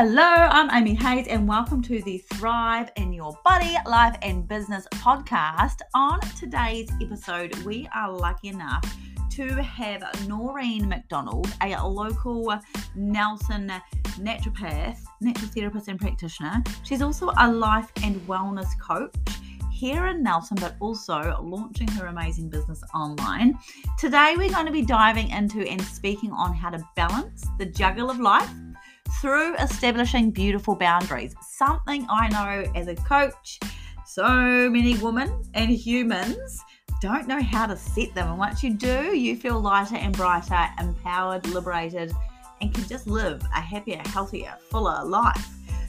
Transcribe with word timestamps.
Hello, 0.00 0.22
I'm 0.22 0.70
Aimee 0.70 0.94
Hayes, 0.94 1.26
and 1.26 1.48
welcome 1.48 1.82
to 1.82 2.00
the 2.02 2.18
Thrive 2.18 2.88
in 2.94 3.12
Your 3.12 3.36
Body, 3.44 3.74
Life, 3.84 4.16
and 4.22 4.46
Business 4.46 4.86
podcast. 4.94 5.80
On 5.92 6.20
today's 6.38 6.88
episode, 7.02 7.52
we 7.64 7.88
are 7.92 8.08
lucky 8.12 8.46
enough 8.46 8.96
to 9.30 9.60
have 9.60 10.04
Noreen 10.28 10.88
McDonald, 10.88 11.52
a 11.62 11.84
local 11.84 12.60
Nelson 12.94 13.72
naturopath, 14.20 15.00
natural 15.20 15.50
therapist, 15.50 15.88
and 15.88 15.98
practitioner. 15.98 16.62
She's 16.84 17.02
also 17.02 17.32
a 17.36 17.50
life 17.50 17.90
and 18.04 18.20
wellness 18.28 18.68
coach 18.80 19.12
here 19.72 20.06
in 20.06 20.22
Nelson, 20.22 20.58
but 20.60 20.76
also 20.78 21.40
launching 21.42 21.88
her 21.88 22.06
amazing 22.06 22.50
business 22.50 22.84
online. 22.94 23.58
Today, 23.98 24.34
we're 24.36 24.50
going 24.50 24.66
to 24.66 24.72
be 24.72 24.82
diving 24.82 25.30
into 25.30 25.68
and 25.68 25.82
speaking 25.82 26.30
on 26.30 26.54
how 26.54 26.70
to 26.70 26.78
balance 26.94 27.46
the 27.58 27.66
juggle 27.66 28.10
of 28.10 28.20
life 28.20 28.48
through 29.20 29.56
establishing 29.56 30.30
beautiful 30.30 30.74
boundaries. 30.74 31.34
Something 31.40 32.06
I 32.08 32.28
know 32.28 32.70
as 32.74 32.88
a 32.88 32.94
coach, 32.94 33.58
so 34.06 34.70
many 34.70 34.96
women 34.98 35.42
and 35.54 35.70
humans 35.70 36.64
don't 37.00 37.28
know 37.28 37.40
how 37.40 37.66
to 37.66 37.76
set 37.76 38.14
them. 38.14 38.28
And 38.28 38.38
once 38.38 38.62
you 38.62 38.74
do, 38.74 39.16
you 39.16 39.36
feel 39.36 39.60
lighter 39.60 39.96
and 39.96 40.16
brighter, 40.16 40.66
empowered, 40.80 41.46
liberated, 41.48 42.12
and 42.60 42.74
can 42.74 42.84
just 42.88 43.06
live 43.06 43.42
a 43.54 43.60
happier, 43.60 44.02
healthier, 44.06 44.54
fuller 44.70 45.04
life. 45.04 45.46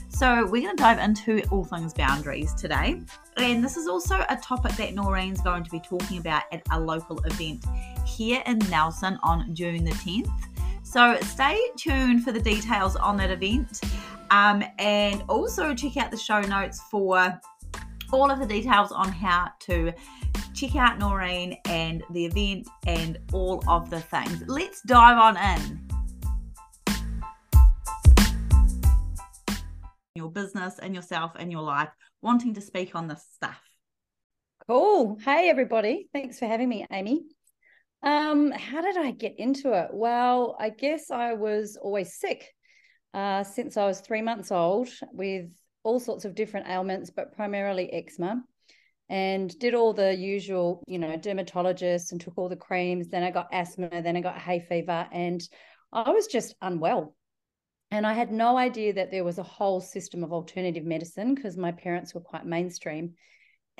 So, 0.08 0.44
we're 0.44 0.62
going 0.62 0.76
to 0.76 0.82
dive 0.82 0.98
into 0.98 1.42
all 1.50 1.64
things 1.64 1.94
boundaries 1.94 2.52
today. 2.54 3.00
And 3.36 3.64
this 3.64 3.76
is 3.76 3.86
also 3.86 4.24
a 4.28 4.36
topic 4.36 4.72
that 4.72 4.92
Noreen's 4.92 5.40
going 5.40 5.62
to 5.62 5.70
be 5.70 5.80
talking 5.80 6.18
about 6.18 6.42
at 6.52 6.62
a 6.72 6.80
local 6.80 7.18
event 7.20 7.64
here 8.04 8.42
in 8.44 8.58
Nelson 8.70 9.18
on 9.22 9.54
June 9.54 9.84
the 9.84 9.92
10th. 9.92 10.30
So, 10.90 11.16
stay 11.20 11.56
tuned 11.76 12.24
for 12.24 12.32
the 12.32 12.40
details 12.40 12.96
on 12.96 13.16
that 13.18 13.30
event. 13.30 13.80
Um, 14.32 14.64
and 14.80 15.22
also 15.28 15.72
check 15.72 15.96
out 15.96 16.10
the 16.10 16.16
show 16.16 16.40
notes 16.40 16.80
for 16.90 17.40
all 18.12 18.28
of 18.28 18.40
the 18.40 18.46
details 18.46 18.90
on 18.90 19.12
how 19.12 19.50
to 19.60 19.92
check 20.52 20.74
out 20.74 20.98
Noreen 20.98 21.56
and 21.66 22.02
the 22.10 22.24
event 22.24 22.68
and 22.88 23.18
all 23.32 23.62
of 23.68 23.88
the 23.88 24.00
things. 24.00 24.42
Let's 24.48 24.82
dive 24.82 25.16
on 25.16 25.36
in. 25.36 25.80
your 30.16 30.28
business 30.28 30.80
and 30.80 30.92
yourself 30.92 31.30
and 31.38 31.52
your 31.52 31.62
life 31.62 31.88
wanting 32.20 32.52
to 32.52 32.60
speak 32.60 32.96
on 32.96 33.06
this 33.06 33.24
stuff. 33.32 33.60
Cool. 34.66 35.16
Hey, 35.24 35.48
everybody. 35.48 36.08
Thanks 36.12 36.40
for 36.40 36.46
having 36.46 36.68
me, 36.68 36.84
Aimee. 36.90 37.22
Um, 38.02 38.50
how 38.50 38.80
did 38.80 38.96
I 38.96 39.10
get 39.10 39.38
into 39.38 39.72
it? 39.72 39.90
Well, 39.92 40.56
I 40.58 40.70
guess 40.70 41.10
I 41.10 41.34
was 41.34 41.76
always 41.80 42.14
sick 42.14 42.54
uh, 43.12 43.44
since 43.44 43.76
I 43.76 43.86
was 43.86 44.00
three 44.00 44.22
months 44.22 44.50
old 44.50 44.88
with 45.12 45.50
all 45.82 46.00
sorts 46.00 46.24
of 46.24 46.34
different 46.34 46.68
ailments, 46.68 47.10
but 47.10 47.34
primarily 47.34 47.92
eczema. 47.92 48.42
And 49.08 49.58
did 49.58 49.74
all 49.74 49.92
the 49.92 50.14
usual, 50.14 50.84
you 50.86 50.98
know, 50.98 51.16
dermatologists 51.16 52.12
and 52.12 52.20
took 52.20 52.38
all 52.38 52.48
the 52.48 52.54
creams. 52.56 53.08
Then 53.08 53.24
I 53.24 53.32
got 53.32 53.48
asthma, 53.52 53.88
then 53.90 54.16
I 54.16 54.20
got 54.20 54.38
hay 54.38 54.60
fever, 54.60 55.08
and 55.10 55.42
I 55.92 56.10
was 56.10 56.28
just 56.28 56.54
unwell. 56.62 57.16
And 57.90 58.06
I 58.06 58.12
had 58.12 58.30
no 58.30 58.56
idea 58.56 58.92
that 58.92 59.10
there 59.10 59.24
was 59.24 59.38
a 59.38 59.42
whole 59.42 59.80
system 59.80 60.22
of 60.22 60.32
alternative 60.32 60.84
medicine 60.84 61.34
because 61.34 61.56
my 61.56 61.72
parents 61.72 62.14
were 62.14 62.20
quite 62.20 62.46
mainstream. 62.46 63.14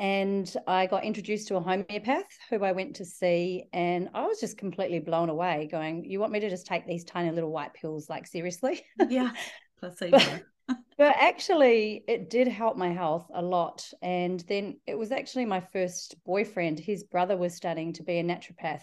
And 0.00 0.50
I 0.66 0.86
got 0.86 1.04
introduced 1.04 1.48
to 1.48 1.56
a 1.56 1.60
homeopath 1.60 2.24
who 2.48 2.64
I 2.64 2.72
went 2.72 2.96
to 2.96 3.04
see, 3.04 3.64
and 3.74 4.08
I 4.14 4.24
was 4.24 4.40
just 4.40 4.56
completely 4.56 4.98
blown 4.98 5.28
away. 5.28 5.68
Going, 5.70 6.06
you 6.06 6.18
want 6.18 6.32
me 6.32 6.40
to 6.40 6.48
just 6.48 6.66
take 6.66 6.86
these 6.86 7.04
tiny 7.04 7.30
little 7.30 7.52
white 7.52 7.74
pills? 7.74 8.08
Like 8.08 8.26
seriously? 8.26 8.82
Yeah, 9.10 9.32
placebo. 9.78 10.18
but, 10.66 10.78
but 10.96 11.16
actually, 11.18 12.02
it 12.08 12.30
did 12.30 12.48
help 12.48 12.78
my 12.78 12.94
health 12.94 13.30
a 13.34 13.42
lot. 13.42 13.86
And 14.00 14.40
then 14.48 14.80
it 14.86 14.98
was 14.98 15.12
actually 15.12 15.44
my 15.44 15.60
first 15.60 16.14
boyfriend. 16.24 16.80
His 16.80 17.04
brother 17.04 17.36
was 17.36 17.54
studying 17.54 17.92
to 17.92 18.02
be 18.02 18.20
a 18.20 18.24
naturopath, 18.24 18.80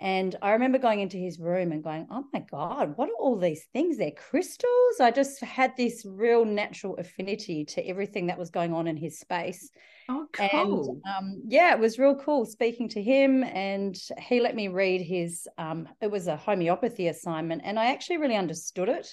and 0.00 0.34
I 0.40 0.52
remember 0.52 0.78
going 0.78 1.00
into 1.00 1.18
his 1.18 1.38
room 1.38 1.72
and 1.72 1.84
going, 1.84 2.06
Oh 2.10 2.24
my 2.32 2.40
God, 2.40 2.96
what 2.96 3.10
are 3.10 3.20
all 3.20 3.38
these 3.38 3.64
things? 3.74 3.98
They're 3.98 4.10
crystals. 4.10 4.98
I 4.98 5.10
just 5.10 5.40
had 5.42 5.76
this 5.76 6.06
real 6.08 6.46
natural 6.46 6.96
affinity 6.96 7.66
to 7.66 7.86
everything 7.86 8.28
that 8.28 8.38
was 8.38 8.50
going 8.50 8.72
on 8.72 8.86
in 8.86 8.96
his 8.96 9.20
space. 9.20 9.70
Oh, 10.08 10.26
cool. 10.32 10.50
And 10.50 11.02
um, 11.18 11.42
yeah, 11.46 11.74
it 11.74 11.78
was 11.78 11.98
real 11.98 12.14
cool 12.14 12.46
speaking 12.46 12.88
to 12.90 13.02
him. 13.02 13.44
And 13.44 13.94
he 14.18 14.40
let 14.40 14.56
me 14.56 14.68
read 14.68 15.02
his, 15.02 15.46
um, 15.58 15.86
it 16.00 16.10
was 16.10 16.28
a 16.28 16.36
homeopathy 16.36 17.08
assignment, 17.08 17.62
and 17.64 17.78
I 17.78 17.92
actually 17.92 18.18
really 18.18 18.36
understood 18.36 18.88
it. 18.88 19.06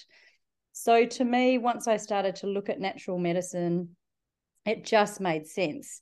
So 0.72 1.04
to 1.04 1.24
me, 1.24 1.58
once 1.58 1.86
I 1.86 1.98
started 1.98 2.36
to 2.36 2.46
look 2.46 2.70
at 2.70 2.80
natural 2.80 3.18
medicine, 3.18 3.96
it 4.64 4.84
just 4.84 5.20
made 5.20 5.46
sense. 5.46 6.00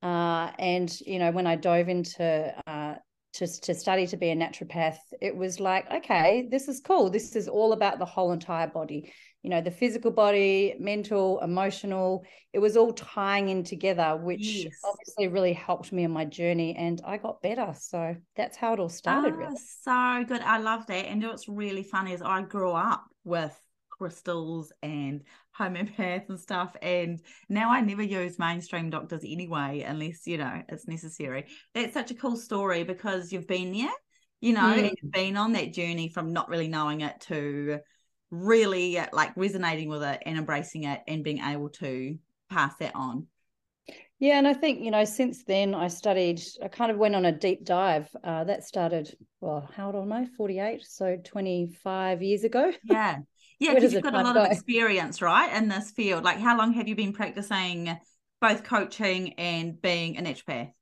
Uh, 0.00 0.52
and 0.60 1.00
you 1.00 1.18
know, 1.18 1.32
when 1.32 1.46
I 1.48 1.56
dove 1.56 1.88
into 1.88 2.54
uh, 2.68 2.94
to, 3.34 3.46
to 3.60 3.74
study 3.74 4.06
to 4.06 4.16
be 4.16 4.30
a 4.30 4.36
naturopath, 4.36 4.98
it 5.20 5.36
was 5.36 5.60
like, 5.60 5.90
okay, 5.90 6.48
this 6.50 6.68
is 6.68 6.80
cool. 6.80 7.10
This 7.10 7.36
is 7.36 7.48
all 7.48 7.72
about 7.72 7.98
the 7.98 8.04
whole 8.04 8.32
entire 8.32 8.66
body, 8.66 9.12
you 9.42 9.50
know, 9.50 9.60
the 9.60 9.70
physical 9.70 10.10
body, 10.10 10.74
mental, 10.80 11.38
emotional. 11.40 12.24
It 12.52 12.58
was 12.58 12.76
all 12.76 12.92
tying 12.92 13.48
in 13.48 13.64
together, 13.64 14.16
which 14.16 14.64
yes. 14.64 14.74
obviously 14.84 15.28
really 15.28 15.52
helped 15.52 15.92
me 15.92 16.04
on 16.04 16.10
my 16.10 16.24
journey 16.24 16.74
and 16.76 17.00
I 17.04 17.18
got 17.18 17.42
better. 17.42 17.74
So 17.78 18.16
that's 18.34 18.56
how 18.56 18.72
it 18.72 18.80
all 18.80 18.88
started. 18.88 19.34
Oh, 19.34 19.36
really. 19.36 19.56
Ah, 19.56 20.20
so 20.20 20.24
good. 20.24 20.40
I 20.40 20.58
love 20.58 20.86
that. 20.86 21.06
And 21.06 21.22
what's 21.22 21.48
really 21.48 21.82
funny 21.82 22.12
is 22.14 22.22
I 22.22 22.42
grew 22.42 22.72
up 22.72 23.04
with 23.24 23.58
crystals 23.90 24.72
and 24.82 25.22
homeopath 25.58 26.28
and 26.28 26.38
stuff. 26.38 26.76
And 26.80 27.20
now 27.48 27.70
I 27.70 27.80
never 27.80 28.02
use 28.02 28.38
mainstream 28.38 28.90
doctors 28.90 29.22
anyway, 29.24 29.84
unless, 29.86 30.26
you 30.26 30.38
know, 30.38 30.62
it's 30.68 30.86
necessary. 30.86 31.46
That's 31.74 31.94
such 31.94 32.10
a 32.10 32.14
cool 32.14 32.36
story 32.36 32.84
because 32.84 33.32
you've 33.32 33.48
been 33.48 33.72
there, 33.72 33.90
you 34.40 34.52
know, 34.52 34.60
mm. 34.60 34.78
and 34.78 34.96
you've 35.02 35.12
been 35.12 35.36
on 35.36 35.52
that 35.52 35.72
journey 35.72 36.08
from 36.08 36.32
not 36.32 36.48
really 36.48 36.68
knowing 36.68 37.00
it 37.00 37.20
to 37.22 37.78
really 38.30 39.00
like 39.12 39.36
resonating 39.36 39.88
with 39.88 40.02
it 40.02 40.22
and 40.26 40.38
embracing 40.38 40.84
it 40.84 41.00
and 41.08 41.24
being 41.24 41.40
able 41.42 41.70
to 41.70 42.16
pass 42.50 42.74
that 42.78 42.94
on. 42.94 43.26
Yeah, 44.20 44.38
and 44.38 44.48
I 44.48 44.52
think, 44.52 44.80
you 44.82 44.90
know, 44.90 45.04
since 45.04 45.44
then 45.44 45.74
I 45.74 45.86
studied, 45.86 46.42
I 46.62 46.66
kind 46.66 46.90
of 46.90 46.98
went 46.98 47.14
on 47.14 47.24
a 47.24 47.32
deep 47.32 47.64
dive. 47.64 48.08
Uh, 48.24 48.42
that 48.44 48.64
started, 48.64 49.16
well, 49.40 49.70
how 49.76 49.86
old 49.86 49.96
am 49.96 50.12
I? 50.12 50.26
48, 50.36 50.84
so 50.84 51.16
25 51.24 52.22
years 52.22 52.42
ago. 52.42 52.72
Yeah. 52.82 53.18
Yeah, 53.58 53.74
because 53.74 53.92
you've 53.92 54.02
got 54.02 54.14
a 54.14 54.22
lot 54.22 54.34
go? 54.34 54.44
of 54.44 54.52
experience, 54.52 55.20
right, 55.20 55.52
in 55.56 55.68
this 55.68 55.90
field. 55.90 56.22
Like, 56.22 56.38
how 56.38 56.56
long 56.56 56.74
have 56.74 56.86
you 56.86 56.94
been 56.94 57.12
practicing 57.12 57.98
both 58.40 58.62
coaching 58.62 59.32
and 59.34 59.80
being 59.80 60.16
a 60.16 60.22
naturopath? 60.22 60.72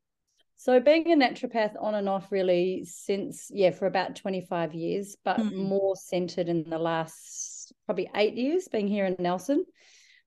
So, 0.56 0.78
being 0.80 1.10
a 1.12 1.16
naturopath 1.16 1.74
on 1.80 1.94
and 1.94 2.08
off 2.08 2.30
really 2.30 2.84
since, 2.84 3.50
yeah, 3.50 3.70
for 3.70 3.86
about 3.86 4.16
25 4.16 4.74
years, 4.74 5.16
but 5.24 5.38
mm. 5.38 5.54
more 5.54 5.96
centered 5.96 6.48
in 6.48 6.68
the 6.68 6.78
last 6.78 7.72
probably 7.86 8.10
eight 8.14 8.34
years 8.34 8.68
being 8.68 8.88
here 8.88 9.06
in 9.06 9.16
Nelson. 9.18 9.64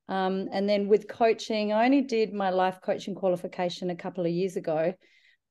Um, 0.08 0.50
and 0.52 0.68
then 0.68 0.88
with 0.88 1.08
coaching, 1.08 1.72
I 1.72 1.86
only 1.86 2.02
did 2.02 2.34
my 2.34 2.50
life 2.50 2.80
coaching 2.82 3.14
qualification 3.14 3.92
a 3.92 3.96
couple 3.96 4.26
of 4.26 4.32
years 4.32 4.56
ago, 4.56 4.94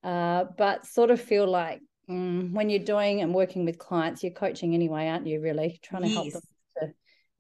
uh, 0.03 0.45
but 0.57 0.85
sort 0.85 1.13
of 1.13 1.21
feel 1.21 1.47
like 1.47 1.81
mm, 2.11 2.51
when 2.53 2.69
you're 2.71 2.81
doing 2.81 3.21
and 3.21 3.33
working 3.33 3.65
with 3.65 3.79
clients, 3.79 4.25
you're 4.25 4.33
coaching 4.33 4.75
anyway, 4.75 5.07
aren't 5.07 5.29
you? 5.29 5.41
Really 5.41 5.79
trying 5.81 6.03
to 6.03 6.09
yes. 6.09 6.17
help 6.17 6.33
them 6.33 6.43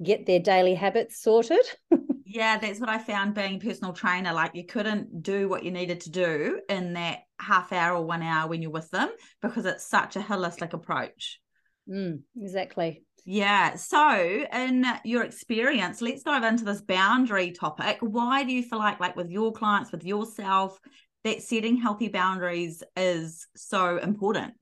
get 0.03 0.27
their 0.27 0.41
daily 0.41 0.75
habits 0.75 1.21
sorted. 1.21 1.65
yeah, 2.25 2.59
that's 2.59 2.81
what 2.81 2.89
I 2.89 2.99
found 2.99 3.35
being 3.35 3.57
a 3.57 3.59
personal 3.59 3.93
trainer. 3.93 4.33
Like 4.33 4.55
you 4.55 4.67
couldn't 4.67 5.23
do 5.23 5.49
what 5.49 5.65
you 5.65 5.71
needed 5.71 6.01
to 6.03 6.11
do 6.11 6.61
in 6.69 6.95
that 6.95 7.21
half 7.41 7.73
hour 7.73 7.97
or 7.97 8.05
one 8.05 8.23
hour 8.23 8.49
when 8.49 8.63
you're 8.63 8.71
with 8.71 8.91
them 8.91 9.11
because 9.43 9.67
it's 9.67 9.89
such 9.89 10.17
a 10.17 10.21
holistic 10.21 10.73
approach. 10.73 11.41
Mm, 11.89 12.21
exactly. 12.41 13.03
Yeah. 13.25 13.77
So, 13.77 14.47
in 14.53 14.87
your 15.05 15.23
experience, 15.23 16.01
let's 16.01 16.23
dive 16.23 16.44
into 16.44 16.65
this 16.65 16.81
boundary 16.81 17.53
topic. 17.53 17.99
Why 18.01 18.44
do 18.44 18.53
you 18.53 18.62
feel 18.62 18.79
like, 18.79 19.01
like 19.01 19.17
with 19.17 19.31
your 19.31 19.53
clients, 19.53 19.93
with 19.93 20.05
yourself, 20.05 20.79
that 21.25 21.43
setting 21.43 21.77
healthy 21.77 22.09
boundaries 22.09 22.83
is 22.97 23.47
so 23.55 23.99
important? 23.99 24.55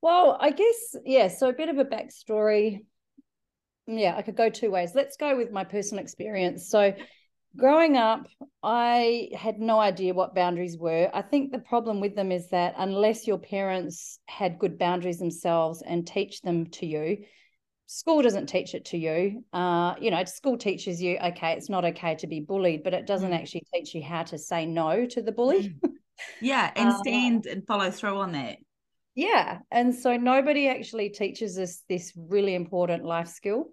Well, 0.00 0.38
I 0.40 0.50
guess, 0.50 0.96
yeah. 1.04 1.28
So, 1.28 1.48
a 1.48 1.52
bit 1.52 1.68
of 1.68 1.78
a 1.78 1.84
backstory 1.84 2.84
yeah, 3.98 4.14
I 4.16 4.22
could 4.22 4.36
go 4.36 4.48
two 4.48 4.70
ways. 4.70 4.92
Let's 4.94 5.16
go 5.16 5.36
with 5.36 5.50
my 5.50 5.64
personal 5.64 6.02
experience. 6.02 6.68
So, 6.68 6.94
growing 7.56 7.96
up, 7.96 8.26
I 8.62 9.30
had 9.36 9.58
no 9.58 9.78
idea 9.80 10.14
what 10.14 10.34
boundaries 10.34 10.78
were. 10.78 11.10
I 11.12 11.22
think 11.22 11.50
the 11.50 11.58
problem 11.58 12.00
with 12.00 12.14
them 12.14 12.30
is 12.30 12.48
that 12.50 12.74
unless 12.78 13.26
your 13.26 13.38
parents 13.38 14.18
had 14.26 14.58
good 14.58 14.78
boundaries 14.78 15.18
themselves 15.18 15.82
and 15.82 16.06
teach 16.06 16.42
them 16.42 16.66
to 16.66 16.86
you, 16.86 17.18
school 17.86 18.22
doesn't 18.22 18.46
teach 18.46 18.74
it 18.74 18.84
to 18.86 18.96
you. 18.96 19.42
Uh, 19.52 19.94
you 20.00 20.12
know, 20.12 20.22
school 20.24 20.56
teaches 20.56 21.02
you, 21.02 21.18
okay, 21.18 21.54
it's 21.54 21.68
not 21.68 21.84
okay 21.84 22.14
to 22.14 22.28
be 22.28 22.38
bullied, 22.40 22.84
but 22.84 22.94
it 22.94 23.04
doesn't 23.04 23.32
mm. 23.32 23.38
actually 23.40 23.64
teach 23.74 23.94
you 23.94 24.02
how 24.02 24.22
to 24.22 24.38
say 24.38 24.64
no 24.64 25.06
to 25.06 25.20
the 25.20 25.32
bully. 25.32 25.70
Mm. 25.84 25.90
Yeah, 26.40 26.70
and 26.76 26.90
uh, 26.90 26.98
stand 26.98 27.46
uh, 27.48 27.52
and 27.52 27.66
follow 27.66 27.90
through 27.90 28.18
on 28.18 28.32
that. 28.32 28.58
Yeah. 29.14 29.58
And 29.70 29.94
so 29.94 30.16
nobody 30.16 30.68
actually 30.68 31.10
teaches 31.10 31.58
us 31.58 31.82
this 31.88 32.12
really 32.16 32.54
important 32.54 33.04
life 33.04 33.28
skill. 33.28 33.66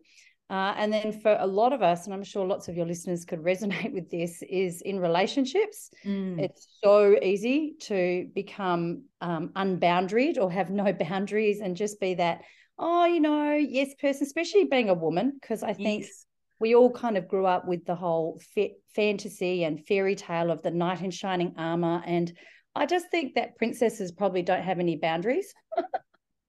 Uh, 0.50 0.74
and 0.78 0.94
then 0.94 1.12
for 1.12 1.36
a 1.38 1.46
lot 1.46 1.74
of 1.74 1.82
us, 1.82 2.06
and 2.06 2.14
I'm 2.14 2.24
sure 2.24 2.46
lots 2.46 2.70
of 2.70 2.76
your 2.78 2.86
listeners 2.86 3.26
could 3.26 3.40
resonate 3.44 3.94
with 3.94 4.10
this, 4.10 4.42
is 4.50 4.82
in 4.82 5.00
relationships. 5.00 5.90
Mm. 6.06 6.40
It's 6.40 6.68
so 6.84 7.18
easy 7.22 7.76
to 7.82 8.30
become 8.34 9.04
um, 9.20 9.50
unboundaried 9.56 10.38
or 10.38 10.50
have 10.52 10.70
no 10.70 10.94
boundaries 11.08 11.60
and 11.60 11.76
just 11.76 12.00
be 12.00 12.16
that, 12.16 12.42
oh, 12.80 13.06
you 13.06 13.20
know, 13.20 13.54
yes 13.54 13.94
person, 14.02 14.26
especially 14.26 14.66
being 14.66 14.90
a 14.90 14.94
woman, 14.94 15.34
because 15.40 15.64
I 15.64 15.74
think 15.74 16.04
Yes. 16.04 16.26
we 16.60 16.76
all 16.76 16.92
kind 16.92 17.18
of 17.18 17.28
grew 17.28 17.46
up 17.46 17.68
with 17.68 17.86
the 17.86 17.96
whole 17.96 18.40
fa- 18.56 18.70
fantasy 18.96 19.66
and 19.66 19.86
fairy 19.86 20.16
tale 20.16 20.50
of 20.50 20.62
the 20.62 20.72
knight 20.72 21.02
in 21.02 21.12
shining 21.12 21.56
armor. 21.58 22.02
And 22.06 22.32
I 22.78 22.86
just 22.86 23.10
think 23.12 23.36
that 23.36 23.58
princesses 23.58 24.12
probably 24.12 24.42
don't 24.42 24.64
have 24.64 24.80
any 24.80 24.96
boundaries. 24.96 25.54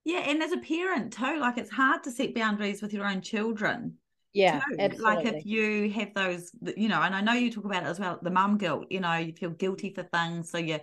Yeah, 0.05 0.21
and 0.21 0.43
as 0.43 0.53
a 0.53 0.59
parent 0.59 1.13
too, 1.13 1.39
like 1.39 1.59
it's 1.59 1.71
hard 1.71 2.03
to 2.05 2.11
set 2.11 2.35
boundaries 2.35 2.81
with 2.81 2.95
your 2.95 3.07
own 3.07 3.21
children. 3.21 3.99
Yeah, 4.33 4.63
absolutely. 4.79 5.05
Like 5.05 5.27
if 5.27 5.45
you 5.45 5.91
have 5.91 6.15
those, 6.15 6.51
you 6.77 6.89
know, 6.89 7.03
and 7.03 7.15
I 7.15 7.21
know 7.21 7.35
you 7.35 7.53
talk 7.53 7.67
about 7.67 7.83
it 7.83 7.89
as 7.89 8.01
well, 8.01 8.19
the 8.23 8.31
mum 8.31 8.57
guilt, 8.57 8.87
you 8.89 9.01
know, 9.01 9.17
you 9.17 9.35
feel 9.35 9.51
guilty 9.51 9.93
for 9.93 10.05
things. 10.05 10.51
So 10.51 10.57
you, 10.57 10.79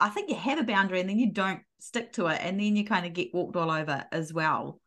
I 0.00 0.10
think 0.10 0.28
you 0.28 0.36
have 0.36 0.58
a 0.58 0.64
boundary 0.64 1.00
and 1.00 1.08
then 1.08 1.18
you 1.18 1.32
don't 1.32 1.60
stick 1.78 2.12
to 2.14 2.26
it. 2.26 2.40
And 2.42 2.60
then 2.60 2.76
you 2.76 2.84
kind 2.84 3.06
of 3.06 3.14
get 3.14 3.32
walked 3.32 3.56
all 3.56 3.70
over 3.70 4.04
as 4.12 4.34
well. 4.34 4.80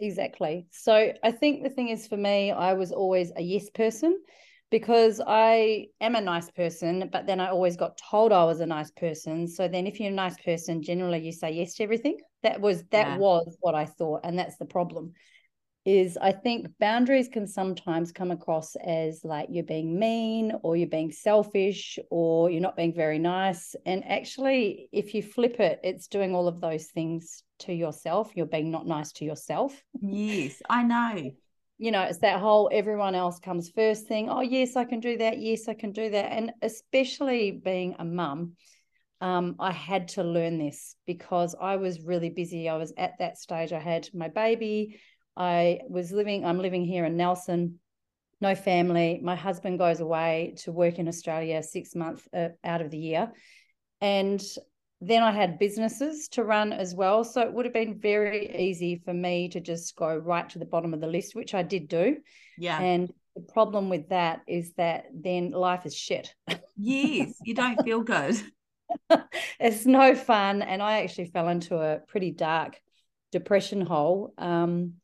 Exactly. 0.00 0.66
So 0.72 1.12
I 1.22 1.30
think 1.30 1.62
the 1.62 1.70
thing 1.70 1.90
is 1.90 2.08
for 2.08 2.16
me, 2.16 2.50
I 2.50 2.72
was 2.72 2.90
always 2.90 3.30
a 3.36 3.42
yes 3.42 3.70
person 3.70 4.18
because 4.70 5.20
I 5.26 5.86
am 6.00 6.14
a 6.14 6.20
nice 6.20 6.50
person, 6.50 7.08
but 7.12 7.26
then 7.26 7.40
I 7.40 7.48
always 7.48 7.76
got 7.76 7.98
told 8.10 8.32
I 8.32 8.44
was 8.44 8.60
a 8.60 8.66
nice 8.66 8.90
person. 8.92 9.48
So 9.48 9.68
then 9.68 9.86
if 9.86 9.98
you're 9.98 10.10
a 10.10 10.14
nice 10.14 10.40
person, 10.42 10.82
generally 10.82 11.18
you 11.20 11.32
say 11.32 11.52
yes 11.52 11.74
to 11.74 11.82
everything. 11.82 12.18
That 12.42 12.60
was 12.60 12.84
that 12.90 13.06
Yeah. 13.08 13.16
was 13.16 13.56
what 13.60 13.74
I 13.74 13.86
thought. 13.86 14.20
And 14.24 14.38
that's 14.38 14.56
the 14.56 14.64
problem. 14.66 15.12
Is 15.86 16.18
I 16.20 16.32
think 16.32 16.68
boundaries 16.78 17.28
can 17.28 17.46
sometimes 17.46 18.12
come 18.12 18.30
across 18.30 18.76
as 18.76 19.24
like 19.24 19.48
you're 19.50 19.64
being 19.64 19.98
mean 19.98 20.52
or 20.62 20.76
you're 20.76 20.86
being 20.86 21.10
selfish 21.10 21.98
or 22.10 22.50
you're 22.50 22.60
not 22.60 22.76
being 22.76 22.94
very 22.94 23.18
nice. 23.18 23.74
And 23.86 24.04
actually, 24.06 24.88
if 24.92 25.14
you 25.14 25.22
flip 25.22 25.58
it, 25.58 25.80
it's 25.82 26.06
doing 26.06 26.34
all 26.34 26.48
of 26.48 26.60
those 26.60 26.86
things 26.88 27.42
to 27.60 27.72
yourself. 27.72 28.30
You're 28.34 28.46
being 28.46 28.70
not 28.70 28.86
nice 28.86 29.12
to 29.12 29.24
yourself 29.24 29.82
Yes, 30.02 30.62
I 30.68 30.82
know. 30.82 31.32
You 31.80 31.90
know, 31.90 32.02
it's 32.02 32.18
that 32.18 32.40
whole 32.40 32.68
everyone 32.70 33.14
else 33.14 33.38
comes 33.38 33.70
first 33.70 34.06
thing. 34.06 34.28
Oh, 34.28 34.42
yes, 34.42 34.76
I 34.76 34.84
can 34.84 35.00
do 35.00 35.16
that. 35.16 35.38
Yes, 35.38 35.66
I 35.66 35.72
can 35.72 35.92
do 35.92 36.10
that. 36.10 36.30
And 36.30 36.52
especially 36.60 37.52
being 37.52 37.96
a 37.98 38.04
mum, 38.04 38.52
um, 39.22 39.56
I 39.58 39.72
had 39.72 40.08
to 40.08 40.22
learn 40.22 40.58
this 40.58 40.94
because 41.06 41.56
I 41.58 41.76
was 41.76 42.02
really 42.02 42.28
busy. 42.28 42.68
I 42.68 42.76
was 42.76 42.92
at 42.98 43.18
that 43.20 43.38
stage. 43.38 43.72
I 43.72 43.78
had 43.78 44.10
my 44.12 44.28
baby. 44.28 45.00
I 45.38 45.78
was 45.88 46.12
living, 46.12 46.44
I'm 46.44 46.58
living 46.58 46.84
here 46.84 47.06
in 47.06 47.16
Nelson, 47.16 47.78
no 48.42 48.54
family. 48.54 49.18
My 49.22 49.34
husband 49.34 49.78
goes 49.78 50.00
away 50.00 50.56
to 50.58 50.72
work 50.72 50.98
in 50.98 51.08
Australia 51.08 51.62
six 51.62 51.94
months 51.94 52.28
uh, 52.34 52.48
out 52.62 52.82
of 52.82 52.90
the 52.90 52.98
year. 52.98 53.32
And 54.02 54.42
then 55.00 55.22
I 55.22 55.32
had 55.32 55.58
businesses 55.58 56.28
to 56.32 56.44
run 56.44 56.72
as 56.72 56.94
well. 56.94 57.24
So 57.24 57.40
it 57.40 57.52
would 57.52 57.64
have 57.64 57.74
been 57.74 57.98
very 57.98 58.54
easy 58.56 59.00
for 59.04 59.14
me 59.14 59.48
to 59.50 59.60
just 59.60 59.96
go 59.96 60.14
right 60.16 60.48
to 60.50 60.58
the 60.58 60.64
bottom 60.66 60.92
of 60.92 61.00
the 61.00 61.06
list, 61.06 61.34
which 61.34 61.54
I 61.54 61.62
did 61.62 61.88
do. 61.88 62.18
Yeah. 62.58 62.78
And 62.78 63.10
the 63.34 63.40
problem 63.42 63.88
with 63.88 64.10
that 64.10 64.40
is 64.46 64.72
that 64.74 65.04
then 65.14 65.52
life 65.52 65.86
is 65.86 65.96
shit. 65.96 66.34
yes, 66.76 67.32
you 67.44 67.54
don't 67.54 67.82
feel 67.84 68.02
good. 68.02 68.36
it's 69.58 69.86
no 69.86 70.14
fun. 70.14 70.62
And 70.62 70.82
I 70.82 71.02
actually 71.02 71.26
fell 71.26 71.48
into 71.48 71.76
a 71.78 72.00
pretty 72.08 72.32
dark 72.32 72.80
depression 73.32 73.80
hole. 73.80 74.34
Um, 74.36 74.94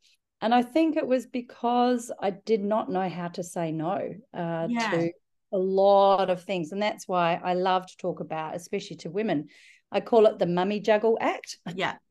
and 0.41 0.53
I 0.53 0.61
think 0.61 0.97
it 0.97 1.07
was 1.07 1.25
because 1.25 2.11
I 2.21 2.29
did 2.29 2.63
not 2.63 2.91
know 2.91 3.09
how 3.09 3.29
to 3.29 3.43
say 3.43 3.71
no 3.71 4.13
uh, 4.33 4.67
Yeah. 4.69 4.91
to 4.91 5.11
a 5.51 5.57
lot 5.57 6.29
of 6.29 6.43
things. 6.43 6.71
And 6.71 6.81
that's 6.81 7.07
why 7.07 7.39
I 7.43 7.53
love 7.53 7.85
to 7.87 7.97
talk 7.97 8.19
about, 8.19 8.55
especially 8.55 8.97
to 8.97 9.09
women. 9.09 9.47
I 9.91 10.01
call 10.01 10.25
it 10.25 10.39
the 10.39 10.45
mummy 10.45 10.79
juggle 10.79 11.17
act. 11.21 11.57
Yeah. 11.73 11.95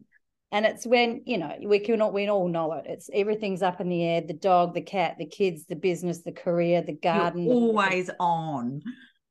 And 0.52 0.64
it's 0.64 0.86
when, 0.86 1.22
you 1.26 1.38
know, 1.38 1.52
we 1.64 1.80
can 1.80 2.00
all, 2.00 2.12
we 2.12 2.28
all 2.28 2.46
know 2.48 2.72
it. 2.74 2.84
It's 2.86 3.10
everything's 3.12 3.62
up 3.62 3.80
in 3.80 3.88
the 3.88 4.04
air 4.04 4.20
the 4.20 4.32
dog, 4.32 4.74
the 4.74 4.80
cat, 4.80 5.16
the 5.18 5.26
kids, 5.26 5.66
the 5.66 5.74
business, 5.74 6.22
the 6.22 6.30
career, 6.30 6.82
the 6.82 6.92
garden. 6.94 7.42
You're 7.42 7.54
the- 7.54 7.60
always 7.60 8.10
on. 8.20 8.80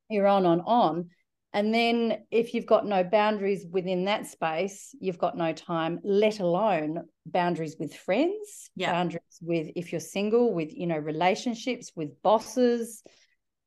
you're 0.09 0.27
on, 0.27 0.45
on, 0.45 0.59
on. 0.61 1.09
And 1.53 1.73
then 1.73 2.17
if 2.31 2.53
you've 2.53 2.65
got 2.65 2.85
no 2.85 3.01
boundaries 3.05 3.65
within 3.71 4.05
that 4.05 4.27
space, 4.27 4.93
you've 4.99 5.17
got 5.17 5.37
no 5.37 5.53
time, 5.53 6.01
let 6.03 6.41
alone 6.41 7.05
boundaries 7.25 7.77
with 7.79 7.95
friends, 7.95 8.69
Yeah. 8.75 8.91
boundaries 8.91 9.39
with 9.41 9.69
if 9.77 9.93
you're 9.93 10.01
single, 10.01 10.53
with 10.53 10.73
you 10.73 10.85
know, 10.85 10.97
relationships, 10.97 11.93
with 11.95 12.21
bosses, 12.23 13.01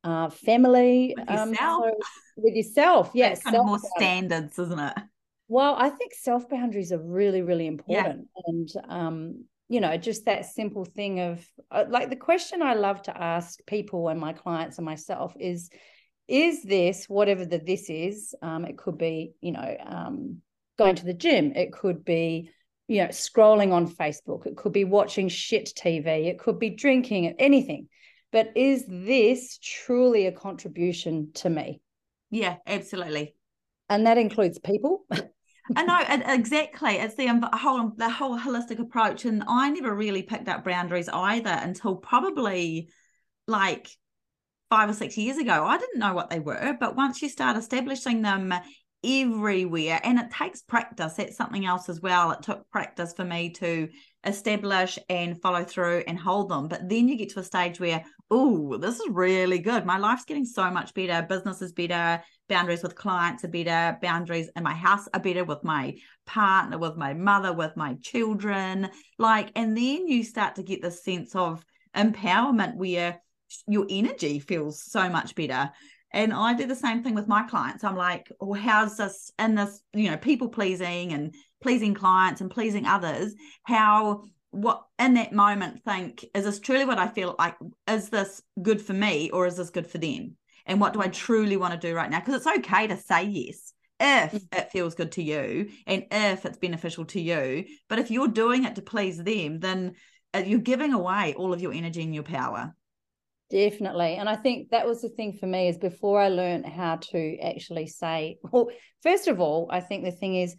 uh, 0.03 0.29
family, 0.29 1.15
With 1.17 1.29
um, 1.29 1.49
yourself. 1.49 1.83
so 1.83 1.91
with 2.37 2.55
yourself. 2.55 3.11
Yes. 3.15 3.37
It's 3.37 3.43
kind 3.43 3.57
of 3.57 3.65
more 3.65 3.79
standards, 3.97 4.57
isn't 4.59 4.79
it? 4.79 4.93
Well, 5.47 5.75
I 5.77 5.89
think 5.89 6.13
self 6.13 6.47
boundaries 6.47 6.91
are 6.91 7.01
really, 7.01 7.41
really 7.41 7.67
important. 7.67 8.27
And, 8.45 8.69
um, 8.87 9.45
you 9.67 9.81
know, 9.81 9.97
just 9.97 10.25
that 10.25 10.45
simple 10.45 10.85
thing 10.85 11.19
of 11.19 11.45
uh, 11.71 11.85
like 11.89 12.09
the 12.09 12.15
question 12.15 12.61
I 12.61 12.73
love 12.73 13.01
to 13.03 13.17
ask 13.21 13.59
people 13.65 14.09
and 14.09 14.19
my 14.19 14.33
clients 14.33 14.77
and 14.77 14.85
myself 14.85 15.35
is, 15.39 15.69
is 16.27 16.63
this 16.63 17.05
whatever 17.07 17.45
the 17.45 17.57
this 17.57 17.89
is? 17.89 18.35
Um, 18.41 18.65
it 18.65 18.77
could 18.77 18.97
be, 18.97 19.33
you 19.41 19.51
know, 19.51 19.77
um, 19.85 20.41
going 20.77 20.95
to 20.95 21.05
the 21.05 21.13
gym. 21.13 21.53
It 21.55 21.73
could 21.73 22.05
be, 22.05 22.51
you 22.87 23.03
know, 23.03 23.09
scrolling 23.09 23.71
on 23.71 23.87
Facebook. 23.87 24.45
It 24.45 24.55
could 24.55 24.71
be 24.71 24.85
watching 24.85 25.27
shit 25.29 25.73
TV. 25.75 26.27
It 26.27 26.39
could 26.39 26.59
be 26.59 26.69
drinking, 26.69 27.35
anything. 27.39 27.87
But 28.31 28.51
is 28.55 28.85
this 28.87 29.57
truly 29.61 30.27
a 30.27 30.31
contribution 30.31 31.31
to 31.35 31.49
me? 31.49 31.81
Yeah, 32.29 32.57
absolutely. 32.67 33.35
And 33.89 34.05
that 34.05 34.17
includes 34.17 34.59
people. 34.59 35.05
I 35.75 35.83
know 35.83 36.31
exactly. 36.33 36.91
It's 36.91 37.15
the 37.15 37.27
whole 37.53 37.91
the 37.95 38.09
whole 38.09 38.37
holistic 38.37 38.79
approach, 38.79 39.25
and 39.25 39.43
I 39.47 39.69
never 39.69 39.93
really 39.93 40.23
picked 40.23 40.47
up 40.47 40.63
boundaries 40.63 41.09
either 41.09 41.49
until 41.49 41.95
probably 41.95 42.89
like 43.47 43.89
five 44.69 44.89
or 44.89 44.93
six 44.93 45.17
years 45.17 45.37
ago. 45.37 45.65
I 45.65 45.77
didn't 45.77 45.99
know 45.99 46.13
what 46.13 46.29
they 46.29 46.39
were, 46.39 46.77
but 46.79 46.95
once 46.95 47.21
you 47.21 47.29
start 47.29 47.57
establishing 47.57 48.21
them 48.21 48.53
everywhere, 49.03 49.99
and 50.03 50.19
it 50.19 50.31
takes 50.31 50.61
practice. 50.61 51.13
That's 51.13 51.37
something 51.37 51.65
else 51.65 51.89
as 51.89 52.01
well. 52.01 52.31
It 52.31 52.43
took 52.43 52.69
practice 52.69 53.13
for 53.13 53.25
me 53.25 53.51
to 53.51 53.89
establish 54.25 54.99
and 55.09 55.41
follow 55.41 55.63
through 55.63 56.03
and 56.07 56.19
hold 56.19 56.49
them. 56.49 56.67
But 56.67 56.89
then 56.89 57.07
you 57.07 57.15
get 57.15 57.29
to 57.29 57.39
a 57.39 57.43
stage 57.43 57.79
where, 57.79 58.03
oh, 58.29 58.77
this 58.77 58.99
is 58.99 59.07
really 59.09 59.59
good. 59.59 59.85
My 59.85 59.97
life's 59.97 60.25
getting 60.25 60.45
so 60.45 60.69
much 60.69 60.93
better. 60.93 61.25
Business 61.25 61.61
is 61.61 61.71
better. 61.71 62.21
Boundaries 62.47 62.83
with 62.83 62.95
clients 62.95 63.43
are 63.43 63.49
better. 63.49 63.97
Boundaries 64.01 64.49
in 64.55 64.63
my 64.63 64.73
house 64.73 65.07
are 65.13 65.19
better 65.19 65.45
with 65.45 65.63
my 65.63 65.95
partner, 66.25 66.77
with 66.77 66.97
my 66.97 67.13
mother, 67.13 67.53
with 67.53 67.75
my 67.77 67.95
children. 68.01 68.89
Like, 69.17 69.51
and 69.55 69.75
then 69.75 70.07
you 70.07 70.23
start 70.23 70.55
to 70.55 70.63
get 70.63 70.81
this 70.81 71.03
sense 71.03 71.35
of 71.35 71.63
empowerment 71.95 72.75
where 72.75 73.21
your 73.67 73.87
energy 73.89 74.39
feels 74.39 74.83
so 74.83 75.09
much 75.09 75.33
better. 75.35 75.71
And 76.11 76.33
I 76.33 76.53
do 76.53 76.65
the 76.65 76.75
same 76.75 77.03
thing 77.03 77.15
with 77.15 77.27
my 77.27 77.43
clients. 77.43 77.83
I'm 77.83 77.95
like, 77.95 78.31
oh, 78.41 78.53
how's 78.53 78.97
this 78.97 79.31
in 79.37 79.55
this, 79.55 79.81
you 79.93 80.09
know, 80.09 80.17
people 80.17 80.49
pleasing 80.49 81.13
and 81.13 81.35
pleasing 81.61 81.93
clients 81.93 82.41
and 82.41 82.49
pleasing 82.49 82.85
others? 82.85 83.35
How, 83.63 84.23
what 84.51 84.85
in 84.97 85.13
that 85.15 85.33
moment 85.33 85.83
think, 85.83 86.25
is 86.33 86.45
this 86.45 86.59
truly 86.59 86.85
what 86.85 86.97
I 86.97 87.07
feel 87.07 87.35
like? 87.37 87.55
Is 87.87 88.09
this 88.09 88.41
good 88.61 88.81
for 88.81 88.93
me 88.93 89.29
or 89.29 89.45
is 89.45 89.57
this 89.57 89.69
good 89.69 89.87
for 89.87 89.99
them? 89.99 90.35
And 90.65 90.81
what 90.81 90.93
do 90.93 91.01
I 91.01 91.07
truly 91.07 91.57
want 91.57 91.79
to 91.79 91.87
do 91.87 91.95
right 91.95 92.09
now? 92.09 92.19
Because 92.19 92.35
it's 92.35 92.57
okay 92.57 92.87
to 92.87 92.97
say 92.97 93.23
yes 93.23 93.73
if 93.99 94.33
it 94.53 94.71
feels 94.71 94.95
good 94.95 95.11
to 95.13 95.23
you 95.23 95.69
and 95.85 96.05
if 96.11 96.45
it's 96.45 96.57
beneficial 96.57 97.05
to 97.05 97.21
you. 97.21 97.65
But 97.87 97.99
if 97.99 98.09
you're 98.09 98.27
doing 98.27 98.63
it 98.63 98.75
to 98.75 98.81
please 98.81 99.17
them, 99.17 99.59
then 99.59 99.95
uh, 100.33 100.43
you're 100.45 100.59
giving 100.59 100.93
away 100.93 101.33
all 101.37 101.53
of 101.53 101.61
your 101.61 101.73
energy 101.73 102.01
and 102.03 102.13
your 102.13 102.23
power. 102.23 102.75
Definitely. 103.49 104.15
And 104.15 104.29
I 104.29 104.35
think 104.35 104.69
that 104.69 104.85
was 104.85 105.01
the 105.01 105.09
thing 105.09 105.33
for 105.33 105.47
me 105.47 105.69
is 105.69 105.77
before 105.77 106.21
I 106.21 106.29
learned 106.29 106.65
how 106.67 106.97
to 106.97 107.37
actually 107.39 107.87
say, 107.87 108.37
well, 108.43 108.69
first 109.01 109.27
of 109.27 109.39
all, 109.39 109.67
I 109.71 109.79
think 109.79 110.03
the 110.03 110.11
thing 110.11 110.35
is 110.35 110.55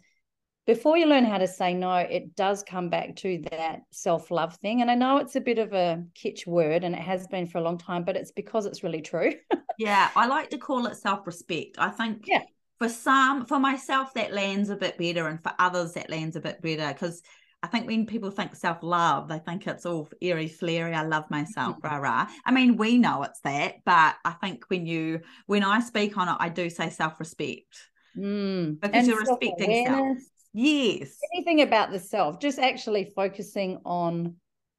before 0.67 0.97
you 0.97 1.05
learn 1.07 1.25
how 1.25 1.37
to 1.37 1.47
say 1.47 1.73
no, 1.73 1.95
it 1.95 2.35
does 2.35 2.63
come 2.63 2.89
back 2.89 3.15
to 3.17 3.41
that 3.51 3.81
self 3.91 4.29
love 4.29 4.55
thing. 4.57 4.81
And 4.81 4.91
I 4.91 4.95
know 4.95 5.17
it's 5.17 5.35
a 5.35 5.41
bit 5.41 5.57
of 5.57 5.73
a 5.73 6.03
kitsch 6.13 6.45
word 6.45 6.83
and 6.83 6.93
it 6.93 7.01
has 7.01 7.27
been 7.27 7.47
for 7.47 7.57
a 7.57 7.61
long 7.61 7.77
time, 7.77 8.03
but 8.03 8.15
it's 8.17 8.31
because 8.31 8.65
it's 8.65 8.83
really 8.83 9.01
true. 9.01 9.33
Yeah, 9.77 10.09
I 10.15 10.27
like 10.27 10.49
to 10.51 10.57
call 10.57 10.85
it 10.85 10.95
self 10.97 11.25
respect. 11.25 11.77
I 11.79 11.89
think 11.89 12.25
Yeah. 12.27 12.43
for 12.77 12.89
some, 12.89 13.45
for 13.45 13.59
myself, 13.59 14.13
that 14.13 14.33
lands 14.33 14.69
a 14.69 14.75
bit 14.75 14.97
better, 14.97 15.27
and 15.27 15.41
for 15.41 15.53
others, 15.57 15.93
that 15.93 16.09
lands 16.09 16.35
a 16.35 16.41
bit 16.41 16.61
better 16.61 16.93
because 16.93 17.21
I 17.63 17.67
think 17.67 17.85
when 17.87 18.05
people 18.07 18.31
think 18.31 18.55
self 18.55 18.79
love, 18.81 19.27
they 19.27 19.39
think 19.39 19.67
it's 19.67 19.85
all 19.85 20.09
airy 20.21 20.47
flairy. 20.47 20.93
I 20.95 21.03
love 21.03 21.29
myself, 21.29 21.75
Mm-hmm. 21.75 21.87
rah 21.87 21.97
rah. 21.97 22.27
I 22.45 22.51
mean, 22.51 22.75
we 22.77 22.97
know 22.97 23.21
it's 23.23 23.39
that, 23.41 23.75
but 23.85 24.15
I 24.25 24.31
think 24.41 24.65
when 24.69 24.85
you 24.85 25.21
when 25.45 25.63
I 25.63 25.79
speak 25.79 26.17
on 26.17 26.27
it, 26.27 26.35
I 26.39 26.49
do 26.49 26.69
say 26.69 26.89
self 26.89 27.19
respect. 27.19 27.89
Mm. 28.17 28.79
Because 28.81 28.95
And 28.97 29.07
you're 29.07 29.19
respecting 29.19 29.85
self. 29.85 30.17
Yes, 30.53 31.17
Anything 31.33 31.61
about 31.61 31.91
the 31.91 31.99
self, 31.99 32.39
just 32.39 32.59
actually 32.59 33.11
focusing 33.15 33.79
on 33.85 34.35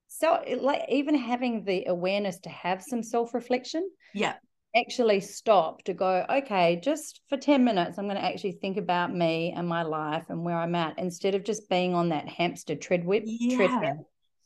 so 0.07 0.43
like 0.61 0.83
even 0.89 1.15
having 1.15 1.63
the 1.63 1.85
awareness 1.87 2.37
to 2.41 2.49
have 2.49 2.83
some 2.83 3.01
self-reflection 3.01 3.89
yeah 4.13 4.35
actually 4.75 5.19
stop 5.19 5.83
to 5.83 5.93
go 5.93 6.25
okay 6.29 6.79
just 6.83 7.21
for 7.29 7.37
10 7.37 7.63
minutes 7.63 7.97
i'm 7.97 8.05
going 8.05 8.15
to 8.17 8.23
actually 8.23 8.51
think 8.51 8.77
about 8.77 9.13
me 9.13 9.53
and 9.55 9.67
my 9.67 9.83
life 9.83 10.25
and 10.29 10.43
where 10.43 10.57
i'm 10.57 10.75
at 10.75 10.97
instead 10.97 11.35
of 11.35 11.43
just 11.43 11.69
being 11.69 11.93
on 11.93 12.09
that 12.09 12.27
hamster 12.27 12.75
treadmill 12.75 13.21
yeah. 13.23 13.93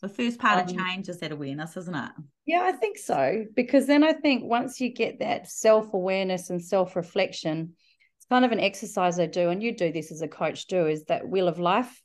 the 0.01 0.09
first 0.09 0.39
part 0.39 0.59
um, 0.59 0.67
of 0.67 0.75
change 0.75 1.09
is 1.09 1.19
that 1.19 1.31
awareness, 1.31 1.75
isn't 1.75 1.95
it? 1.95 2.11
Yeah, 2.45 2.61
I 2.61 2.71
think 2.71 2.97
so. 2.97 3.45
Because 3.55 3.87
then 3.87 4.03
I 4.03 4.13
think 4.13 4.43
once 4.43 4.79
you 4.79 4.93
get 4.93 5.19
that 5.19 5.49
self 5.49 5.93
awareness 5.93 6.51
and 6.51 6.63
self 6.63 6.95
reflection, 6.95 7.73
it's 8.17 8.27
kind 8.29 8.45
of 8.45 8.51
an 8.51 8.59
exercise 8.59 9.19
I 9.19 9.25
do, 9.25 9.49
and 9.49 9.63
you 9.63 9.75
do 9.75 9.91
this 9.91 10.11
as 10.11 10.21
a 10.21 10.27
coach 10.27 10.67
too, 10.67 10.85
is 10.85 11.05
that 11.05 11.27
wheel 11.27 11.47
of 11.47 11.57
life 11.57 12.01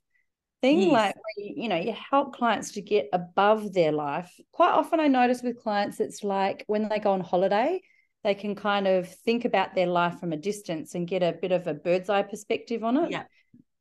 thing. 0.63 0.83
Yes. 0.83 0.93
Like, 0.93 1.15
you 1.37 1.69
know, 1.69 1.77
you 1.77 1.93
help 2.11 2.35
clients 2.35 2.73
to 2.73 2.81
get 2.81 3.09
above 3.13 3.75
their 3.75 3.93
life. 3.93 4.33
Quite 4.53 4.73
often, 4.73 4.99
I 4.99 5.09
notice 5.09 5.43
with 5.43 5.63
clients, 5.63 6.01
it's 6.01 6.25
like 6.25 6.65
when 6.69 6.89
they 6.89 6.99
go 6.99 7.13
on 7.13 7.21
holiday, 7.21 7.83
they 8.25 8.35
can 8.35 8.55
kind 8.55 8.87
of 8.87 9.09
think 9.09 9.45
about 9.45 9.75
their 9.75 9.87
life 9.87 10.21
from 10.21 10.33
a 10.33 10.37
distance 10.37 10.95
and 10.95 11.09
get 11.09 11.23
a 11.23 11.33
bit 11.33 11.53
of 11.53 11.67
a 11.67 11.75
bird's 11.75 12.09
eye 12.09 12.23
perspective 12.23 12.85
on 12.85 12.97
it. 12.97 13.11
Yeah. 13.11 13.25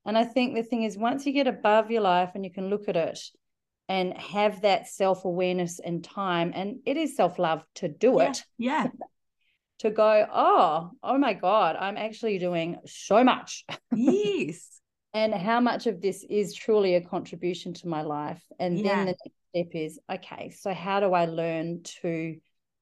And 0.05 0.17
I 0.17 0.23
think 0.23 0.55
the 0.55 0.63
thing 0.63 0.83
is, 0.83 0.97
once 0.97 1.25
you 1.25 1.31
get 1.31 1.47
above 1.47 1.91
your 1.91 2.01
life 2.01 2.31
and 2.33 2.43
you 2.43 2.51
can 2.51 2.69
look 2.69 2.89
at 2.89 2.95
it, 2.95 3.19
and 3.91 4.17
have 4.17 4.61
that 4.61 4.87
self 4.87 5.25
awareness 5.25 5.79
and 5.79 6.01
time. 6.01 6.53
And 6.55 6.79
it 6.85 6.95
is 6.95 7.17
self 7.17 7.37
love 7.37 7.61
to 7.75 7.89
do 7.89 8.15
yeah, 8.17 8.29
it. 8.29 8.43
Yeah. 8.57 8.87
to 9.79 9.89
go, 9.89 10.27
oh, 10.31 10.91
oh 11.03 11.17
my 11.17 11.33
God, 11.33 11.75
I'm 11.75 11.97
actually 11.97 12.37
doing 12.37 12.77
so 12.85 13.23
much. 13.23 13.65
Yes. 13.93 14.79
and 15.13 15.33
how 15.33 15.59
much 15.59 15.87
of 15.87 15.99
this 15.99 16.23
is 16.29 16.53
truly 16.53 16.95
a 16.95 17.01
contribution 17.01 17.73
to 17.73 17.87
my 17.89 18.01
life. 18.01 18.41
And 18.59 18.79
yeah. 18.79 18.83
then 18.83 19.05
the 19.07 19.15
next 19.25 19.35
step 19.49 19.81
is, 19.81 19.99
okay, 20.09 20.51
so 20.51 20.73
how 20.73 21.01
do 21.01 21.13
I 21.13 21.25
learn 21.25 21.81
to 22.01 22.37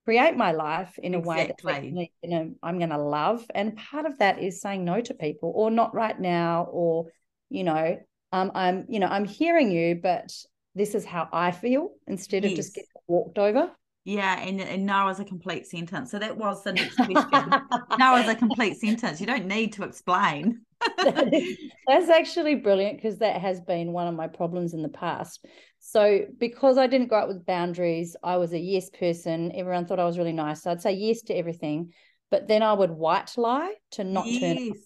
create 0.06 0.36
my 0.36 0.51
life 0.51 0.98
in 0.98 1.13
a 1.13 1.20
exactly. 1.20 1.72
way 1.72 2.10
that 2.22 2.27
you 2.27 2.36
know, 2.36 2.51
I'm 2.63 2.77
going 2.77 2.89
to 2.89 2.98
love? 2.98 3.46
And 3.53 3.77
part 3.77 4.06
of 4.06 4.18
that 4.20 4.39
is 4.39 4.62
saying 4.62 4.84
no 4.86 5.01
to 5.01 5.13
people 5.13 5.51
or 5.56 5.70
not 5.72 5.94
right 5.94 6.20
now, 6.20 6.68
or, 6.72 7.08
you 7.50 7.63
know, 7.63 7.98
um, 8.32 8.51
I'm, 8.56 8.86
you 8.89 9.00
know, 9.00 9.08
I'm 9.08 9.25
hearing 9.25 9.72
you, 9.72 10.00
but 10.01 10.32
this 10.75 10.96
is 10.96 11.06
how 11.06 11.27
I 11.32 11.51
feel 11.51 11.91
instead 12.08 12.44
yes. 12.44 12.51
of 12.51 12.56
just 12.58 12.75
getting 12.75 12.89
walked 13.08 13.38
over. 13.38 13.72
Yeah, 14.06 14.39
and, 14.39 14.62
and 14.62 14.86
no 14.86 15.10
is 15.10 15.20
a 15.20 15.25
complete 15.25 15.68
sentence. 15.68 16.10
So 16.10 16.20
that 16.20 16.38
was 16.38 16.63
the 16.63 16.74
next 16.74 16.96
question. 16.96 17.53
no 18.00 18.15
is 18.18 18.27
a 18.27 18.36
complete 18.36 18.77
sentence. 18.77 19.20
You 19.20 19.27
don't 19.27 19.46
need 19.46 19.74
to 19.74 19.84
explain. 19.84 20.62
That's 20.98 22.10
actually 22.10 22.56
brilliant 22.56 22.98
because 22.98 23.20
that 23.20 23.41
has 23.41 23.60
been 23.60 23.91
one 23.91 24.08
of 24.08 24.15
my 24.15 24.27
problems 24.27 24.74
in 24.74 24.82
the 24.82 24.89
past. 24.89 25.46
So 25.79 26.25
because 26.38 26.77
I 26.77 26.88
didn't 26.88 27.07
grow 27.07 27.19
up 27.19 27.27
with 27.27 27.45
boundaries, 27.45 28.15
I 28.24 28.38
was 28.38 28.53
a 28.53 28.59
yes 28.59 28.89
person. 28.89 29.51
Everyone 29.55 29.86
thought 29.86 30.00
I 30.00 30.05
was 30.05 30.17
really 30.17 30.33
nice. 30.33 30.63
So 30.63 30.71
I'd 30.71 30.81
say 30.81 30.93
yes 30.93 31.21
to 31.24 31.33
everything, 31.33 31.93
but 32.29 32.48
then 32.48 32.62
I 32.62 32.74
would 32.74 32.91
white 32.91 33.33
lie 33.38 33.74
to 33.91 34.03
not 34.03 34.27
yes. 34.27 34.41
turn 34.41 34.69
up. 34.69 34.77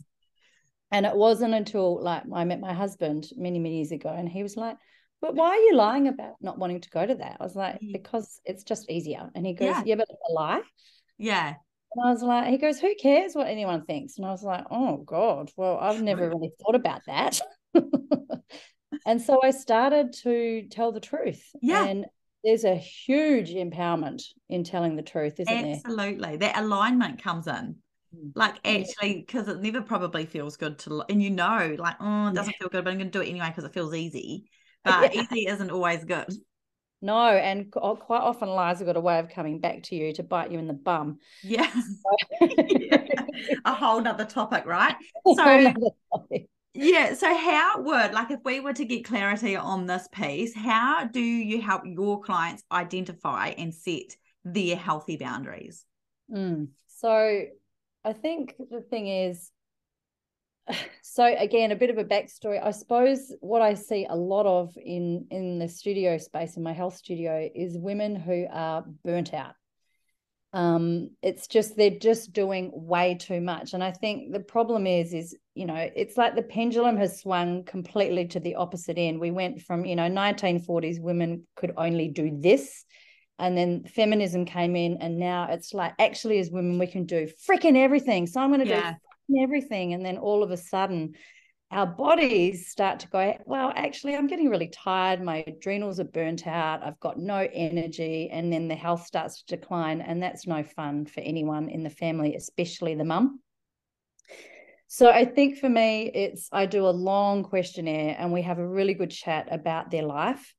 And 0.91 1.05
it 1.07 1.15
wasn't 1.15 1.55
until 1.55 2.01
like 2.01 2.23
I 2.31 2.45
met 2.45 2.59
my 2.59 2.73
husband 2.73 3.27
many, 3.35 3.57
many 3.57 3.77
years 3.77 3.91
ago, 3.91 4.09
and 4.09 4.29
he 4.29 4.43
was 4.43 4.55
like, 4.55 4.77
but 5.23 5.35
why 5.35 5.50
are 5.50 5.55
you 5.57 5.75
lying 5.75 6.09
about 6.09 6.35
not 6.41 6.59
wanting 6.59 6.81
to 6.81 6.89
go 6.89 7.05
to 7.05 7.15
that? 7.15 7.38
I 7.39 7.43
was 7.43 7.55
like, 7.55 7.79
because 7.93 8.41
it's 8.43 8.63
just 8.63 8.91
easier. 8.91 9.29
And 9.33 9.45
he 9.45 9.53
goes, 9.53 9.69
yeah, 9.69 9.83
yeah 9.85 9.95
but 9.95 10.07
it's 10.09 10.21
a 10.29 10.33
lie. 10.33 10.62
Yeah. 11.17 11.53
And 11.95 12.05
I 12.05 12.12
was 12.12 12.21
like, 12.21 12.50
he 12.50 12.57
goes, 12.57 12.77
who 12.77 12.93
cares 12.95 13.33
what 13.33 13.47
anyone 13.47 13.85
thinks? 13.85 14.17
And 14.17 14.25
I 14.25 14.31
was 14.31 14.43
like, 14.43 14.65
oh 14.69 14.97
God, 14.97 15.50
well, 15.55 15.77
I've 15.79 16.01
never 16.01 16.27
really 16.27 16.51
thought 16.62 16.75
about 16.75 17.01
that. 17.07 17.39
and 19.05 19.21
so 19.21 19.39
I 19.43 19.51
started 19.51 20.13
to 20.23 20.67
tell 20.69 20.91
the 20.91 21.00
truth. 21.00 21.43
Yeah. 21.62 21.85
And 21.85 22.05
there's 22.43 22.65
a 22.65 22.75
huge 22.75 23.51
empowerment 23.51 24.23
in 24.50 24.63
telling 24.63 24.95
the 24.95 25.01
truth, 25.01 25.39
isn't 25.39 25.53
Absolutely. 25.53 25.71
there? 25.71 25.81
Absolutely. 25.85 26.38
That 26.38 26.57
alignment 26.57 27.23
comes 27.23 27.47
in. 27.47 27.75
Mm. 28.15 28.31
Like 28.35 28.55
actually, 28.65 29.23
because 29.25 29.47
it 29.47 29.62
never 29.62 29.81
probably 29.81 30.25
feels 30.25 30.57
good 30.57 30.79
to, 30.79 31.03
and 31.09 31.21
you 31.21 31.29
know, 31.29 31.75
like, 31.77 31.95
oh, 32.00 32.27
it 32.27 32.35
doesn't 32.35 32.53
yeah. 32.53 32.59
feel 32.59 32.69
good, 32.69 32.83
but 32.83 32.91
I'm 32.91 32.97
going 32.97 33.12
to 33.12 33.17
do 33.17 33.23
it 33.23 33.29
anyway 33.29 33.47
because 33.47 33.63
it 33.63 33.73
feels 33.73 33.93
easy. 33.93 34.45
but 34.83 35.15
yeah. 35.15 35.21
easy 35.21 35.47
isn't 35.47 35.71
always 35.71 36.03
good. 36.03 36.33
No, 37.03 37.27
and 37.27 37.69
quite 37.69 38.21
often 38.21 38.47
lies 38.47 38.79
have 38.79 38.88
got 38.88 38.95
a 38.95 39.01
way 39.01 39.19
of 39.19 39.27
coming 39.27 39.59
back 39.59 39.83
to 39.83 39.95
you 39.95 40.13
to 40.13 40.23
bite 40.23 40.51
you 40.51 40.59
in 40.59 40.67
the 40.67 40.73
bum. 40.73 41.19
Yeah. 41.41 41.69
yeah. 42.41 43.03
A 43.65 43.73
whole 43.73 44.00
nother 44.00 44.23
topic, 44.23 44.65
right? 44.65 44.95
So 45.35 45.73
yeah. 46.73 47.13
So 47.13 47.35
how 47.35 47.81
would 47.81 48.13
like 48.13 48.31
if 48.31 48.39
we 48.43 48.59
were 48.59 48.73
to 48.73 48.85
get 48.85 49.05
clarity 49.05 49.55
on 49.55 49.85
this 49.85 50.07
piece, 50.11 50.55
how 50.55 51.05
do 51.05 51.21
you 51.21 51.61
help 51.61 51.83
your 51.85 52.21
clients 52.21 52.63
identify 52.71 53.49
and 53.49 53.73
set 53.73 54.15
their 54.43 54.75
healthy 54.75 55.17
boundaries? 55.17 55.85
Mm. 56.31 56.69
So 56.87 57.43
I 58.03 58.13
think 58.13 58.55
the 58.69 58.81
thing 58.81 59.07
is 59.07 59.51
so 61.01 61.23
again 61.37 61.71
a 61.71 61.75
bit 61.75 61.89
of 61.89 61.97
a 61.97 62.03
backstory 62.03 62.63
i 62.63 62.71
suppose 62.71 63.33
what 63.41 63.61
i 63.61 63.73
see 63.73 64.05
a 64.09 64.15
lot 64.15 64.45
of 64.45 64.75
in 64.77 65.25
in 65.29 65.59
the 65.59 65.67
studio 65.67 66.17
space 66.17 66.57
in 66.57 66.63
my 66.63 66.73
health 66.73 66.95
studio 66.95 67.49
is 67.53 67.77
women 67.77 68.15
who 68.15 68.45
are 68.51 68.85
burnt 69.03 69.33
out 69.33 69.55
um 70.53 71.10
it's 71.22 71.48
just 71.48 71.75
they're 71.75 71.89
just 71.89 72.31
doing 72.31 72.72
way 72.74 73.15
too 73.15 73.41
much 73.41 73.74
and 73.74 73.83
i 73.83 73.91
think 73.91 74.31
the 74.31 74.39
problem 74.39 74.86
is 74.86 75.13
is 75.13 75.36
you 75.55 75.65
know 75.65 75.89
it's 75.95 76.15
like 76.15 76.36
the 76.36 76.43
pendulum 76.43 76.95
has 76.95 77.19
swung 77.19 77.63
completely 77.63 78.27
to 78.27 78.39
the 78.39 78.55
opposite 78.55 78.98
end 78.98 79.19
we 79.19 79.31
went 79.31 79.62
from 79.62 79.83
you 79.83 79.95
know 79.95 80.10
1940s 80.10 81.01
women 81.01 81.45
could 81.55 81.74
only 81.75 82.07
do 82.07 82.38
this 82.39 82.86
and 83.39 83.57
then 83.57 83.83
feminism 83.83 84.45
came 84.45 84.75
in 84.75 84.98
and 85.01 85.17
now 85.17 85.48
it's 85.50 85.74
like 85.74 85.93
actually 85.98 86.38
as 86.38 86.51
women 86.51 86.77
we 86.77 86.86
can 86.86 87.05
do 87.05 87.27
freaking 87.50 87.75
everything 87.75 88.27
so 88.27 88.39
i'm 88.39 88.50
going 88.50 88.60
to 88.60 88.67
yeah. 88.67 88.91
do 88.91 88.95
everything. 89.41 89.93
And 89.93 90.05
then 90.05 90.17
all 90.17 90.43
of 90.43 90.51
a 90.51 90.57
sudden, 90.57 91.13
our 91.73 91.87
bodies 91.87 92.67
start 92.67 92.99
to 92.99 93.07
go, 93.07 93.35
well, 93.45 93.73
actually, 93.75 94.15
I'm 94.15 94.27
getting 94.27 94.49
really 94.49 94.67
tired. 94.67 95.23
My 95.23 95.43
adrenals 95.47 95.99
are 95.99 96.05
burnt 96.05 96.45
out. 96.45 96.83
I've 96.83 96.99
got 96.99 97.17
no 97.17 97.47
energy. 97.51 98.29
And 98.31 98.53
then 98.53 98.67
the 98.67 98.75
health 98.75 99.05
starts 99.05 99.41
to 99.41 99.57
decline. 99.57 99.99
And 99.99 100.21
that's 100.21 100.45
no 100.45 100.63
fun 100.63 101.05
for 101.07 101.21
anyone 101.21 101.69
in 101.69 101.83
the 101.83 101.89
family, 101.89 102.35
especially 102.35 102.93
the 102.93 103.03
mum. 103.03 103.39
So 104.87 105.09
I 105.09 105.25
think 105.25 105.57
for 105.57 105.67
me, 105.67 106.11
it's 106.13 106.47
I 106.51 106.67
do 106.67 106.87
a 106.87 106.91
long 106.91 107.43
questionnaire 107.43 108.15
and 108.19 108.31
we 108.31 108.43
have 108.43 108.59
a 108.59 108.67
really 108.67 108.93
good 108.93 109.09
chat 109.09 109.47
about 109.49 109.89
their 109.89 110.03
life. 110.03 110.53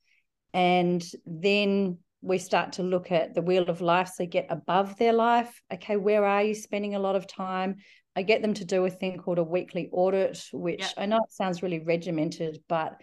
And 0.52 1.04
then 1.24 1.98
we 2.22 2.38
start 2.38 2.72
to 2.72 2.82
look 2.82 3.12
at 3.12 3.34
the 3.34 3.42
wheel 3.42 3.68
of 3.68 3.80
life. 3.80 4.10
So 4.16 4.26
get 4.26 4.46
above 4.50 4.98
their 4.98 5.12
life. 5.12 5.62
Okay, 5.72 5.96
where 5.96 6.24
are 6.24 6.42
you 6.42 6.54
spending 6.54 6.96
a 6.96 6.98
lot 6.98 7.14
of 7.14 7.28
time? 7.28 7.76
I 8.16 8.22
get 8.22 8.42
them 8.42 8.54
to 8.54 8.64
do 8.64 8.84
a 8.84 8.90
thing 8.90 9.18
called 9.18 9.38
a 9.38 9.44
weekly 9.44 9.88
audit, 9.92 10.44
which. 10.52 10.84
I 10.96 11.06
know 11.06 11.18
it 11.18 11.32
sounds 11.32 11.62
really 11.62 11.80
regimented, 11.80 12.60
but 12.68 13.00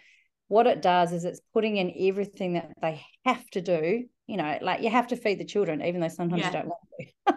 what 0.48 0.68
it 0.68 0.82
does 0.82 1.14
is 1.14 1.24
it's 1.26 1.42
putting 1.54 1.78
in 1.78 1.94
everything 2.10 2.54
that 2.54 2.72
they 2.82 3.02
have 3.26 3.50
to 3.52 3.62
do. 3.62 4.04
You 4.28 4.38
know, 4.38 4.58
like 4.62 4.82
you 4.82 4.90
have 4.90 5.08
to 5.08 5.16
feed 5.16 5.40
the 5.40 5.46
children, 5.46 5.82
even 5.82 6.02
though 6.02 6.08
sometimes 6.08 6.42
yeah. 6.42 6.48
you 6.48 6.54
don't 6.54 6.68
want 6.68 6.82
to. 7.28 7.34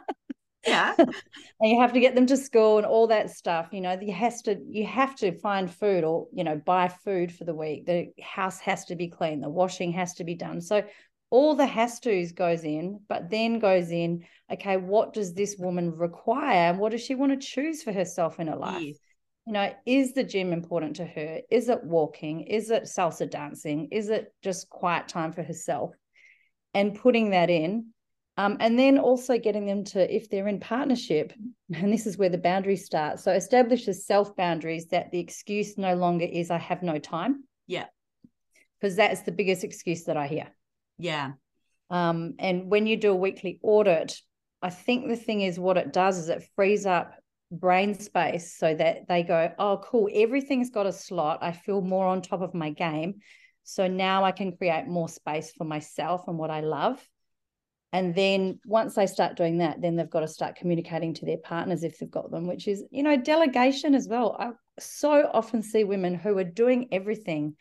yeah. 0.66 0.94
and 0.98 1.70
you 1.70 1.80
have 1.80 1.92
to 1.92 2.00
get 2.00 2.14
them 2.14 2.26
to 2.26 2.36
school 2.36 2.78
and 2.78 2.86
all 2.86 3.08
that 3.08 3.30
stuff. 3.30 3.68
You 3.72 3.80
know, 3.80 3.98
you 4.00 4.12
has 4.12 4.42
to 4.42 4.58
you 4.68 4.86
have 4.86 5.14
to 5.16 5.38
find 5.38 5.72
food 5.72 6.04
or, 6.04 6.26
you 6.32 6.44
know, 6.44 6.56
buy 6.56 6.88
food 6.88 7.32
for 7.32 7.44
the 7.44 7.54
week. 7.54 7.86
The 7.86 8.10
house 8.22 8.58
has 8.60 8.84
to 8.86 8.96
be 8.96 9.08
clean, 9.08 9.40
the 9.40 9.48
washing 9.48 9.92
has 9.92 10.14
to 10.14 10.24
be 10.24 10.34
done. 10.34 10.60
So 10.60 10.82
all 11.34 11.56
the 11.56 11.66
has 11.66 11.98
to's 11.98 12.30
goes 12.30 12.62
in, 12.62 13.00
but 13.08 13.28
then 13.28 13.58
goes 13.58 13.90
in, 13.90 14.24
okay, 14.52 14.76
what 14.76 15.12
does 15.12 15.34
this 15.34 15.56
woman 15.58 15.90
require? 15.90 16.70
and 16.70 16.78
What 16.78 16.92
does 16.92 17.00
she 17.00 17.16
want 17.16 17.32
to 17.32 17.44
choose 17.44 17.82
for 17.82 17.92
herself 17.92 18.38
in 18.38 18.46
her 18.46 18.54
life? 18.54 18.80
Yes. 18.80 18.98
You 19.44 19.52
know, 19.54 19.72
is 19.84 20.12
the 20.12 20.22
gym 20.22 20.52
important 20.52 20.94
to 20.96 21.04
her? 21.04 21.40
Is 21.50 21.68
it 21.68 21.82
walking? 21.82 22.42
Is 22.42 22.70
it 22.70 22.84
salsa 22.84 23.28
dancing? 23.28 23.88
Is 23.90 24.10
it 24.10 24.32
just 24.44 24.70
quiet 24.70 25.08
time 25.08 25.32
for 25.32 25.42
herself? 25.42 25.90
And 26.72 26.94
putting 26.94 27.30
that 27.30 27.50
in. 27.50 27.86
Um, 28.36 28.56
and 28.60 28.78
then 28.78 29.00
also 29.00 29.36
getting 29.36 29.66
them 29.66 29.82
to, 29.86 30.14
if 30.14 30.30
they're 30.30 30.46
in 30.46 30.60
partnership, 30.60 31.32
and 31.74 31.92
this 31.92 32.06
is 32.06 32.16
where 32.16 32.28
the 32.28 32.38
boundaries 32.38 32.84
start. 32.84 33.18
So 33.18 33.32
establishes 33.32 34.06
self 34.06 34.36
boundaries 34.36 34.86
that 34.92 35.10
the 35.10 35.18
excuse 35.18 35.76
no 35.76 35.96
longer 35.96 36.26
is, 36.26 36.52
I 36.52 36.58
have 36.58 36.84
no 36.84 37.00
time. 37.00 37.42
Yeah. 37.66 37.86
Because 38.80 38.94
that's 38.94 39.22
the 39.22 39.32
biggest 39.32 39.64
excuse 39.64 40.04
that 40.04 40.16
I 40.16 40.28
hear. 40.28 40.46
Yeah. 40.98 41.32
Um, 41.90 42.34
and 42.38 42.70
when 42.70 42.86
you 42.86 42.96
do 42.96 43.12
a 43.12 43.16
weekly 43.16 43.58
audit, 43.62 44.18
I 44.62 44.70
think 44.70 45.08
the 45.08 45.16
thing 45.16 45.42
is 45.42 45.58
what 45.58 45.76
it 45.76 45.92
does 45.92 46.18
is 46.18 46.28
it 46.28 46.48
frees 46.56 46.86
up 46.86 47.14
brain 47.50 47.94
space 47.94 48.56
so 48.56 48.74
that 48.74 49.06
they 49.08 49.22
go, 49.22 49.52
oh, 49.58 49.80
cool, 49.84 50.08
everything's 50.12 50.70
got 50.70 50.86
a 50.86 50.92
slot. 50.92 51.38
I 51.42 51.52
feel 51.52 51.80
more 51.80 52.06
on 52.06 52.22
top 52.22 52.40
of 52.40 52.54
my 52.54 52.70
game. 52.70 53.16
So 53.64 53.86
now 53.86 54.24
I 54.24 54.32
can 54.32 54.56
create 54.56 54.86
more 54.86 55.08
space 55.08 55.52
for 55.52 55.64
myself 55.64 56.24
and 56.26 56.38
what 56.38 56.50
I 56.50 56.60
love. 56.60 57.06
And 57.92 58.14
then 58.14 58.58
once 58.66 58.96
they 58.96 59.06
start 59.06 59.36
doing 59.36 59.58
that, 59.58 59.80
then 59.80 59.94
they've 59.94 60.10
got 60.10 60.20
to 60.20 60.28
start 60.28 60.56
communicating 60.56 61.14
to 61.14 61.26
their 61.26 61.38
partners 61.38 61.84
if 61.84 61.98
they've 61.98 62.10
got 62.10 62.30
them, 62.30 62.46
which 62.48 62.66
is, 62.66 62.82
you 62.90 63.02
know, 63.04 63.16
delegation 63.16 63.94
as 63.94 64.08
well. 64.08 64.36
I 64.38 64.50
so 64.80 65.30
often 65.32 65.62
see 65.62 65.84
women 65.84 66.14
who 66.14 66.36
are 66.38 66.44
doing 66.44 66.88
everything 66.90 67.54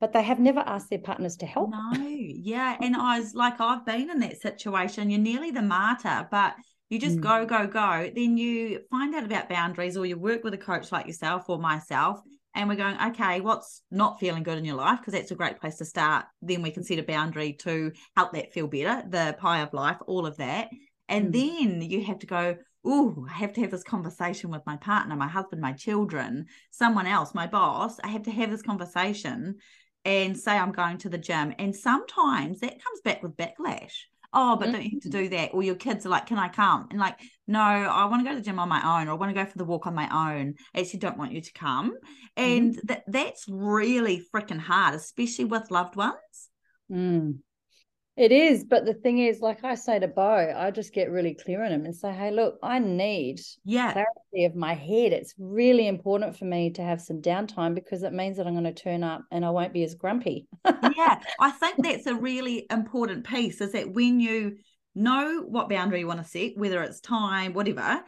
but 0.00 0.12
they 0.12 0.22
have 0.22 0.38
never 0.38 0.60
asked 0.60 0.90
their 0.90 0.98
partners 0.98 1.36
to 1.36 1.46
help. 1.46 1.70
No, 1.70 1.92
yeah. 1.98 2.76
And 2.80 2.96
I 2.96 3.18
was 3.18 3.34
like, 3.34 3.60
I've 3.60 3.84
been 3.84 4.10
in 4.10 4.20
that 4.20 4.40
situation. 4.40 5.10
You're 5.10 5.20
nearly 5.20 5.50
the 5.50 5.62
martyr, 5.62 6.28
but 6.30 6.54
you 6.88 6.98
just 6.98 7.18
mm. 7.18 7.22
go, 7.22 7.44
go, 7.44 7.66
go. 7.66 8.10
Then 8.14 8.36
you 8.36 8.80
find 8.90 9.14
out 9.14 9.24
about 9.24 9.48
boundaries 9.48 9.96
or 9.96 10.06
you 10.06 10.18
work 10.18 10.44
with 10.44 10.54
a 10.54 10.58
coach 10.58 10.92
like 10.92 11.06
yourself 11.06 11.48
or 11.48 11.58
myself. 11.58 12.20
And 12.54 12.68
we're 12.68 12.76
going, 12.76 12.96
okay, 13.08 13.40
what's 13.40 13.82
not 13.90 14.18
feeling 14.18 14.42
good 14.42 14.58
in 14.58 14.64
your 14.64 14.76
life? 14.76 15.00
Because 15.00 15.12
that's 15.12 15.30
a 15.30 15.36
great 15.36 15.60
place 15.60 15.76
to 15.76 15.84
start. 15.84 16.24
Then 16.42 16.62
we 16.62 16.70
can 16.70 16.82
set 16.82 16.98
a 16.98 17.02
boundary 17.02 17.52
to 17.60 17.92
help 18.16 18.32
that 18.32 18.52
feel 18.52 18.66
better, 18.66 19.02
the 19.08 19.36
pie 19.38 19.60
of 19.60 19.72
life, 19.74 19.98
all 20.06 20.26
of 20.26 20.36
that. 20.38 20.68
And 21.08 21.32
mm. 21.32 21.32
then 21.32 21.82
you 21.82 22.04
have 22.04 22.20
to 22.20 22.26
go, 22.26 22.56
oh, 22.84 23.26
I 23.28 23.34
have 23.34 23.52
to 23.54 23.60
have 23.60 23.70
this 23.70 23.84
conversation 23.84 24.50
with 24.50 24.62
my 24.64 24.76
partner, 24.76 25.14
my 25.14 25.28
husband, 25.28 25.60
my 25.60 25.72
children, 25.72 26.46
someone 26.70 27.06
else, 27.06 27.34
my 27.34 27.46
boss. 27.46 27.98
I 28.02 28.08
have 28.08 28.22
to 28.22 28.30
have 28.30 28.50
this 28.50 28.62
conversation 28.62 29.56
and 30.04 30.38
say 30.38 30.52
I'm 30.52 30.72
going 30.72 30.98
to 30.98 31.08
the 31.08 31.18
gym. 31.18 31.54
And 31.58 31.74
sometimes 31.74 32.60
that 32.60 32.82
comes 32.82 33.00
back 33.04 33.22
with 33.22 33.36
backlash. 33.36 33.92
Oh, 34.32 34.56
but 34.56 34.66
mm-hmm. 34.66 34.72
don't 34.72 34.84
you 34.84 34.90
have 34.92 35.02
to 35.02 35.08
do 35.08 35.28
that? 35.30 35.50
Or 35.54 35.62
your 35.62 35.74
kids 35.74 36.04
are 36.04 36.10
like, 36.10 36.26
Can 36.26 36.38
I 36.38 36.48
come? 36.48 36.88
And 36.90 37.00
like, 37.00 37.18
no, 37.46 37.60
I 37.60 38.04
want 38.06 38.20
to 38.20 38.24
go 38.24 38.34
to 38.34 38.40
the 38.40 38.44
gym 38.44 38.58
on 38.58 38.68
my 38.68 39.00
own, 39.00 39.08
or 39.08 39.12
I 39.12 39.14
want 39.14 39.34
to 39.34 39.42
go 39.42 39.48
for 39.48 39.56
the 39.56 39.64
walk 39.64 39.86
on 39.86 39.94
my 39.94 40.08
own. 40.32 40.54
I 40.74 40.80
actually 40.80 41.00
don't 41.00 41.16
want 41.16 41.32
you 41.32 41.40
to 41.40 41.52
come. 41.52 41.94
And 42.36 42.72
mm-hmm. 42.74 42.86
that 42.86 43.04
that's 43.06 43.46
really 43.48 44.22
freaking 44.34 44.60
hard, 44.60 44.94
especially 44.94 45.46
with 45.46 45.70
loved 45.70 45.96
ones. 45.96 46.50
Mm. 46.92 47.38
It 48.18 48.32
is, 48.32 48.64
but 48.64 48.84
the 48.84 48.94
thing 48.94 49.18
is, 49.18 49.40
like 49.40 49.62
I 49.62 49.76
say 49.76 50.00
to 50.00 50.08
Bo, 50.08 50.52
I 50.56 50.72
just 50.72 50.92
get 50.92 51.12
really 51.12 51.34
clear 51.34 51.64
on 51.64 51.70
him 51.70 51.84
and 51.84 51.94
say, 51.94 52.12
"Hey, 52.12 52.32
look, 52.32 52.58
I 52.64 52.80
need 52.80 53.40
yeah 53.64 53.92
clarity 53.92 54.44
of 54.44 54.56
my 54.56 54.74
head. 54.74 55.12
It's 55.12 55.36
really 55.38 55.86
important 55.86 56.36
for 56.36 56.44
me 56.44 56.70
to 56.70 56.82
have 56.82 57.00
some 57.00 57.22
downtime 57.22 57.76
because 57.76 58.02
it 58.02 58.12
means 58.12 58.36
that 58.36 58.48
I'm 58.48 58.54
going 58.54 58.64
to 58.64 58.72
turn 58.72 59.04
up 59.04 59.22
and 59.30 59.44
I 59.44 59.50
won't 59.50 59.72
be 59.72 59.84
as 59.84 59.94
grumpy." 59.94 60.48
yeah, 60.66 61.20
I 61.40 61.52
think 61.52 61.76
that's 61.78 62.06
a 62.06 62.14
really 62.16 62.66
important 62.72 63.24
piece. 63.24 63.60
Is 63.60 63.70
that 63.70 63.92
when 63.94 64.18
you 64.18 64.56
know 64.96 65.44
what 65.46 65.68
boundary 65.68 66.00
you 66.00 66.08
want 66.08 66.20
to 66.20 66.28
set, 66.28 66.56
whether 66.56 66.82
it's 66.82 66.98
time, 66.98 67.52
whatever, 67.52 68.02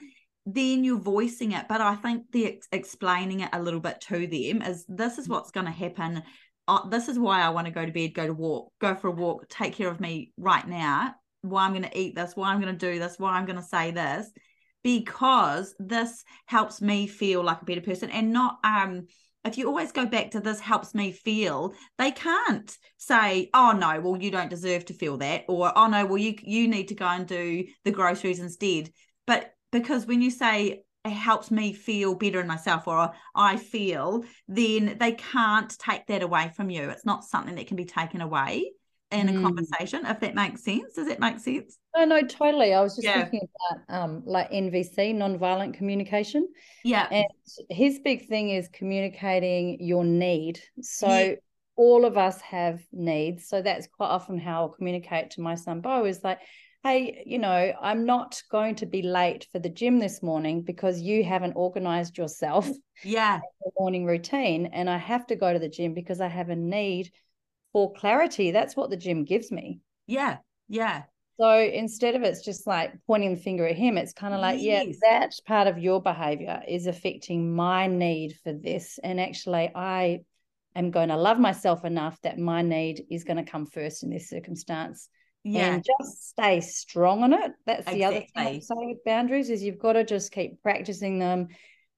then 0.44 0.82
you're 0.82 0.98
voicing 0.98 1.52
it. 1.52 1.66
But 1.68 1.80
I 1.80 1.94
think 1.94 2.24
the 2.32 2.46
ex- 2.46 2.68
explaining 2.72 3.40
it 3.40 3.50
a 3.52 3.62
little 3.62 3.78
bit 3.78 4.00
to 4.08 4.26
them 4.26 4.62
is 4.62 4.84
this 4.88 5.18
is 5.18 5.28
mm. 5.28 5.30
what's 5.30 5.52
going 5.52 5.66
to 5.66 5.72
happen 5.72 6.24
uh, 6.70 6.88
this 6.88 7.08
is 7.08 7.18
why 7.18 7.40
I 7.40 7.50
want 7.50 7.66
to 7.66 7.72
go 7.72 7.84
to 7.84 7.92
bed, 7.92 8.14
go 8.14 8.26
to 8.26 8.32
walk, 8.32 8.72
go 8.80 8.94
for 8.94 9.08
a 9.08 9.12
walk, 9.12 9.48
take 9.48 9.74
care 9.74 9.90
of 9.90 10.00
me 10.00 10.32
right 10.36 10.66
now. 10.66 11.14
Why 11.42 11.64
I'm 11.64 11.72
going 11.72 11.84
to 11.84 11.98
eat 11.98 12.14
this, 12.14 12.36
why 12.36 12.52
I'm 12.52 12.60
going 12.60 12.76
to 12.76 12.92
do 12.92 12.98
this, 12.98 13.18
why 13.18 13.32
I'm 13.32 13.46
going 13.46 13.56
to 13.56 13.62
say 13.62 13.90
this, 13.90 14.30
because 14.82 15.74
this 15.78 16.24
helps 16.46 16.80
me 16.80 17.06
feel 17.06 17.42
like 17.42 17.62
a 17.62 17.64
better 17.64 17.80
person 17.80 18.10
and 18.10 18.32
not 18.32 18.58
um 18.64 19.06
if 19.44 19.56
you 19.56 19.66
always 19.66 19.92
go 19.92 20.04
back 20.04 20.30
to 20.30 20.40
this 20.40 20.60
helps 20.60 20.94
me 20.94 21.12
feel 21.12 21.72
they 21.98 22.10
can't 22.10 22.76
say 22.96 23.48
oh 23.54 23.72
no 23.72 24.00
well 24.00 24.20
you 24.20 24.30
don't 24.30 24.50
deserve 24.50 24.84
to 24.84 24.94
feel 24.94 25.18
that 25.18 25.44
or 25.48 25.76
oh 25.76 25.86
no 25.86 26.06
well 26.06 26.18
you 26.18 26.34
you 26.42 26.68
need 26.68 26.88
to 26.88 26.94
go 26.94 27.06
and 27.06 27.26
do 27.26 27.64
the 27.84 27.90
groceries 27.90 28.40
instead 28.40 28.90
but 29.26 29.52
because 29.70 30.06
when 30.06 30.20
you 30.20 30.30
say 30.30 30.82
helps 31.08 31.50
me 31.50 31.72
feel 31.72 32.14
better 32.14 32.40
in 32.40 32.46
myself 32.46 32.86
or 32.86 33.12
I 33.34 33.56
feel, 33.56 34.24
then 34.48 34.96
they 34.98 35.12
can't 35.12 35.76
take 35.78 36.06
that 36.08 36.22
away 36.22 36.52
from 36.54 36.68
you. 36.70 36.90
It's 36.90 37.06
not 37.06 37.24
something 37.24 37.54
that 37.54 37.66
can 37.66 37.76
be 37.76 37.86
taken 37.86 38.20
away 38.20 38.72
in 39.10 39.26
mm. 39.26 39.38
a 39.38 39.42
conversation, 39.42 40.04
if 40.06 40.20
that 40.20 40.34
makes 40.34 40.62
sense. 40.62 40.94
Does 40.94 41.08
that 41.08 41.18
make 41.18 41.38
sense? 41.38 41.78
No, 41.96 42.04
no, 42.04 42.22
totally. 42.22 42.74
I 42.74 42.80
was 42.82 42.94
just 42.94 43.06
yeah. 43.06 43.22
thinking 43.22 43.48
about 43.72 44.02
um 44.02 44.22
like 44.26 44.50
NVC, 44.50 45.14
nonviolent 45.14 45.74
communication. 45.74 46.46
Yeah. 46.84 47.08
And 47.10 47.26
his 47.70 48.00
big 48.00 48.28
thing 48.28 48.50
is 48.50 48.68
communicating 48.68 49.78
your 49.80 50.04
need. 50.04 50.60
So 50.82 51.08
yeah. 51.08 51.34
all 51.76 52.04
of 52.04 52.18
us 52.18 52.40
have 52.42 52.82
needs. 52.92 53.48
So 53.48 53.62
that's 53.62 53.88
quite 53.88 54.08
often 54.08 54.38
how 54.38 54.62
I'll 54.62 54.68
communicate 54.68 55.30
to 55.32 55.40
my 55.40 55.54
son 55.54 55.80
Bo 55.80 56.04
is 56.04 56.22
like, 56.22 56.40
hey, 56.82 57.22
you 57.26 57.38
know, 57.38 57.72
I'm 57.80 58.06
not 58.06 58.42
going 58.50 58.76
to 58.76 58.86
be 58.86 59.02
late 59.02 59.46
for 59.52 59.58
the 59.58 59.68
gym 59.68 59.98
this 59.98 60.22
morning 60.22 60.62
because 60.62 61.00
you 61.00 61.22
haven't 61.24 61.52
organized 61.52 62.16
yourself. 62.16 62.66
Mm, 62.66 62.74
yeah. 63.04 63.40
morning 63.78 64.04
routine. 64.04 64.66
And 64.66 64.88
I 64.88 64.96
have 64.96 65.26
to 65.28 65.36
go 65.36 65.52
to 65.52 65.58
the 65.58 65.68
gym 65.68 65.94
because 65.94 66.20
I 66.20 66.28
have 66.28 66.48
a 66.48 66.56
need 66.56 67.10
for 67.72 67.92
clarity. 67.92 68.50
That's 68.50 68.76
what 68.76 68.90
the 68.90 68.96
gym 68.96 69.24
gives 69.24 69.50
me. 69.52 69.80
Yeah. 70.06 70.38
Yeah. 70.68 71.02
So 71.38 71.58
instead 71.58 72.14
of 72.16 72.22
it's 72.22 72.44
just 72.44 72.66
like 72.66 72.92
pointing 73.06 73.34
the 73.34 73.40
finger 73.40 73.66
at 73.66 73.76
him, 73.76 73.96
it's 73.96 74.12
kind 74.12 74.34
of 74.34 74.40
like, 74.40 74.60
yes. 74.60 74.86
yeah, 74.86 74.92
that 75.10 75.32
part 75.46 75.66
of 75.66 75.78
your 75.78 76.02
behavior 76.02 76.62
is 76.68 76.86
affecting 76.86 77.54
my 77.54 77.86
need 77.86 78.36
for 78.42 78.52
this. 78.52 78.98
And 79.02 79.20
actually, 79.20 79.70
I 79.74 80.20
am 80.74 80.90
going 80.90 81.08
to 81.08 81.16
love 81.16 81.38
myself 81.38 81.84
enough 81.84 82.20
that 82.22 82.38
my 82.38 82.62
need 82.62 83.04
is 83.10 83.24
going 83.24 83.42
to 83.42 83.50
come 83.50 83.66
first 83.66 84.02
in 84.02 84.10
this 84.10 84.28
circumstance 84.28 85.08
yeah. 85.44 85.74
and 85.74 85.84
just 85.84 86.28
stay 86.28 86.60
strong 86.60 87.22
on 87.22 87.32
it. 87.32 87.52
That's 87.66 87.90
the 87.90 88.04
other 88.04 88.20
thing 88.20 88.28
I 88.36 88.58
say 88.58 88.74
with 88.76 89.04
boundaries 89.04 89.50
is 89.50 89.62
you've 89.62 89.78
got 89.78 89.94
to 89.94 90.04
just 90.04 90.32
keep 90.32 90.62
practicing 90.62 91.18
them 91.18 91.48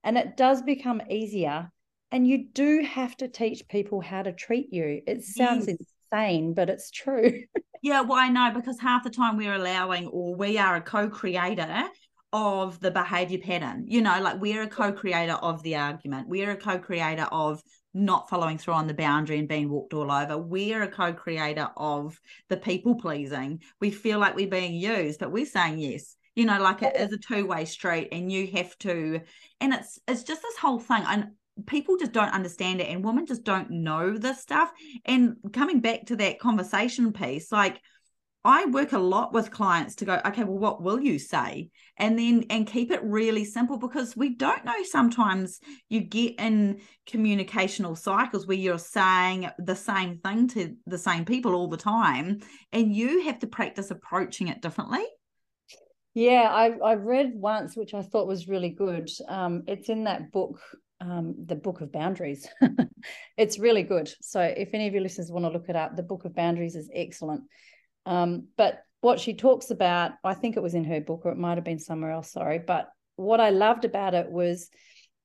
and 0.03 0.17
it 0.17 0.37
does 0.37 0.61
become 0.61 1.01
easier 1.09 1.71
and 2.11 2.27
you 2.27 2.45
do 2.53 2.81
have 2.83 3.17
to 3.17 3.27
teach 3.27 3.67
people 3.67 4.01
how 4.01 4.23
to 4.23 4.31
treat 4.31 4.71
you. 4.71 5.01
It 5.07 5.23
sounds 5.23 5.67
yes. 5.67 5.77
insane 6.11 6.53
but 6.53 6.69
it's 6.69 6.91
true. 6.91 7.43
Yeah 7.85 7.99
well 7.99 8.17
i 8.17 8.29
know 8.29 8.49
because 8.55 8.79
half 8.79 9.03
the 9.03 9.09
time 9.09 9.35
we're 9.35 9.55
allowing 9.55 10.07
or 10.07 10.33
we 10.35 10.57
are 10.57 10.77
a 10.77 10.81
co-creator 10.81 11.83
of 12.33 12.79
the 12.81 12.91
behavior 12.91 13.37
pattern 13.37 13.85
you 13.87 14.01
know 14.01 14.19
like 14.21 14.41
we're 14.41 14.63
a 14.63 14.67
co-creator 14.67 15.33
of 15.33 15.63
the 15.63 15.75
argument 15.75 16.27
we're 16.27 16.51
a 16.51 16.57
co-creator 16.57 17.27
of 17.31 17.61
not 17.93 18.29
following 18.29 18.57
through 18.57 18.73
on 18.73 18.87
the 18.87 18.93
boundary 18.93 19.37
and 19.37 19.47
being 19.47 19.69
walked 19.69 19.93
all 19.93 20.11
over. 20.11 20.37
We're 20.37 20.83
a 20.83 20.87
co 20.87 21.13
creator 21.13 21.69
of 21.77 22.19
the 22.49 22.57
people 22.57 22.95
pleasing. 22.95 23.61
We 23.79 23.91
feel 23.91 24.19
like 24.19 24.35
we're 24.35 24.47
being 24.47 24.73
used, 24.73 25.19
but 25.19 25.31
we're 25.31 25.45
saying 25.45 25.79
yes. 25.79 26.15
You 26.35 26.45
know, 26.45 26.59
like 26.59 26.81
it 26.81 26.95
is 26.95 27.13
a 27.13 27.17
two 27.17 27.45
way 27.45 27.65
street, 27.65 28.09
and 28.11 28.31
you 28.31 28.47
have 28.53 28.75
to, 28.79 29.21
and 29.61 29.73
it's 29.73 29.99
it's 30.07 30.23
just 30.23 30.41
this 30.41 30.57
whole 30.57 30.79
thing. 30.79 31.03
And 31.05 31.27
people 31.67 31.97
just 31.97 32.11
don't 32.11 32.33
understand 32.33 32.81
it, 32.81 32.87
and 32.87 33.03
women 33.03 33.27
just 33.27 33.43
don't 33.43 33.69
know 33.69 34.17
this 34.17 34.41
stuff. 34.41 34.71
And 35.05 35.35
coming 35.53 35.79
back 35.79 36.07
to 36.07 36.15
that 36.15 36.39
conversation 36.39 37.13
piece, 37.13 37.51
like 37.51 37.79
I 38.45 38.65
work 38.65 38.91
a 38.91 38.99
lot 38.99 39.31
with 39.31 39.51
clients 39.51 39.95
to 39.95 40.05
go, 40.05 40.19
okay, 40.25 40.43
well, 40.43 40.57
what 40.57 40.81
will 40.81 40.99
you 40.99 41.17
say? 41.17 41.69
And 41.97 42.19
then 42.19 42.45
and 42.49 42.67
keep 42.67 42.91
it 42.91 43.01
really 43.03 43.45
simple 43.45 43.77
because 43.77 44.17
we 44.17 44.35
don't 44.35 44.65
know 44.65 44.83
sometimes 44.83 45.61
you 45.87 46.01
get 46.01 46.35
in 46.39 46.81
communicational 47.07 47.97
cycles 47.97 48.45
where 48.45 48.57
you're 48.57 48.79
saying 48.79 49.49
the 49.59 49.75
same 49.75 50.17
thing 50.17 50.49
to 50.49 50.75
the 50.85 50.97
same 50.97 51.23
people 51.23 51.55
all 51.55 51.69
the 51.69 51.77
time 51.77 52.39
and 52.73 52.93
you 52.93 53.23
have 53.23 53.39
to 53.39 53.47
practice 53.47 53.91
approaching 53.91 54.49
it 54.49 54.61
differently. 54.61 55.05
Yeah, 56.13 56.49
I 56.51 56.77
I 56.83 56.93
read 56.95 57.31
once, 57.33 57.77
which 57.77 57.93
I 57.93 58.01
thought 58.01 58.27
was 58.27 58.47
really 58.47 58.69
good. 58.69 59.09
Um, 59.27 59.63
it's 59.67 59.89
in 59.89 60.03
that 60.03 60.31
book, 60.31 60.59
um, 60.99 61.33
the 61.45 61.55
Book 61.55 61.79
of 61.81 61.91
Boundaries. 61.93 62.47
it's 63.37 63.57
really 63.57 63.83
good. 63.83 64.11
So 64.21 64.41
if 64.41 64.73
any 64.73 64.87
of 64.87 64.93
your 64.93 65.01
listeners 65.01 65.31
want 65.31 65.45
to 65.45 65.49
look 65.49 65.69
it 65.69 65.75
up, 65.77 65.95
the 65.95 66.03
Book 66.03 66.25
of 66.25 66.35
Boundaries 66.35 66.75
is 66.75 66.91
excellent 66.93 67.43
um, 68.05 68.47
but 68.57 68.83
what 69.01 69.19
she 69.19 69.33
talks 69.33 69.69
about, 69.69 70.11
I 70.23 70.33
think 70.33 70.55
it 70.55 70.63
was 70.63 70.73
in 70.73 70.85
her 70.85 71.01
book 71.01 71.21
or 71.25 71.31
it 71.31 71.37
might 71.37 71.55
have 71.55 71.63
been 71.63 71.79
somewhere 71.79 72.11
else, 72.11 72.31
sorry. 72.31 72.59
But 72.59 72.89
what 73.15 73.39
I 73.39 73.49
loved 73.49 73.85
about 73.85 74.13
it 74.13 74.31
was 74.31 74.69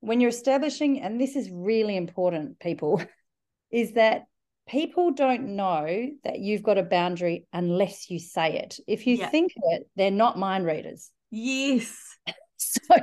when 0.00 0.20
you're 0.20 0.30
establishing, 0.30 1.00
and 1.00 1.20
this 1.20 1.36
is 1.36 1.50
really 1.52 1.96
important, 1.96 2.58
people, 2.58 3.02
is 3.70 3.92
that 3.92 4.24
people 4.68 5.12
don't 5.12 5.56
know 5.56 6.10
that 6.24 6.38
you've 6.38 6.62
got 6.62 6.78
a 6.78 6.82
boundary 6.82 7.46
unless 7.52 8.10
you 8.10 8.18
say 8.18 8.58
it. 8.58 8.78
If 8.86 9.06
you 9.06 9.16
yeah. 9.16 9.28
think 9.28 9.52
it, 9.56 9.88
they're 9.96 10.10
not 10.10 10.38
mind 10.38 10.66
readers. 10.66 11.10
Yes. 11.30 11.96
so 12.56 12.96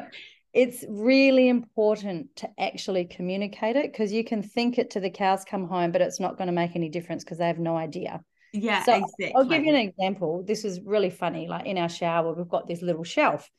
it's 0.53 0.85
really 0.87 1.49
important 1.49 2.35
to 2.37 2.49
actually 2.57 3.05
communicate 3.05 3.75
it 3.75 3.91
because 3.91 4.13
you 4.13 4.23
can 4.23 4.41
think 4.41 4.77
it 4.77 4.91
to 4.91 4.99
the 4.99 5.09
cows 5.09 5.43
come 5.43 5.67
home, 5.67 5.91
but 5.91 6.01
it's 6.01 6.19
not 6.19 6.37
going 6.37 6.47
to 6.47 6.53
make 6.53 6.75
any 6.75 6.89
difference 6.89 7.23
because 7.23 7.37
they 7.37 7.47
have 7.47 7.59
no 7.59 7.75
idea. 7.75 8.21
Yeah, 8.55 8.83
so 8.83 8.93
exactly. 8.93 9.33
I'll 9.35 9.45
give 9.45 9.63
you 9.63 9.69
an 9.69 9.79
example. 9.79 10.43
This 10.45 10.65
is 10.65 10.81
really 10.81 11.09
funny. 11.09 11.47
Like 11.47 11.65
in 11.65 11.77
our 11.77 11.89
shower, 11.89 12.33
we've 12.33 12.47
got 12.47 12.67
this 12.67 12.81
little 12.81 13.03
shelf. 13.03 13.49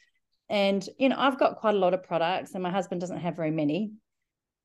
And, 0.48 0.88
you 0.98 1.09
know, 1.09 1.16
I've 1.18 1.38
got 1.38 1.56
quite 1.56 1.74
a 1.74 1.78
lot 1.78 1.92
of 1.92 2.04
products, 2.04 2.54
and 2.54 2.62
my 2.62 2.70
husband 2.70 3.00
doesn't 3.00 3.18
have 3.18 3.37
very 3.37 3.50
many. 3.50 3.92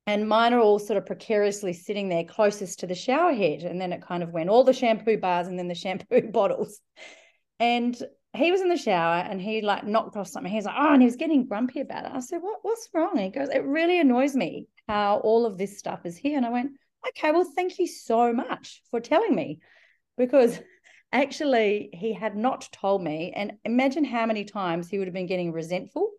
And 0.06 0.28
mine 0.28 0.52
are 0.52 0.60
all 0.60 0.78
sort 0.78 0.96
of 0.96 1.06
precariously 1.06 1.72
sitting 1.72 2.08
there 2.08 2.24
closest 2.24 2.80
to 2.80 2.86
the 2.86 2.94
shower 2.94 3.32
head. 3.32 3.62
And 3.62 3.80
then 3.80 3.92
it 3.92 4.02
kind 4.02 4.22
of 4.22 4.30
went 4.30 4.48
all 4.48 4.64
the 4.64 4.72
shampoo 4.72 5.16
bars 5.16 5.46
and 5.46 5.58
then 5.58 5.68
the 5.68 5.74
shampoo 5.76 6.30
bottles. 6.30 6.80
And 7.60 7.96
he 8.34 8.50
was 8.50 8.62
in 8.62 8.68
the 8.68 8.76
shower 8.76 9.22
and 9.22 9.40
he 9.40 9.60
like 9.60 9.84
knocked 9.84 10.16
off 10.16 10.26
something. 10.26 10.50
He's 10.50 10.64
like, 10.64 10.74
oh, 10.76 10.92
and 10.92 11.02
he 11.02 11.06
was 11.06 11.16
getting 11.16 11.46
grumpy 11.46 11.80
about 11.80 12.06
it. 12.06 12.12
I 12.12 12.20
said, 12.20 12.38
what, 12.40 12.60
what's 12.62 12.88
wrong? 12.94 13.16
he 13.18 13.28
goes, 13.28 13.48
it 13.50 13.64
really 13.64 14.00
annoys 14.00 14.34
me 14.34 14.66
how 14.88 15.18
all 15.18 15.46
of 15.46 15.58
this 15.58 15.78
stuff 15.78 16.00
is 16.04 16.16
here. 16.16 16.36
And 16.36 16.46
I 16.46 16.50
went, 16.50 16.72
okay, 17.08 17.30
well, 17.30 17.46
thank 17.54 17.78
you 17.78 17.86
so 17.86 18.32
much 18.32 18.82
for 18.90 19.00
telling 19.00 19.34
me 19.34 19.60
because 20.24 20.60
actually 21.12 21.90
he 21.92 22.12
had 22.12 22.36
not 22.36 22.68
told 22.72 23.02
me. 23.02 23.32
And 23.34 23.52
imagine 23.64 24.04
how 24.04 24.26
many 24.26 24.44
times 24.44 24.88
he 24.88 24.98
would 24.98 25.08
have 25.08 25.14
been 25.14 25.26
getting 25.26 25.52
resentful 25.52 26.10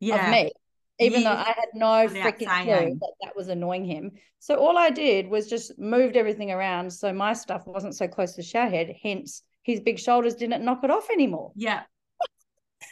yeah. 0.00 0.26
of 0.26 0.30
me 0.30 0.52
even 0.98 1.22
Yes. 1.22 1.24
though 1.24 1.40
I 1.40 1.54
had 1.56 1.68
no 1.74 2.08
freaking 2.08 2.62
clue 2.64 2.98
that 3.00 3.12
that 3.22 3.36
was 3.36 3.48
annoying 3.48 3.84
him. 3.84 4.12
So 4.38 4.56
all 4.56 4.76
I 4.76 4.90
did 4.90 5.28
was 5.28 5.48
just 5.48 5.78
moved 5.78 6.16
everything 6.16 6.50
around 6.50 6.92
so 6.92 7.12
my 7.12 7.32
stuff 7.32 7.66
wasn't 7.66 7.94
so 7.94 8.08
close 8.08 8.34
to 8.34 8.42
shower 8.42 8.68
head. 8.68 8.94
Hence, 9.02 9.42
his 9.62 9.80
big 9.80 9.98
shoulders 9.98 10.34
didn't 10.34 10.64
knock 10.64 10.84
it 10.84 10.90
off 10.90 11.10
anymore. 11.10 11.52
Yeah. 11.54 11.82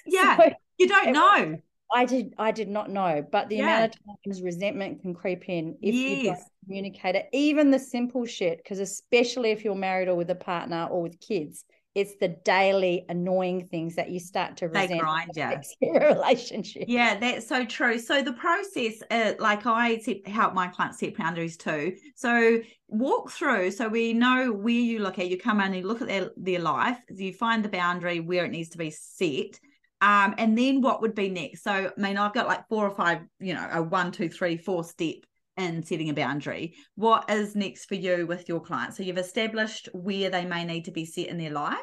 Yeah. 0.07 0.37
So 0.37 0.53
you 0.79 0.87
don't 0.87 1.13
know. 1.13 1.59
I 1.93 2.05
did. 2.05 2.35
I 2.39 2.51
did 2.53 2.69
not 2.69 2.91
know, 2.91 3.25
but 3.31 3.49
the 3.49 3.59
Yeah. 3.59 3.65
amount 3.65 3.97
of 3.97 4.25
times 4.25 4.43
resentment 4.43 5.03
can 5.03 5.15
creep 5.15 5.49
in 5.49 5.77
if 5.83 5.95
you 5.95 6.23
don't 6.23 6.39
communicate 6.65 7.17
it. 7.17 7.29
Even 7.33 7.71
the 7.71 7.79
simple 7.79 8.27
shit, 8.27 8.59
because 8.59 8.79
especially 8.79 9.51
if 9.51 9.65
you're 9.65 9.75
married 9.75 10.09
or 10.09 10.15
with 10.15 10.31
a 10.31 10.35
partner 10.35 10.87
or 10.91 11.03
with 11.03 11.21
kids, 11.21 11.65
it's 11.95 12.17
the 12.17 12.29
daily 12.29 13.05
annoying 13.09 13.67
things 13.67 13.97
that 13.97 14.11
you 14.11 14.21
start 14.21 14.59
to 14.59 14.69
They 14.69 14.83
resent. 14.83 15.01
grind 15.01 15.37
you. 15.37 15.61
Your 15.81 16.01
relationship. 16.15 16.85
Yeah, 16.89 17.19
that's 17.19 17.49
so 17.49 17.65
true. 17.65 17.99
So 17.99 18.23
the 18.23 18.33
process, 18.33 19.03
uh, 19.11 19.33
like 19.41 19.67
I 19.67 19.99
set, 19.99 20.27
help 20.27 20.55
my 20.55 20.69
clients 20.69 21.01
set 21.01 21.17
boundaries 21.17 21.57
too. 21.57 21.97
So 22.15 22.61
walk 22.89 23.31
through. 23.33 23.73
So 23.73 23.89
we 23.89 24.13
know 24.13 24.53
where 24.53 24.73
you 24.73 25.01
look 25.01 25.19
at. 25.19 25.29
You 25.29 25.39
come 25.39 25.61
in 25.61 25.67
and 25.67 25.77
you 25.77 25.87
look 25.87 26.01
at 26.01 26.09
their 26.09 26.31
their 26.37 26.61
life. 26.61 26.99
You 27.09 27.33
find 27.33 27.65
the 27.65 27.69
boundary 27.69 28.21
where 28.21 28.45
it 28.45 28.51
needs 28.53 28.71
to 28.71 28.79
be 28.79 28.91
set. 28.91 29.59
Um, 30.01 30.35
and 30.39 30.57
then 30.57 30.81
what 30.81 31.03
would 31.03 31.15
be 31.15 31.29
next? 31.29 31.63
So 31.63 31.71
I 31.73 32.01
mean, 32.01 32.17
I've 32.17 32.33
got 32.35 32.47
like 32.47 32.67
four 32.69 32.87
or 32.87 32.95
five, 32.95 33.21
you 33.39 33.55
know, 33.55 33.69
a 33.71 33.83
one, 33.83 34.13
two, 34.13 34.29
three, 34.29 34.57
four 34.57 34.83
step 34.85 35.17
in 35.57 35.83
setting 35.83 36.09
a 36.09 36.15
boundary. 36.15 36.75
What 36.95 37.29
is 37.31 37.55
next 37.55 37.85
for 37.87 37.97
you 37.97 38.27
with 38.27 38.49
your 38.49 38.61
clients? 38.61 38.97
So 38.97 39.03
you've 39.03 39.19
established 39.19 39.89
where 39.93 40.31
they 40.31 40.45
may 40.47 40.65
need 40.65 40.87
to 40.87 40.91
be 40.91 41.05
set 41.05 41.27
in 41.27 41.37
their 41.39 41.51
life. 41.51 41.77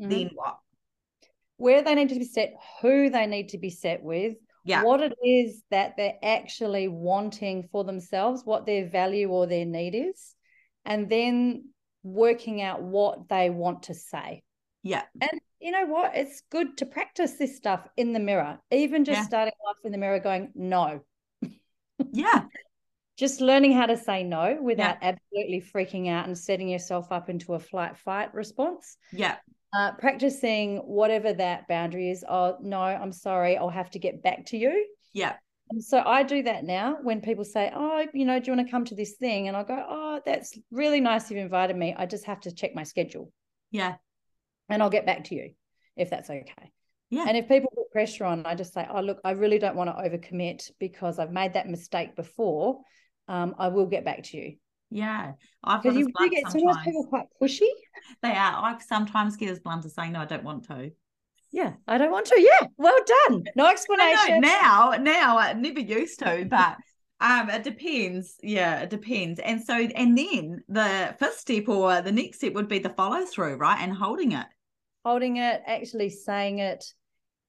Mhm. 0.00 0.10
Then 0.10 0.30
what? 0.34 0.58
Where 1.56 1.82
they 1.82 1.94
need 1.94 2.10
to 2.10 2.18
be 2.18 2.24
set, 2.24 2.54
who 2.80 3.10
they 3.10 3.26
need 3.26 3.50
to 3.50 3.58
be 3.58 3.70
set 3.70 4.02
with, 4.02 4.36
Yeah. 4.64 4.84
what 4.84 5.00
it 5.00 5.14
is 5.24 5.62
that 5.70 5.96
they're 5.96 6.18
actually 6.22 6.86
wanting 6.88 7.68
for 7.72 7.82
themselves, 7.84 8.44
what 8.44 8.66
their 8.66 8.88
value 8.88 9.30
or 9.30 9.46
their 9.46 9.66
need 9.66 9.94
is, 9.94 10.34
and 10.84 11.08
then 11.08 11.70
working 12.04 12.62
out 12.62 12.82
what 12.82 13.28
they 13.28 13.50
want 13.50 13.84
to 13.84 13.94
say. 13.94 14.42
Yeah. 14.82 15.02
And 15.20 15.40
you 15.62 15.70
know 15.70 15.86
what? 15.86 16.16
It's 16.16 16.42
good 16.50 16.76
to 16.78 16.86
practice 16.86 17.34
this 17.34 17.56
stuff 17.56 17.86
in 17.96 18.12
the 18.12 18.20
mirror, 18.20 18.58
even 18.70 19.04
just 19.04 19.20
Yeah. 19.20 19.26
starting 19.26 19.54
off 19.68 19.76
in 19.84 19.92
the 19.92 19.98
mirror 19.98 20.18
going, 20.18 20.50
no, 20.54 21.02
Yeah. 22.12 22.44
just 23.16 23.40
learning 23.40 23.72
how 23.72 23.86
to 23.86 23.96
say 23.96 24.24
no 24.24 24.58
without 24.60 24.96
absolutely 25.02 25.60
freaking 25.60 26.08
out 26.08 26.26
and 26.26 26.36
setting 26.36 26.68
yourself 26.68 27.12
up 27.12 27.28
into 27.30 27.54
a 27.54 27.60
flight 27.60 27.96
fight 27.96 28.34
response. 28.34 28.96
Yeah. 29.12 29.36
Uh, 29.74 29.92
practicing 29.92 30.78
whatever 30.78 31.32
that 31.32 31.66
boundary 31.66 32.10
is. 32.10 32.24
Oh, 32.28 32.58
no, 32.60 32.80
I'm 32.80 33.12
sorry. 33.12 33.56
I'll 33.56 33.70
have 33.70 33.90
to 33.92 33.98
get 33.98 34.22
back 34.22 34.46
to 34.46 34.56
you. 34.58 34.86
Yeah. 35.14 35.36
And 35.70 35.82
so 35.82 36.02
I 36.04 36.22
do 36.22 36.42
that 36.42 36.64
now 36.64 36.98
when 37.02 37.22
people 37.22 37.44
say, 37.44 37.72
Oh, 37.74 38.04
you 38.12 38.26
know, 38.26 38.38
do 38.38 38.50
you 38.50 38.56
want 38.56 38.66
to 38.66 38.70
come 38.70 38.84
to 38.86 38.94
this 38.94 39.12
thing? 39.12 39.48
And 39.48 39.56
I 39.56 39.62
go, 39.62 39.82
Oh, 39.88 40.20
that's 40.26 40.58
really 40.70 41.00
nice 41.00 41.30
you've 41.30 41.40
invited 41.40 41.76
me. 41.76 41.94
I 41.96 42.04
just 42.04 42.26
have 42.26 42.40
to 42.40 42.52
check 42.52 42.74
my 42.74 42.82
schedule 42.82 43.32
Yeah. 43.70 43.96
And 44.72 44.82
I'll 44.82 44.90
get 44.90 45.06
back 45.06 45.24
to 45.24 45.34
you 45.34 45.50
if 45.96 46.10
that's 46.10 46.30
okay. 46.30 46.72
Yeah. 47.10 47.26
And 47.28 47.36
if 47.36 47.46
people 47.46 47.70
put 47.76 47.90
pressure 47.92 48.24
on, 48.24 48.46
I 48.46 48.54
just 48.54 48.72
say, 48.72 48.86
Oh, 48.90 49.00
look, 49.00 49.20
I 49.24 49.32
really 49.32 49.58
don't 49.58 49.76
want 49.76 49.90
to 49.90 50.02
overcommit 50.02 50.70
because 50.80 51.18
I've 51.18 51.30
made 51.32 51.52
that 51.54 51.68
mistake 51.68 52.16
before. 52.16 52.80
Um, 53.28 53.54
I 53.58 53.68
will 53.68 53.86
get 53.86 54.04
back 54.04 54.22
to 54.24 54.36
you. 54.36 54.56
Yeah, 54.90 55.32
I've 55.64 55.82
got 55.82 55.94
Because 55.94 55.98
you 55.98 56.06
do 56.18 56.30
get 56.30 56.42
sometimes 56.50 56.62
sometimes. 56.62 56.84
people 56.86 57.06
quite 57.06 57.26
pushy. 57.40 57.68
They 58.22 58.30
are. 58.30 58.64
I 58.64 58.76
sometimes 58.86 59.36
get 59.36 59.50
as 59.50 59.60
blunt 59.60 59.84
as 59.84 59.94
saying 59.94 60.12
no, 60.12 60.20
I 60.20 60.24
don't 60.26 60.44
want 60.44 60.64
to. 60.64 60.90
Yeah, 61.50 61.74
I 61.86 61.98
don't 61.98 62.10
want 62.10 62.26
to. 62.26 62.40
Yeah, 62.40 62.66
well 62.78 62.98
done. 63.28 63.44
No 63.56 63.68
explanation. 63.70 64.40
now, 64.40 64.92
now 64.98 65.38
I 65.38 65.52
never 65.52 65.80
used 65.80 66.18
to, 66.20 66.46
but 66.48 66.76
um, 67.20 67.50
it 67.50 67.62
depends. 67.62 68.36
Yeah, 68.42 68.80
it 68.80 68.90
depends. 68.90 69.38
And 69.40 69.62
so, 69.62 69.74
and 69.74 70.16
then 70.16 70.64
the 70.68 71.14
first 71.18 71.40
step 71.40 71.68
or 71.68 72.00
the 72.00 72.12
next 72.12 72.38
step 72.38 72.54
would 72.54 72.68
be 72.68 72.78
the 72.78 72.88
follow 72.90 73.24
through, 73.26 73.56
right, 73.56 73.78
and 73.80 73.92
holding 73.94 74.32
it. 74.32 74.46
Holding 75.04 75.36
it, 75.38 75.62
actually 75.66 76.10
saying 76.10 76.58
it. 76.58 76.84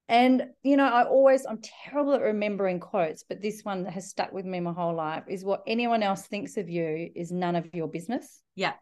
And, 0.08 0.48
you 0.62 0.76
know, 0.76 0.84
I 0.84 1.04
always, 1.04 1.46
I'm 1.46 1.60
terrible 1.82 2.12
at 2.14 2.20
remembering 2.20 2.78
quotes, 2.78 3.22
but 3.22 3.40
this 3.40 3.62
one 3.62 3.86
has 3.86 4.10
stuck 4.10 4.32
with 4.32 4.44
me 4.44 4.60
my 4.60 4.72
whole 4.72 4.94
life 4.94 5.24
is 5.28 5.44
what 5.44 5.62
anyone 5.66 6.02
else 6.02 6.26
thinks 6.26 6.56
of 6.58 6.68
you 6.68 7.10
is 7.14 7.32
none 7.32 7.56
of 7.56 7.74
your 7.74 7.88
business. 7.88 8.42
Yeah. 8.54 8.74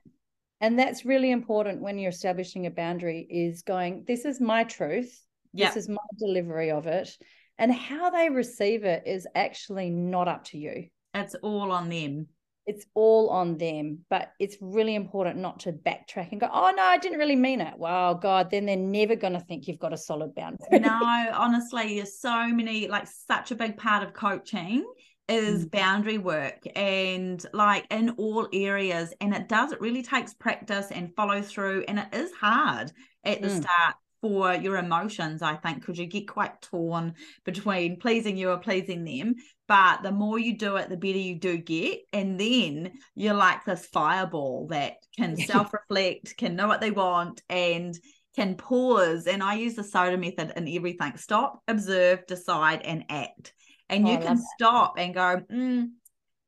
And 0.61 0.79
that's 0.79 1.05
really 1.05 1.31
important 1.31 1.81
when 1.81 1.99
you're 1.99 2.11
establishing 2.11 2.67
a 2.67 2.71
boundary 2.71 3.27
is 3.31 3.63
going, 3.63 4.05
this 4.07 4.25
is 4.25 4.41
my 4.41 4.65
truth. 4.65 5.21
Yeah, 5.53 5.69
This 5.69 5.85
is 5.85 5.89
my 5.89 5.97
delivery 6.19 6.71
of 6.71 6.87
it. 6.87 7.11
And 7.59 7.73
how 7.73 8.11
they 8.11 8.31
receive 8.31 8.85
it 8.85 9.05
is 9.07 9.27
actually 9.35 9.91
not 9.91 10.27
up 10.29 10.45
to 10.47 10.59
you. 10.59 10.87
it's 11.15 11.35
all 11.37 11.71
on 11.71 11.89
them. 11.89 12.27
It's 12.67 12.87
all 12.95 13.31
on 13.31 13.59
them, 13.59 14.05
but 14.09 14.33
it's 14.39 14.57
really 14.61 14.95
important 14.95 15.39
not 15.39 15.61
to 15.61 15.73
backtrack 15.73 16.31
and 16.31 16.41
go, 16.41 16.49
oh, 16.53 16.73
no, 16.77 16.83
I 16.83 16.97
didn't 16.99 17.19
really 17.19 17.37
mean 17.37 17.61
it. 17.61 17.77
Wow, 17.77 18.15
God, 18.15 18.51
then 18.51 18.67
they're 18.67 18.77
never 18.77 19.17
going 19.17 19.33
to 19.33 19.41
think 19.41 19.67
you've 19.67 19.81
got 19.81 19.93
a 19.93 19.97
solid 19.97 20.35
boundary. 20.35 20.79
No, 20.79 21.29
honestly, 21.35 21.97
there's 21.97 22.21
so 22.21 22.47
many, 22.49 22.87
like, 22.87 23.09
such 23.09 23.51
a 23.51 23.57
big 23.57 23.77
part 23.77 24.05
of 24.05 24.13
coaching 24.13 24.87
is 25.29 25.65
Mm. 25.67 25.71
boundary 25.71 26.19
work 26.19 26.63
and 26.77 27.45
like 27.53 27.87
in 27.91 28.11
all 28.11 28.49
areas. 28.53 29.15
And 29.21 29.33
it 29.35 29.49
does, 29.49 29.73
it 29.73 29.81
really 29.81 30.03
takes 30.03 30.35
practice 30.35 30.91
and 30.91 31.15
follow 31.15 31.43
through. 31.43 31.85
And 31.89 31.99
it 31.99 32.09
is 32.13 32.33
hard 32.33 32.93
at 33.25 33.41
the 33.41 33.49
Mm. 33.49 33.63
start 33.63 33.95
for 34.23 34.55
your 34.55 34.77
emotions, 34.77 35.43
I 35.43 35.57
think, 35.57 35.81
because 35.81 35.99
you 35.99 36.07
get 36.07 36.29
quite 36.29 36.63
torn 36.63 37.15
between 37.45 37.99
pleasing 37.99 38.37
you 38.37 38.51
or 38.51 38.59
pleasing 38.59 39.05
them. 39.05 39.35
But 39.67 40.03
the 40.03 40.13
more 40.13 40.39
you 40.39 40.57
do 40.57 40.77
it, 40.77 40.89
the 40.89 40.97
better 40.97 41.19
you 41.19 41.39
do 41.39 41.59
get. 41.59 42.01
And 42.13 42.39
then 42.39 42.93
you're 43.17 43.35
like 43.35 43.65
this 43.65 43.85
fireball 43.87 44.69
that 44.71 44.95
can 45.17 45.37
self 45.47 45.75
reflect, 45.75 46.37
can 46.39 46.57
know 46.57 46.69
what 46.69 46.81
they 46.81 46.93
want, 46.93 47.43
and 47.51 47.99
can 48.37 48.55
pause. 48.55 49.27
And 49.27 49.43
I 49.43 49.55
use 49.55 49.75
the 49.75 49.85
soda 49.85 50.17
method 50.17 50.53
in 50.57 50.69
everything 50.69 51.17
stop, 51.17 51.61
observe, 51.67 52.27
decide, 52.27 52.83
and 52.83 53.05
act. 53.11 53.53
And 53.89 54.07
Oh, 54.07 54.13
you 54.13 54.19
can 54.19 54.41
stop 54.57 54.95
and 54.99 55.13
go, 55.13 55.43
mm, 55.53 55.89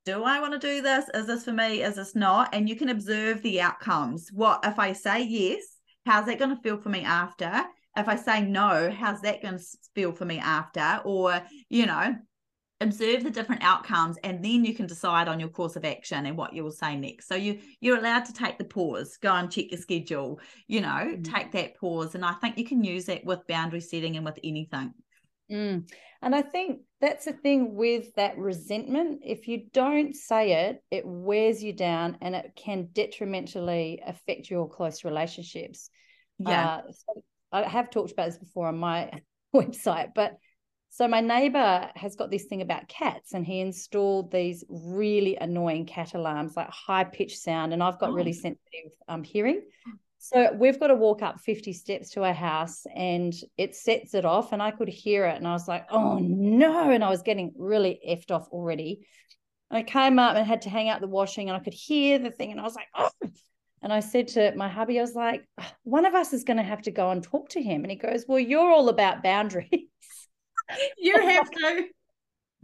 do 0.04 0.22
I 0.22 0.40
want 0.40 0.52
to 0.52 0.58
do 0.58 0.80
this? 0.80 1.06
Is 1.12 1.26
this 1.26 1.44
for 1.44 1.52
me? 1.52 1.82
Is 1.82 1.96
this 1.96 2.14
not? 2.14 2.54
And 2.54 2.68
you 2.68 2.76
can 2.76 2.90
observe 2.90 3.42
the 3.42 3.60
outcomes. 3.60 4.28
What 4.32 4.60
if 4.64 4.78
I 4.78 4.92
say 4.92 5.24
yes? 5.24 5.73
How's 6.04 6.26
that 6.26 6.38
going 6.38 6.54
to 6.54 6.62
feel 6.62 6.78
for 6.78 6.88
me 6.88 7.02
after? 7.02 7.64
If 7.96 8.08
I 8.08 8.16
say 8.16 8.42
no, 8.42 8.90
how's 8.90 9.20
that 9.22 9.42
going 9.42 9.58
to 9.58 9.64
feel 9.94 10.12
for 10.12 10.24
me 10.24 10.38
after? 10.38 11.00
Or, 11.04 11.40
you 11.68 11.86
know, 11.86 12.16
observe 12.80 13.22
the 13.22 13.30
different 13.30 13.62
outcomes 13.62 14.18
and 14.24 14.44
then 14.44 14.64
you 14.64 14.74
can 14.74 14.86
decide 14.86 15.28
on 15.28 15.38
your 15.38 15.48
course 15.48 15.76
of 15.76 15.84
action 15.84 16.26
and 16.26 16.36
what 16.36 16.52
you 16.52 16.62
will 16.64 16.72
say 16.72 16.96
next 16.96 17.28
so 17.28 17.34
you 17.36 17.58
you're 17.80 17.96
allowed 17.96 18.24
to 18.24 18.32
take 18.32 18.58
the 18.58 18.64
pause 18.64 19.16
go 19.22 19.32
and 19.32 19.50
check 19.50 19.70
your 19.70 19.80
schedule 19.80 20.40
you 20.66 20.80
know 20.80 21.16
Mhm. 21.16 21.22
take 21.22 21.52
that 21.52 21.76
pause 21.76 22.16
and 22.16 22.24
i 22.24 22.32
think 22.34 22.58
you 22.58 22.64
can 22.64 22.82
use 22.82 23.06
that 23.06 23.24
with 23.24 23.46
boundary 23.46 23.80
setting 23.80 24.16
and 24.16 24.24
with 24.24 24.38
anything 24.42 24.92
Mm. 25.50 25.90
And 26.22 26.34
I 26.34 26.42
think 26.42 26.80
that's 27.00 27.26
the 27.26 27.32
thing 27.34 27.74
with 27.74 28.14
that 28.14 28.38
resentment. 28.38 29.20
If 29.24 29.46
you 29.46 29.66
don't 29.72 30.14
say 30.16 30.68
it, 30.68 30.82
it 30.90 31.04
wears 31.06 31.62
you 31.62 31.72
down 31.74 32.16
and 32.22 32.34
it 32.34 32.52
can 32.56 32.88
detrimentally 32.92 34.00
affect 34.06 34.50
your 34.50 34.68
close 34.68 35.04
relationships. 35.04 35.90
yeah 36.38 36.76
Uh, 36.76 36.82
so 36.92 37.22
I 37.52 37.62
have 37.68 37.90
talked 37.90 38.12
about 38.12 38.26
this 38.26 38.38
before 38.38 38.68
on 38.68 38.78
my 38.78 39.10
website, 39.54 40.12
but 40.14 40.38
so 40.88 41.08
my 41.08 41.20
neighbor 41.20 41.90
has 41.96 42.14
got 42.14 42.30
this 42.30 42.44
thing 42.44 42.62
about 42.62 42.86
cats 42.88 43.34
and 43.34 43.44
he 43.44 43.58
installed 43.60 44.30
these 44.30 44.64
really 44.68 45.36
annoying 45.36 45.86
cat 45.86 46.14
alarms, 46.14 46.56
like 46.56 46.70
high 46.70 47.02
pitched 47.04 47.38
sound. 47.40 47.72
And 47.72 47.82
I've 47.82 47.98
got 47.98 48.12
really 48.12 48.30
Oh. 48.30 48.42
sensitive 48.46 48.92
um, 49.08 49.24
hearing. 49.24 49.60
So 50.24 50.54
we've 50.54 50.80
got 50.80 50.86
to 50.86 50.94
walk 50.94 51.20
up 51.20 51.38
50 51.38 51.74
steps 51.74 52.12
to 52.12 52.24
our 52.24 52.32
house 52.32 52.86
and 52.96 53.34
it 53.58 53.74
sets 53.74 54.14
it 54.14 54.24
off. 54.24 54.54
And 54.54 54.62
I 54.62 54.70
could 54.70 54.88
hear 54.88 55.26
it. 55.26 55.36
And 55.36 55.46
I 55.46 55.52
was 55.52 55.68
like, 55.68 55.84
oh 55.90 56.18
no. 56.18 56.88
And 56.88 57.04
I 57.04 57.10
was 57.10 57.20
getting 57.20 57.52
really 57.58 58.00
effed 58.08 58.30
off 58.30 58.48
already. 58.48 59.06
I 59.70 59.82
came 59.82 60.18
up 60.18 60.34
and 60.34 60.46
had 60.46 60.62
to 60.62 60.70
hang 60.70 60.88
out 60.88 61.02
the 61.02 61.08
washing 61.08 61.50
and 61.50 61.56
I 61.56 61.62
could 61.62 61.74
hear 61.74 62.18
the 62.18 62.30
thing. 62.30 62.52
And 62.52 62.58
I 62.58 62.62
was 62.62 62.74
like, 62.74 62.88
oh. 62.94 63.10
And 63.82 63.92
I 63.92 64.00
said 64.00 64.28
to 64.28 64.54
my 64.56 64.66
hubby, 64.66 64.98
I 64.98 65.02
was 65.02 65.14
like, 65.14 65.46
one 65.82 66.06
of 66.06 66.14
us 66.14 66.32
is 66.32 66.44
going 66.44 66.56
to 66.56 66.62
have 66.62 66.80
to 66.82 66.90
go 66.90 67.10
and 67.10 67.22
talk 67.22 67.50
to 67.50 67.62
him. 67.62 67.82
And 67.82 67.90
he 67.90 67.98
goes, 67.98 68.24
well, 68.26 68.38
you're 68.38 68.72
all 68.72 68.88
about 68.88 69.22
boundaries. 69.22 69.68
you 70.96 71.20
have 71.20 71.50
to 71.50 71.88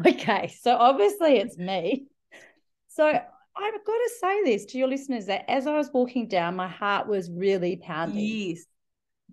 okay. 0.07 0.49
So 0.63 0.75
obviously 0.75 1.37
it's 1.37 1.59
me. 1.59 2.07
So 2.89 3.21
I've 3.57 3.85
got 3.85 3.93
to 3.99 4.11
say 4.21 4.45
this 4.45 4.65
to 4.67 4.79
your 4.79 4.89
listeners 4.89 5.27
that 5.27 5.45
as 5.51 5.67
I 5.67 5.77
was 5.77 5.91
walking 5.93 6.29
down, 6.29 6.57
my 6.57 6.69
heart 6.69 7.07
was 7.09 7.31
really 7.31 7.77
pounding. 7.77 8.25
yes 8.25 8.67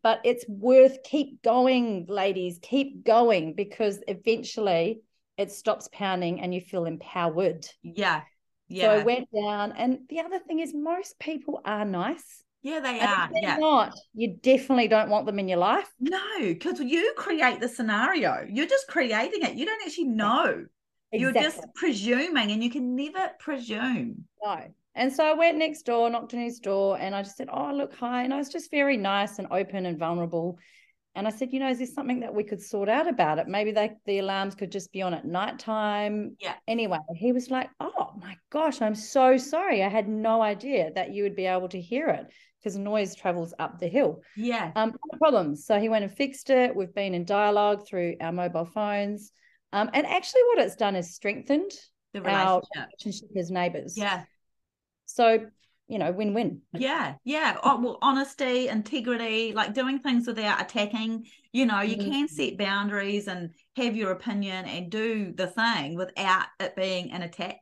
But 0.02 0.22
it's 0.24 0.46
worth 0.48 1.04
keep 1.04 1.42
going, 1.42 2.06
ladies, 2.08 2.60
keep 2.62 3.04
going 3.04 3.54
because 3.54 4.00
eventually 4.08 5.02
it 5.38 5.52
stops 5.52 5.88
pounding 5.92 6.42
and 6.42 6.54
you 6.54 6.62
feel 6.62 6.86
empowered. 6.86 7.68
yeah 7.84 8.22
Yeah. 8.68 8.88
So 8.88 8.92
I 9.02 9.04
went 9.04 9.30
down, 9.32 9.72
and 9.74 10.00
the 10.10 10.20
other 10.20 10.40
thing 10.40 10.60
is, 10.60 10.74
most 10.74 11.20
people 11.20 11.62
are 11.64 11.86
nice. 11.86 12.44
Yeah, 12.64 12.80
they 12.80 13.00
And 13.00 13.10
are. 13.10 13.30
if 13.30 13.32
they're 13.32 13.42
Yeah. 13.44 13.58
not, 13.60 13.94
you 14.14 14.36
definitely 14.42 14.88
don't 14.88 15.10
want 15.10 15.26
them 15.26 15.40
in 15.40 15.48
your 15.48 15.60
life. 15.60 15.90
No, 16.00 16.40
because 16.40 16.80
you 16.80 17.14
create 17.16 17.60
the 17.60 17.70
scenario. 17.70 18.46
You're 18.50 18.68
just 18.68 18.88
creating 18.88 19.44
it. 19.44 19.56
You 19.56 19.66
don't 19.66 19.82
actually 19.86 20.06
know. 20.06 20.66
You're 21.20 21.34
just 21.34 21.62
presuming, 21.76 22.52
and 22.52 22.64
you 22.64 22.70
can 22.70 22.96
never 22.96 23.32
presume. 23.40 24.26
No. 24.44 24.64
And 24.98 25.14
so 25.14 25.24
I 25.24 25.34
went 25.34 25.60
next 25.60 25.84
door, 25.84 26.10
knocked 26.10 26.34
on 26.34 26.40
his 26.40 26.60
door, 26.60 26.98
and 27.00 27.14
I 27.14 27.22
just 27.22 27.38
said, 27.38 27.50
Oh, 27.54 27.72
look, 27.72 27.94
hi. 27.94 28.24
And 28.24 28.34
I 28.34 28.38
was 28.38 28.50
just 28.50 28.72
very 28.72 28.98
nice 28.98 29.38
and 29.38 29.48
open 29.52 29.86
and 29.86 29.98
vulnerable. 30.00 30.58
And 31.14 31.28
I 31.28 31.30
said, 31.30 31.54
You 31.54 31.60
know, 31.60 31.70
is 31.70 31.78
there 31.78 31.88
something 31.88 32.22
that 32.22 32.34
we 32.34 32.44
could 32.44 32.62
sort 32.62 32.90
out 32.90 33.08
about 33.08 33.38
it? 33.38 33.48
Maybe 33.48 33.72
they, 33.72 33.92
the 34.06 34.20
alarms 34.20 34.56
could 34.56 34.72
just 34.72 34.92
be 34.92 35.04
on 35.04 35.14
at 35.14 35.24
nighttime. 35.24 36.36
Yeah. 36.40 36.56
Anyway, 36.68 36.98
he 37.16 37.32
was 37.32 37.52
like, 37.52 37.70
Oh 37.80 38.12
my 38.20 38.36
gosh, 38.50 38.82
I'm 38.82 38.96
so 38.96 39.38
sorry. 39.38 39.84
I 39.84 39.90
had 39.90 40.10
no 40.10 40.42
idea 40.42 40.92
that 40.96 41.14
you 41.14 41.24
would 41.24 41.36
be 41.36 41.46
able 41.46 41.70
to 41.70 41.82
hear 41.82 42.08
it 42.08 42.32
because 42.60 42.76
noise 42.78 43.16
travels 43.16 43.54
up 43.60 43.80
the 43.80 43.88
hill. 43.88 44.22
Yeah. 44.36 44.72
Um, 44.76 44.90
no 44.90 45.18
problems. 45.20 45.66
So 45.66 45.80
he 45.80 45.90
went 45.90 46.06
and 46.06 46.14
fixed 46.14 46.50
it. 46.50 46.76
We've 46.76 46.94
been 46.94 47.14
in 47.14 47.24
dialogue 47.24 47.88
through 47.88 48.16
our 48.20 48.32
mobile 48.32 48.66
phones. 48.66 49.32
Um, 49.74 49.90
and 49.94 50.06
actually, 50.06 50.42
what 50.44 50.60
it's 50.60 50.76
done 50.76 50.96
is 50.96 51.14
strengthened 51.14 51.72
The 52.14 52.22
our 52.22 52.62
relationship. 52.62 52.90
relationship 53.04 53.38
as 53.38 53.52
neighbors. 53.52 53.98
Yeah. 53.98 54.24
So, 55.06 55.46
you 55.88 56.00
know, 56.00 56.12
win 56.12 56.34
win. 56.34 56.62
Yeah. 56.74 57.16
Yeah. 57.24 57.58
Oh, 57.64 57.80
well, 57.82 57.98
honesty, 58.02 58.68
integrity, 58.68 59.54
like 59.54 59.74
doing 59.74 60.00
things 60.00 60.28
without 60.28 60.62
attacking. 60.62 61.28
You 61.52 61.66
know, 61.66 61.82
you 61.82 61.98
Mhm. 61.98 62.06
can 62.06 62.28
set 62.28 62.58
boundaries 62.58 63.28
and 63.28 63.54
have 63.76 63.96
your 63.96 64.12
opinion 64.12 64.66
and 64.66 64.90
do 64.92 65.34
the 65.34 65.48
thing 65.48 65.96
without 65.96 66.48
it 66.60 66.76
being 66.76 67.12
an 67.12 67.22
attack. 67.24 67.60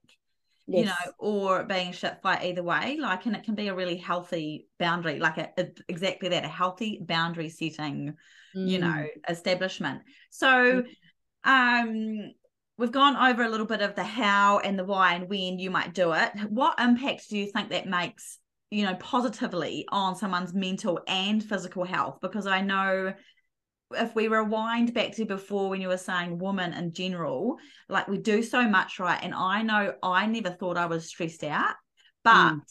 you 0.68 0.84
know, 0.86 1.12
or 1.20 1.63
being 1.63 1.91
shit 1.91 2.20
fight 2.24 2.44
either 2.44 2.63
way. 2.63 2.98
Like, 3.00 3.28
and 3.28 3.36
it 3.36 3.44
can 3.44 3.54
be 3.54 3.68
a 3.68 3.76
really 3.76 3.98
healthy 3.98 4.65
boundary, 4.80 5.20
like 5.20 5.38
a, 5.38 5.50
a- 5.60 5.70
exactly 5.88 6.30
that, 6.30 6.44
a 6.44 6.48
healthy 6.48 7.00
boundary 7.04 7.50
setting, 7.50 8.15
you 8.56 8.80
Mm. 8.80 8.82
know, 8.82 9.08
establishment. 9.30 10.02
So, 10.32 10.82
um, 11.46 12.34
we've 12.78 12.92
gone 12.92 13.16
over 13.16 13.44
a 13.44 13.50
little 13.50 13.66
bit 13.66 13.82
of 13.82 13.96
the 13.96 14.04
how 14.04 14.60
and 14.60 14.78
the 14.78 14.84
why 14.84 15.14
and 15.14 15.30
when 15.30 15.60
you 15.60 15.72
might 15.72 15.94
do 15.94 16.12
it. 16.14 16.32
What 16.50 16.80
impact 16.80 17.30
do 17.30 17.38
you 17.38 17.52
think 17.52 17.70
that 17.70 17.88
makes, 17.88 18.40
you 18.72 18.84
know, 18.84 18.96
positively 18.96 19.86
on 19.90 20.16
someone's 20.16 20.54
mental 20.54 21.00
and 21.08 21.44
physical 21.44 21.86
health? 21.86 22.18
Because 22.22 22.48
I 22.48 22.62
know 22.62 23.14
if 23.92 24.16
we 24.16 24.28
rewind 24.28 24.94
back 24.94 25.16
to 25.16 25.26
before 25.26 25.70
when 25.70 25.80
you 25.80 25.88
were 25.88 25.98
saying 25.98 26.40
women 26.40 26.74
in 26.74 26.92
general, 26.92 27.58
like 27.88 28.08
we 28.08 28.18
do 28.18 28.42
so 28.42 28.68
much, 28.68 29.00
right? 29.00 29.20
And 29.22 29.34
I 29.34 29.62
know 29.62 29.94
I 30.02 30.26
never 30.26 30.50
thought 30.50 30.78
I 30.78 30.88
was 30.88 31.08
stressed 31.08 31.44
out, 31.44 31.76
but 32.24 32.34
Mm. 32.34 32.62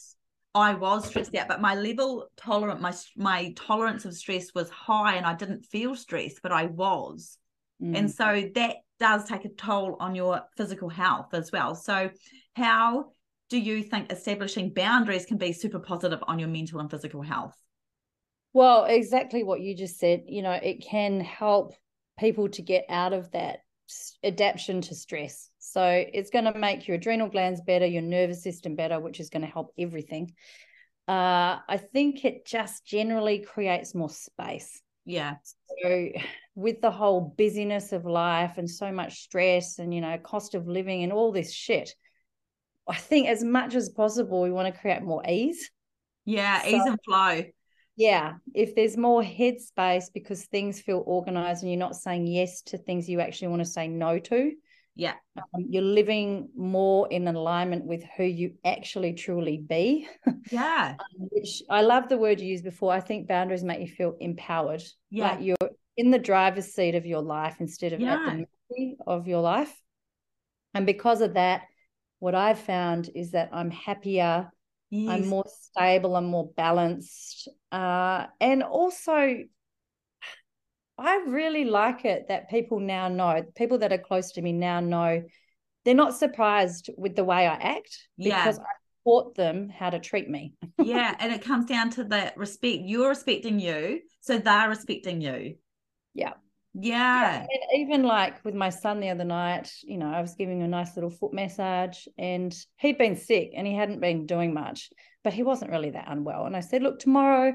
I 0.53 0.73
was 0.73 1.07
stressed 1.07 1.35
out. 1.35 1.47
But 1.47 1.61
my 1.61 1.75
level 1.75 2.27
tolerant, 2.37 2.81
my 2.81 2.93
my 3.17 3.53
tolerance 3.55 4.05
of 4.05 4.13
stress 4.13 4.53
was 4.53 4.69
high, 4.69 5.15
and 5.15 5.25
I 5.25 5.33
didn't 5.33 5.65
feel 5.65 5.95
stressed, 5.95 6.41
but 6.41 6.51
I 6.51 6.67
was. 6.67 7.37
And 7.79 8.09
Mm. 8.09 8.13
so 8.13 8.49
that 8.55 8.77
does 8.99 9.25
take 9.25 9.45
a 9.45 9.49
toll 9.49 9.97
on 9.99 10.15
your 10.15 10.41
physical 10.57 10.89
health 10.89 11.33
as 11.33 11.51
well. 11.51 11.75
So, 11.75 12.09
how 12.55 13.11
do 13.49 13.59
you 13.59 13.83
think 13.83 14.11
establishing 14.11 14.73
boundaries 14.73 15.25
can 15.25 15.37
be 15.37 15.53
super 15.53 15.79
positive 15.79 16.19
on 16.27 16.39
your 16.39 16.49
mental 16.49 16.79
and 16.79 16.89
physical 16.89 17.21
health? 17.21 17.55
Well, 18.53 18.85
exactly 18.85 19.43
what 19.43 19.61
you 19.61 19.75
just 19.75 19.99
said. 19.99 20.23
You 20.27 20.41
know, 20.41 20.53
it 20.53 20.81
can 20.81 21.19
help 21.19 21.73
people 22.17 22.47
to 22.49 22.61
get 22.61 22.85
out 22.89 23.13
of 23.13 23.29
that 23.31 23.59
adaptation 24.23 24.81
to 24.81 24.95
stress. 24.95 25.49
So 25.59 25.83
it's 25.83 26.29
going 26.29 26.45
to 26.45 26.57
make 26.57 26.87
your 26.87 26.95
adrenal 26.95 27.27
glands 27.29 27.61
better, 27.61 27.85
your 27.85 28.01
nervous 28.01 28.41
system 28.41 28.75
better, 28.75 28.99
which 28.99 29.19
is 29.19 29.29
going 29.29 29.41
to 29.41 29.51
help 29.51 29.73
everything. 29.77 30.33
Uh, 31.07 31.59
I 31.67 31.77
think 31.77 32.25
it 32.25 32.45
just 32.47 32.85
generally 32.85 33.39
creates 33.39 33.93
more 33.93 34.09
space. 34.09 34.81
Yeah, 35.05 35.35
So, 35.83 36.09
with 36.55 36.81
the 36.81 36.91
whole 36.91 37.33
busyness 37.37 37.91
of 37.91 38.05
life 38.05 38.57
and 38.57 38.69
so 38.69 38.91
much 38.91 39.19
stress 39.21 39.77
and, 39.79 39.93
you 39.93 40.01
know, 40.01 40.17
cost 40.17 40.55
of 40.55 40.67
living 40.67 41.03
and 41.03 41.13
all 41.13 41.31
this 41.31 41.53
shit, 41.53 41.93
I 42.87 42.95
think 42.95 43.27
as 43.27 43.43
much 43.43 43.75
as 43.75 43.89
possible, 43.89 44.41
we 44.41 44.51
want 44.51 44.73
to 44.73 44.79
create 44.79 45.03
more 45.03 45.23
ease. 45.27 45.69
yeah, 46.25 46.61
So- 46.63 46.67
ease 46.69 46.83
and 46.85 46.99
flow. 47.05 47.43
Yeah. 47.97 48.33
If 48.53 48.75
there's 48.75 48.97
more 48.97 49.23
headspace 49.23 50.11
because 50.13 50.45
things 50.47 50.81
feel 50.81 51.01
organized 51.05 51.63
and 51.63 51.71
you're 51.71 51.79
not 51.79 51.95
saying 51.95 52.27
yes 52.27 52.61
to 52.63 52.77
things 52.77 53.07
you 53.07 53.21
actually 53.21 53.47
want 53.49 53.61
to 53.61 53.69
say 53.69 53.87
no 53.87 54.19
to, 54.19 54.51
Yeah, 54.95 55.15
um, 55.37 55.65
you're 55.69 55.83
living 55.83 56.49
more 56.55 57.07
in 57.09 57.27
alignment 57.27 57.85
with 57.85 58.03
who 58.17 58.23
you 58.23 58.53
actually 58.63 59.13
truly 59.13 59.57
be. 59.57 60.07
yeah, 60.51 60.95
Which 61.17 61.61
I 61.69 61.81
love 61.81 62.09
the 62.09 62.17
word 62.17 62.39
you 62.39 62.47
used 62.47 62.63
before. 62.63 62.93
I 62.93 63.01
think 63.01 63.27
boundaries 63.27 63.63
make 63.63 63.81
you 63.81 63.87
feel 63.87 64.15
empowered. 64.19 64.83
yeah, 65.09 65.31
Like 65.31 65.41
you're 65.41 65.69
in 65.97 66.11
the 66.11 66.19
driver's 66.19 66.73
seat 66.73 66.95
of 66.95 67.05
your 67.05 67.21
life 67.21 67.57
instead 67.59 67.93
of 67.93 68.01
at 68.01 68.25
the 68.25 68.45
mercy 68.71 68.97
of 69.05 69.27
your 69.27 69.41
life. 69.41 69.73
And 70.73 70.85
because 70.85 71.21
of 71.21 71.35
that, 71.35 71.63
what 72.19 72.35
I've 72.35 72.59
found 72.59 73.09
is 73.13 73.31
that 73.31 73.49
I'm 73.53 73.71
happier, 73.71 74.51
yes. 74.89 75.13
I'm 75.13 75.27
more 75.27 75.45
stable, 75.47 76.15
I'm 76.15 76.25
more 76.25 76.49
balanced. 76.55 77.47
Uh, 77.71 78.27
and 78.39 78.63
also, 78.63 79.43
I 80.97 81.17
really 81.27 81.65
like 81.65 82.05
it 82.05 82.27
that 82.29 82.49
people 82.49 82.79
now 82.79 83.07
know, 83.07 83.43
people 83.55 83.79
that 83.79 83.91
are 83.91 83.97
close 83.97 84.31
to 84.33 84.41
me 84.41 84.53
now 84.53 84.79
know 84.79 85.23
they're 85.83 85.93
not 85.93 86.15
surprised 86.15 86.89
with 86.97 87.15
the 87.15 87.23
way 87.23 87.45
I 87.47 87.55
act 87.55 88.07
Yeah. 88.17 88.43
because 88.43 88.59
I 88.59 88.63
taught 89.03 89.35
them 89.35 89.69
how 89.69 89.89
to 89.89 89.99
treat 89.99 90.29
me. 90.29 90.53
yeah, 90.81 91.15
and 91.19 91.31
it 91.33 91.43
comes 91.43 91.65
down 91.65 91.91
to 91.91 92.05
that 92.05 92.37
respect. 92.37 92.83
You're 92.85 93.09
respecting 93.09 93.59
you, 93.59 94.01
so 94.21 94.37
they're 94.37 94.69
respecting 94.69 95.21
you. 95.21 95.55
Yeah. 96.13 96.33
Yeah, 96.77 97.39
And 97.49 97.79
even 97.81 98.03
like 98.03 98.43
with 98.43 98.53
my 98.53 98.69
son 98.69 98.99
the 98.99 99.09
other 99.09 99.23
night, 99.23 99.71
you 99.83 99.97
know, 99.97 100.11
I 100.11 100.19
was 100.19 100.35
giving 100.35 100.59
him 100.59 100.65
a 100.65 100.67
nice 100.67 100.97
little 100.97 101.09
foot 101.09 101.31
massage 101.33 102.05
and 102.17 102.53
he'd 102.75 102.97
been 102.97 103.15
sick 103.15 103.51
and 103.55 103.65
he 103.65 103.73
hadn't 103.73 104.01
been 104.01 104.25
doing 104.25 104.53
much, 104.53 104.89
but 105.23 105.31
he 105.31 105.41
wasn't 105.41 105.71
really 105.71 105.91
that 105.91 106.09
unwell. 106.11 106.45
And 106.45 106.53
I 106.55 106.59
said, 106.59 106.83
Look, 106.83 106.99
tomorrow, 106.99 107.53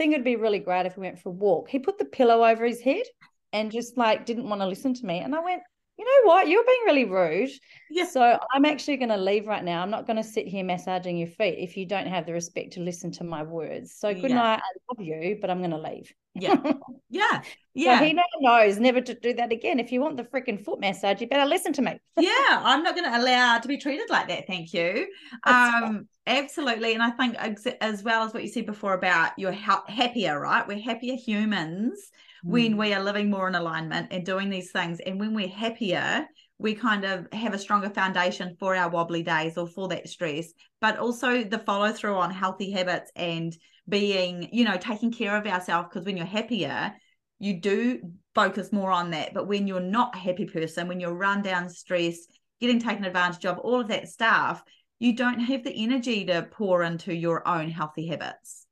think 0.00 0.14
it'd 0.14 0.24
be 0.24 0.36
really 0.36 0.60
great 0.60 0.86
if 0.86 0.96
we 0.96 1.02
went 1.02 1.18
for 1.18 1.28
a 1.28 1.32
walk. 1.32 1.68
He 1.68 1.78
put 1.78 1.98
the 1.98 2.06
pillow 2.06 2.42
over 2.42 2.64
his 2.64 2.80
head 2.80 3.04
and 3.52 3.70
just 3.70 3.98
like 3.98 4.24
didn't 4.24 4.48
want 4.48 4.62
to 4.62 4.66
listen 4.66 4.94
to 4.94 5.04
me. 5.04 5.18
And 5.18 5.34
I 5.34 5.40
went, 5.40 5.60
You 6.00 6.06
know 6.06 6.28
what? 6.30 6.48
You're 6.48 6.64
being 6.64 6.80
really 6.86 7.04
rude. 7.04 7.50
yeah, 7.90 8.06
So 8.06 8.38
I'm 8.54 8.64
actually 8.64 8.96
going 8.96 9.10
to 9.10 9.18
leave 9.18 9.46
right 9.46 9.62
now. 9.62 9.82
I'm 9.82 9.90
not 9.90 10.06
going 10.06 10.16
to 10.16 10.24
sit 10.24 10.46
here 10.48 10.64
massaging 10.64 11.18
your 11.18 11.28
feet 11.28 11.58
if 11.58 11.76
you 11.76 11.84
don't 11.84 12.06
have 12.06 12.24
the 12.24 12.32
respect 12.32 12.72
to 12.72 12.80
listen 12.80 13.12
to 13.12 13.24
my 13.24 13.42
words. 13.42 13.92
So 13.92 14.14
good 14.14 14.30
Yeah. 14.30 14.36
night. 14.36 14.60
I 14.60 14.70
love 14.90 15.06
you, 15.06 15.36
but 15.42 15.50
I'm 15.50 15.58
going 15.58 15.72
to 15.72 15.76
leave. 15.78 16.10
yeah, 16.34 16.56
yeah, 17.10 17.42
So 17.42 17.42
yeah. 17.74 18.02
he 18.02 18.14
now 18.14 18.22
knows 18.40 18.78
never 18.78 19.02
to 19.02 19.12
do 19.14 19.34
that 19.34 19.52
again. 19.52 19.78
If 19.78 19.92
you 19.92 20.00
want 20.00 20.16
the 20.16 20.24
freaking 20.24 20.64
foot 20.64 20.80
massage, 20.80 21.20
you 21.20 21.26
better 21.28 21.44
listen 21.44 21.74
to 21.74 21.82
me. 21.82 21.98
yeah 22.16 22.62
i'm 22.64 22.82
not 22.82 22.94
going 22.94 23.10
to 23.10 23.18
allow 23.18 23.58
to 23.58 23.68
be 23.68 23.76
treated 23.76 24.08
like 24.10 24.28
that 24.28 24.46
thank 24.46 24.72
you 24.72 25.06
That's 25.44 25.72
right. 25.80 25.84
um 25.84 26.08
absolutely 26.26 26.94
and 26.94 27.02
i 27.02 27.10
think 27.10 27.36
as 27.80 28.02
well 28.02 28.24
as 28.24 28.32
what 28.32 28.42
you 28.42 28.48
said 28.48 28.64
before 28.66 28.94
about 28.94 29.32
you're 29.38 29.52
ha- 29.52 29.84
happier 29.88 30.38
right 30.40 30.66
we're 30.66 30.78
happier 30.80 31.14
humans. 31.16 32.10
When 32.42 32.74
mm. 32.74 32.78
we 32.78 32.94
are 32.94 33.02
living 33.02 33.30
more 33.30 33.48
in 33.48 33.54
alignment 33.54 34.08
and 34.10 34.24
doing 34.24 34.50
these 34.50 34.70
things. 34.70 35.00
And 35.00 35.18
when 35.20 35.34
we're 35.34 35.48
happier 35.48 36.26
we 36.60 36.74
kind 36.74 37.06
of 37.06 37.26
have 37.32 37.54
a 37.54 37.58
stronger 37.58 37.88
foundation 37.88 38.54
for 38.60 38.76
our 38.76 38.90
wobbly 38.90 39.22
days 39.22 39.56
or 39.56 39.66
for 39.66 39.88
that 39.88 40.06
stress 40.06 40.52
but 40.80 40.98
also 40.98 41.42
the 41.42 41.58
follow 41.58 41.90
through 41.90 42.14
on 42.14 42.30
healthy 42.30 42.70
habits 42.70 43.10
and 43.16 43.56
being 43.88 44.48
you 44.52 44.64
know 44.64 44.76
taking 44.76 45.10
care 45.10 45.36
of 45.36 45.46
ourselves. 45.46 45.88
Because 45.90 46.04
when 46.04 46.16
you're 46.16 46.26
happier 46.26 46.92
you 47.38 47.58
do 47.60 48.00
focus 48.34 48.70
more 48.70 48.90
on 48.90 49.10
that. 49.12 49.32
But 49.32 49.48
when 49.48 49.66
you're 49.66 49.80
not 49.80 50.14
a 50.14 50.18
happy 50.18 50.44
person 50.44 50.86
when 50.86 51.00
you're 51.00 51.14
run 51.14 51.42
down 51.42 51.68
stress 51.70 52.18
getting 52.60 52.78
taken 52.78 53.04
advantage 53.04 53.46
of 53.46 53.58
all 53.58 53.80
of 53.80 53.88
that 53.88 54.08
stuff 54.08 54.62
you 54.98 55.16
don't 55.16 55.40
have 55.40 55.64
the 55.64 55.72
energy 55.82 56.26
to 56.26 56.46
pour 56.52 56.82
into 56.82 57.14
your 57.14 57.46
own 57.48 57.70
healthy 57.70 58.06
habits 58.06 58.66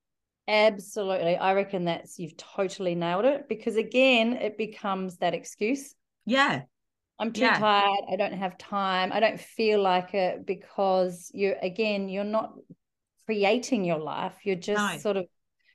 Absolutely. 0.48 1.36
I 1.36 1.52
reckon 1.52 1.84
that's 1.84 2.18
you've 2.18 2.36
totally 2.36 2.94
nailed 2.94 3.26
it 3.26 3.48
because 3.48 3.76
again, 3.76 4.32
it 4.32 4.56
becomes 4.56 5.18
that 5.18 5.34
excuse. 5.34 5.94
yeah 6.24 6.62
I'm 7.20 7.32
too 7.32 7.42
Yeah. 7.42 7.58
tired. 7.58 8.00
I 8.10 8.16
don't 8.16 8.32
have 8.32 8.56
time. 8.58 9.12
I 9.12 9.20
don't 9.20 9.40
feel 9.40 9.82
like 9.82 10.14
it 10.14 10.46
because 10.46 11.30
you're 11.34 11.56
again, 11.60 12.08
you're 12.08 12.24
not 12.24 12.54
creating 13.26 13.84
your 13.84 13.98
life. 13.98 14.34
You're 14.44 14.56
just 14.56 14.84
No. 14.84 14.98
sort 14.98 15.16
of 15.18 15.26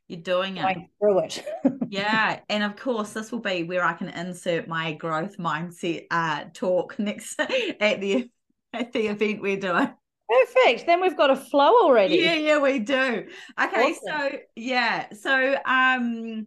you're 0.08 0.22
doing 0.22 0.58
it 0.58 0.78
through 1.00 1.20
it. 1.20 1.44
yeah 1.90 2.40
and 2.50 2.64
of 2.64 2.76
course 2.76 3.14
this 3.14 3.32
will 3.32 3.40
be 3.40 3.64
where 3.64 3.84
i 3.84 3.94
can 3.94 4.10
insert 4.10 4.68
my 4.68 4.94
growth 4.94 5.38
mindset 5.38 6.06
uh 6.12 6.44
talk 6.54 6.98
next 7.00 7.40
at 7.40 8.02
the 8.02 8.30
at 8.74 8.92
the 8.92 9.08
event 9.08 9.42
we're 9.42 9.60
doing 9.60 9.90
Perfect. 10.39 10.86
Then 10.86 11.02
we've 11.02 11.17
got 11.17 11.30
a 11.30 11.36
flow 11.36 11.72
already. 11.84 12.15
yeah 12.15 12.36
yeah 12.36 12.58
we 12.60 12.80
do 12.80 13.28
okay 13.62 13.93
Awesome. 13.93 13.96
so 14.08 14.30
yeah 14.56 15.06
so 15.13 15.58
um 15.65 16.46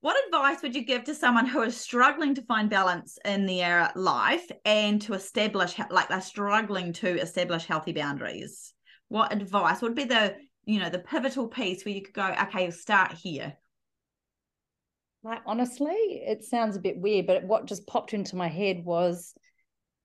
what 0.00 0.16
advice 0.26 0.62
would 0.62 0.74
you 0.74 0.84
give 0.84 1.04
to 1.04 1.14
someone 1.14 1.46
who 1.46 1.62
is 1.62 1.76
struggling 1.76 2.34
to 2.36 2.42
find 2.42 2.70
balance 2.70 3.18
in 3.24 3.46
their 3.46 3.90
life 3.96 4.48
and 4.64 5.02
to 5.02 5.14
establish 5.14 5.74
like 5.90 6.08
they're 6.08 6.20
struggling 6.20 6.92
to 6.94 7.20
establish 7.20 7.66
healthy 7.66 7.92
boundaries 7.92 8.74
what 9.08 9.32
advice 9.32 9.82
would 9.82 9.94
be 9.94 10.04
the 10.04 10.34
you 10.68 10.78
know, 10.78 10.90
the 10.90 10.98
pivotal 10.98 11.48
piece 11.48 11.82
where 11.82 11.94
you 11.94 12.02
could 12.02 12.12
go, 12.12 12.34
okay, 12.42 12.70
start 12.70 13.12
here? 13.14 13.56
Like 15.22 15.40
honestly, 15.46 15.94
it 15.94 16.44
sounds 16.44 16.76
a 16.76 16.80
bit 16.80 16.98
weird, 16.98 17.26
but 17.26 17.42
what 17.44 17.64
just 17.64 17.86
popped 17.86 18.12
into 18.12 18.36
my 18.36 18.48
head 18.48 18.84
was 18.84 19.32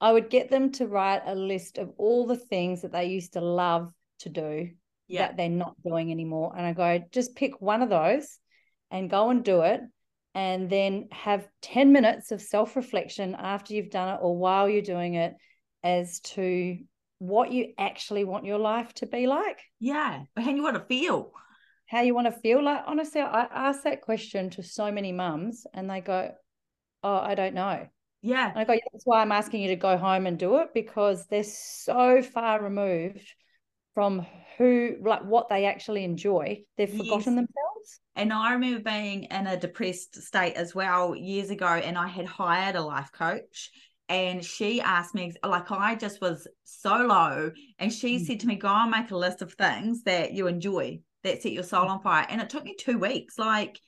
I 0.04 0.12
would 0.12 0.30
get 0.30 0.52
them 0.52 0.74
to 0.74 0.86
write 0.86 1.22
a 1.26 1.34
list 1.34 1.78
of 1.78 1.94
all 1.98 2.28
the 2.28 2.36
things 2.36 2.82
that 2.82 2.92
they 2.92 3.06
used 3.06 3.34
to 3.34 3.42
love 3.42 3.90
to 4.20 4.30
do 4.30 4.72
yeah. 5.08 5.28
that 5.28 5.38
they're 5.38 5.48
not 5.48 5.82
doing 5.82 6.12
anymore. 6.12 6.54
And 6.58 6.66
I 6.66 6.74
go, 6.74 7.02
just 7.10 7.38
pick 7.38 7.62
one 7.62 7.82
of 7.82 7.90
those 7.90 8.38
and 8.92 9.10
go 9.10 9.30
and 9.30 9.46
do 9.46 9.62
it. 9.62 9.80
And 10.36 10.70
then 10.70 11.08
have 11.12 11.48
10 11.62 11.94
minutes 11.94 12.32
of 12.32 12.42
self 12.42 12.76
reflection 12.76 13.34
after 13.36 13.76
you've 13.76 13.92
done 13.92 14.16
it 14.16 14.20
or 14.22 14.36
while 14.36 14.68
you're 14.68 14.82
doing 14.82 15.14
it 15.14 15.36
as 15.84 16.20
to 16.22 16.80
what 17.20 17.54
you 17.54 17.74
actually 17.78 18.26
want 18.26 18.44
your 18.44 18.58
life 18.58 18.92
to 18.96 19.06
be 19.06 19.26
like. 19.26 19.62
Yeah. 19.80 20.24
And 20.36 20.58
you 20.58 20.64
want 20.64 20.76
to 20.76 20.86
feel 20.86 21.32
how 21.86 22.02
you 22.02 22.16
want 22.16 22.26
to 22.26 22.40
feel 22.42 22.64
like 22.64 22.82
honestly 22.88 23.22
i 23.22 23.46
ask 23.54 23.84
that 23.84 24.02
question 24.02 24.50
to 24.50 24.64
so 24.64 24.90
many 24.92 25.12
mums 25.12 25.68
and 25.74 25.88
they 25.88 26.02
go 26.02 26.32
oh 27.04 27.18
i 27.18 27.36
don't 27.36 27.54
know 27.54 27.86
yeah 28.24 28.50
and 28.50 28.58
i 28.58 28.64
go 28.64 28.74
that's 28.92 29.06
why 29.06 29.22
i'm 29.22 29.32
asking 29.32 29.62
you 29.62 29.68
to 29.68 29.76
go 29.76 29.98
home 29.98 30.26
and 30.26 30.40
do 30.40 30.58
it 30.58 30.70
because 30.74 31.28
they're 31.28 31.44
so 31.44 32.22
far 32.24 32.64
removed 32.64 33.34
from 33.94 34.26
who 34.58 34.96
like 35.02 35.24
what 35.24 35.50
they 35.50 35.66
actually 35.66 36.04
enjoy 36.04 36.60
they've 36.78 36.94
yes. 36.94 36.98
forgotten 36.98 37.36
themselves 37.36 38.00
and 38.16 38.34
i 38.34 38.54
remember 38.54 38.80
being 38.80 39.26
in 39.26 39.46
a 39.46 39.60
depressed 39.60 40.16
state 40.22 40.56
as 40.56 40.74
well 40.74 41.16
years 41.16 41.52
ago 41.52 41.68
and 41.68 41.98
i 41.98 42.08
had 42.08 42.26
hired 42.26 42.76
a 42.76 42.82
life 42.82 43.12
coach 43.12 43.70
and 44.10 44.44
she 44.44 44.82
asked 44.82 45.14
me 45.14 45.32
like 45.46 45.70
i 45.72 45.94
just 45.94 46.20
was 46.22 46.48
so 46.64 46.98
low 46.98 47.52
and 47.78 47.94
she 47.94 48.18
mm. 48.18 48.26
said 48.26 48.40
to 48.40 48.48
me 48.48 48.56
go 48.56 48.68
and 48.68 48.90
make 48.90 49.12
a 49.12 49.18
list 49.18 49.44
of 49.44 49.54
things 49.54 50.04
that 50.04 50.34
you 50.34 50.48
enjoy 50.48 51.00
that 51.24 51.42
set 51.42 51.52
your 51.52 51.64
soul 51.64 51.88
on 51.88 52.02
fire. 52.02 52.26
And 52.30 52.42
it 52.42 52.50
took 52.50 52.64
me 52.64 52.76
two 52.78 52.98
weeks. 52.98 53.40
Like, 53.40 53.80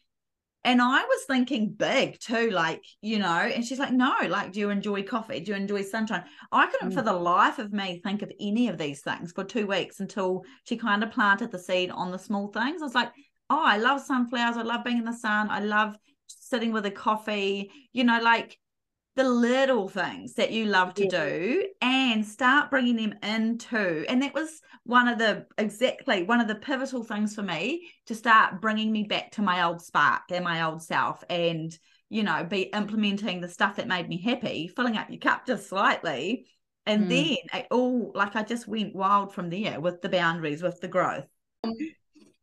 and 0.66 0.82
I 0.82 1.04
was 1.04 1.24
thinking 1.28 1.70
big 1.70 2.20
too, 2.20 2.50
like, 2.50 2.84
you 3.00 3.20
know, 3.20 3.28
and 3.28 3.64
she's 3.64 3.78
like, 3.78 3.94
no, 3.94 4.16
like, 4.28 4.52
do 4.52 4.60
you 4.60 4.72
enjoy 4.72 5.04
coffee? 5.04 5.40
Do 5.40 5.52
you 5.52 5.58
enjoy 5.58 5.84
sunshine? 5.84 6.24
I 6.52 6.66
couldn't 6.66 6.90
mm. 6.90 6.96
for 6.96 7.04
the 7.04 7.14
life 7.14 7.60
of 7.60 7.72
me 7.72 8.02
think 8.04 8.24
of 8.24 8.32
any 8.40 8.68
of 8.68 8.80
these 8.80 9.02
things 9.02 9.32
for 9.32 9.44
two 9.44 9.68
weeks 9.68 10.00
until 10.00 10.44
she 10.64 10.76
kind 10.76 11.04
of 11.04 11.12
planted 11.12 11.52
the 11.52 11.60
seed 11.60 11.92
on 11.92 12.12
the 12.12 12.18
small 12.18 12.48
things. 12.48 12.82
I 12.82 12.86
was 12.86 12.96
like, 12.96 13.12
oh, 13.52 13.64
I 13.64 13.78
love 13.78 14.02
sunflowers. 14.02 14.58
I 14.58 14.64
love 14.64 14.84
being 14.84 14.98
in 14.98 15.06
the 15.06 15.14
sun. 15.14 15.52
I 15.52 15.60
love 15.60 15.96
sitting 16.26 16.72
with 16.72 16.88
a 16.88 16.92
coffee, 16.92 17.70
you 17.94 18.04
know, 18.04 18.20
like 18.20 18.58
the 19.16 19.24
little 19.24 19.88
things 19.88 20.34
that 20.34 20.52
you 20.52 20.66
love 20.66 20.94
to 20.94 21.04
yeah. 21.04 21.10
do 21.10 21.68
and 21.82 22.26
start 22.26 22.70
bringing 22.70 22.98
them 22.98 23.14
into 23.24 24.06
and 24.10 24.22
that 24.22 24.34
was 24.34 24.62
one 24.84 25.08
of 25.08 25.18
the 25.18 25.46
exactly 25.58 26.24
one 26.24 26.42
of 26.42 26.48
the 26.48 26.56
pivotal 26.56 27.04
things 27.04 27.34
for 27.34 27.42
me 27.42 27.88
to 28.06 28.14
start 28.14 28.60
bringing 28.60 28.92
me 28.92 29.04
back 29.04 29.32
to 29.32 29.42
my 29.42 29.64
old 29.64 29.82
spark 29.82 30.24
and 30.32 30.44
my 30.44 30.64
old 30.64 30.82
self 30.82 31.24
and 31.30 31.78
you 32.10 32.24
know 32.24 32.44
be 32.44 32.64
implementing 32.64 33.40
the 33.40 33.48
stuff 33.48 33.78
that 33.78 33.88
made 33.88 34.10
me 34.10 34.22
happy 34.22 34.68
filling 34.68 34.98
up 34.98 35.10
your 35.10 35.20
cup 35.20 35.46
just 35.46 35.70
slightly 35.70 36.46
and 36.86 37.06
mm. 37.06 37.10
then 37.10 37.62
it 37.62 37.68
all 37.72 38.12
like 38.16 38.36
i 38.36 38.44
just 38.44 38.68
went 38.68 38.94
wild 38.94 39.34
from 39.34 39.50
there 39.50 39.80
with 39.80 40.02
the 40.02 40.10
boundaries 40.10 40.62
with 40.62 40.80
the 40.82 40.88
growth 40.88 41.28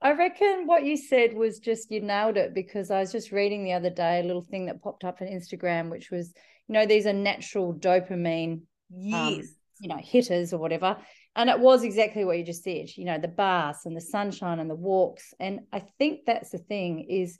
I 0.04 0.14
reckon 0.14 0.66
what 0.66 0.84
you 0.84 0.96
said 0.96 1.32
was 1.32 1.60
just 1.60 1.92
you 1.92 2.00
nailed 2.00 2.36
it 2.36 2.54
because 2.54 2.90
I 2.90 2.98
was 2.98 3.12
just 3.12 3.30
reading 3.30 3.62
the 3.62 3.74
other 3.74 3.88
day 3.88 4.18
a 4.18 4.24
little 4.24 4.42
thing 4.42 4.66
that 4.66 4.82
popped 4.82 5.04
up 5.04 5.22
on 5.22 5.28
Instagram, 5.28 5.90
which 5.90 6.10
was 6.10 6.34
you 6.68 6.74
know 6.74 6.86
these 6.86 7.06
are 7.06 7.12
natural 7.12 7.74
dopamine 7.74 8.52
um, 8.52 8.62
yes. 8.90 9.38
um, 9.38 9.48
you 9.80 9.88
know 9.88 9.98
hitters 9.98 10.52
or 10.52 10.58
whatever. 10.58 10.96
And 11.34 11.48
it 11.48 11.58
was 11.58 11.82
exactly 11.82 12.26
what 12.26 12.36
you 12.36 12.44
just 12.44 12.62
said 12.62 12.88
you 12.96 13.04
know 13.04 13.18
the 13.18 13.28
baths 13.28 13.86
and 13.86 13.96
the 13.96 14.00
sunshine 14.00 14.58
and 14.58 14.70
the 14.70 14.74
walks. 14.74 15.34
And 15.40 15.60
i 15.72 15.80
think 15.98 16.20
that's 16.26 16.50
the 16.50 16.58
thing 16.58 17.06
is 17.08 17.38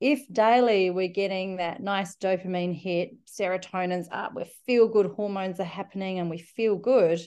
if 0.00 0.20
daily 0.32 0.90
we're 0.90 1.06
getting 1.06 1.58
that 1.58 1.80
nice 1.80 2.16
dopamine 2.16 2.74
hit 2.74 3.10
serotonin's 3.26 4.08
up 4.10 4.34
we 4.34 4.44
feel 4.66 4.88
good 4.88 5.06
hormones 5.06 5.60
are 5.60 5.64
happening 5.64 6.18
and 6.18 6.28
we 6.28 6.38
feel 6.38 6.76
good 6.76 7.20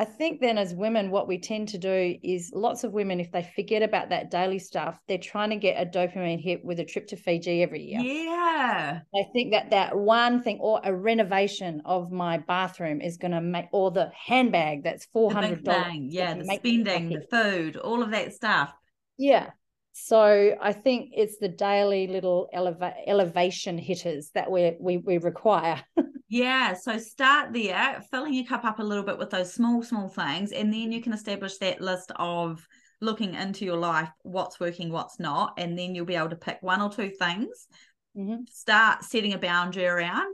I 0.00 0.06
think 0.06 0.40
then 0.40 0.56
as 0.56 0.72
women, 0.74 1.10
what 1.10 1.28
we 1.28 1.38
tend 1.38 1.68
to 1.68 1.78
do 1.78 2.16
is 2.22 2.50
lots 2.54 2.84
of 2.84 2.94
women, 2.94 3.20
if 3.20 3.30
they 3.32 3.42
forget 3.54 3.82
about 3.82 4.08
that 4.08 4.30
daily 4.30 4.58
stuff, 4.58 4.98
they're 5.06 5.18
trying 5.18 5.50
to 5.50 5.56
get 5.56 5.74
a 5.74 5.84
dopamine 5.84 6.42
hit 6.42 6.64
with 6.64 6.80
a 6.80 6.86
trip 6.86 7.06
to 7.08 7.16
Fiji 7.16 7.62
every 7.62 7.82
year. 7.82 8.00
Yeah. 8.00 9.00
I 9.14 9.22
think 9.34 9.52
that 9.52 9.72
that 9.72 9.94
one 9.94 10.42
thing 10.42 10.56
or 10.62 10.80
a 10.82 10.96
renovation 10.96 11.82
of 11.84 12.10
my 12.10 12.38
bathroom 12.38 13.02
is 13.02 13.18
going 13.18 13.32
to 13.32 13.42
make, 13.42 13.66
or 13.72 13.90
the 13.90 14.10
handbag 14.16 14.84
that's 14.84 15.06
$400. 15.14 16.06
Yeah. 16.08 16.32
The 16.32 16.46
spending, 16.46 17.10
the 17.10 17.26
food, 17.30 17.76
all 17.76 18.02
of 18.02 18.10
that 18.12 18.32
stuff. 18.32 18.72
Yeah. 19.18 19.50
So 19.92 20.56
I 20.62 20.72
think 20.72 21.10
it's 21.12 21.36
the 21.36 21.48
daily 21.48 22.06
little 22.06 22.48
eleva- 22.54 22.94
elevation 23.06 23.76
hitters 23.76 24.30
that 24.34 24.50
we 24.50 24.76
we 24.80 24.96
we 24.96 25.18
require. 25.18 25.84
Yeah. 26.30 26.74
So 26.74 26.96
start 26.96 27.52
there, 27.52 28.02
filling 28.08 28.32
your 28.34 28.46
cup 28.46 28.64
up 28.64 28.78
a 28.78 28.84
little 28.84 29.02
bit 29.02 29.18
with 29.18 29.30
those 29.30 29.52
small, 29.52 29.82
small 29.82 30.08
things. 30.08 30.52
And 30.52 30.72
then 30.72 30.92
you 30.92 31.02
can 31.02 31.12
establish 31.12 31.58
that 31.58 31.80
list 31.80 32.12
of 32.16 32.64
looking 33.00 33.34
into 33.34 33.64
your 33.64 33.76
life, 33.76 34.10
what's 34.22 34.60
working, 34.60 34.92
what's 34.92 35.18
not. 35.18 35.54
And 35.58 35.76
then 35.76 35.92
you'll 35.92 36.06
be 36.06 36.14
able 36.14 36.30
to 36.30 36.36
pick 36.36 36.58
one 36.60 36.80
or 36.80 36.88
two 36.88 37.10
things, 37.10 37.66
mm-hmm. 38.16 38.42
start 38.48 39.02
setting 39.02 39.32
a 39.32 39.38
boundary 39.38 39.86
around, 39.86 40.32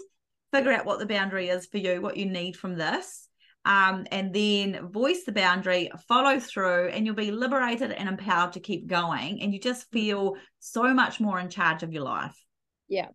figure 0.53 0.73
out 0.73 0.85
what 0.85 0.99
the 0.99 1.07
boundary 1.07 1.49
is 1.49 1.65
for 1.65 1.79
you, 1.79 2.03
what 2.03 2.19
you 2.19 2.27
need 2.27 2.57
from 2.57 2.77
this. 2.77 3.27
Um, 3.65 4.07
and 4.13 4.35
then 4.35 4.91
voice 4.91 5.25
the 5.25 5.33
boundary, 5.33 5.91
follow 6.09 6.39
through, 6.39 6.89
and 6.89 7.07
you'll 7.07 7.15
be 7.15 7.33
liberated 7.33 7.91
and 7.91 8.07
empowered 8.07 8.53
to 8.53 8.61
keep 8.61 8.87
going. 8.87 9.41
And 9.41 9.55
you 9.55 9.59
just 9.59 9.91
feel 9.91 10.35
so 10.61 10.93
much 10.93 11.21
more 11.21 11.41
in 11.41 11.49
charge 11.49 11.83
of 11.83 11.93
your 11.93 12.05
life. 12.05 12.37
Yeah, 12.87 13.09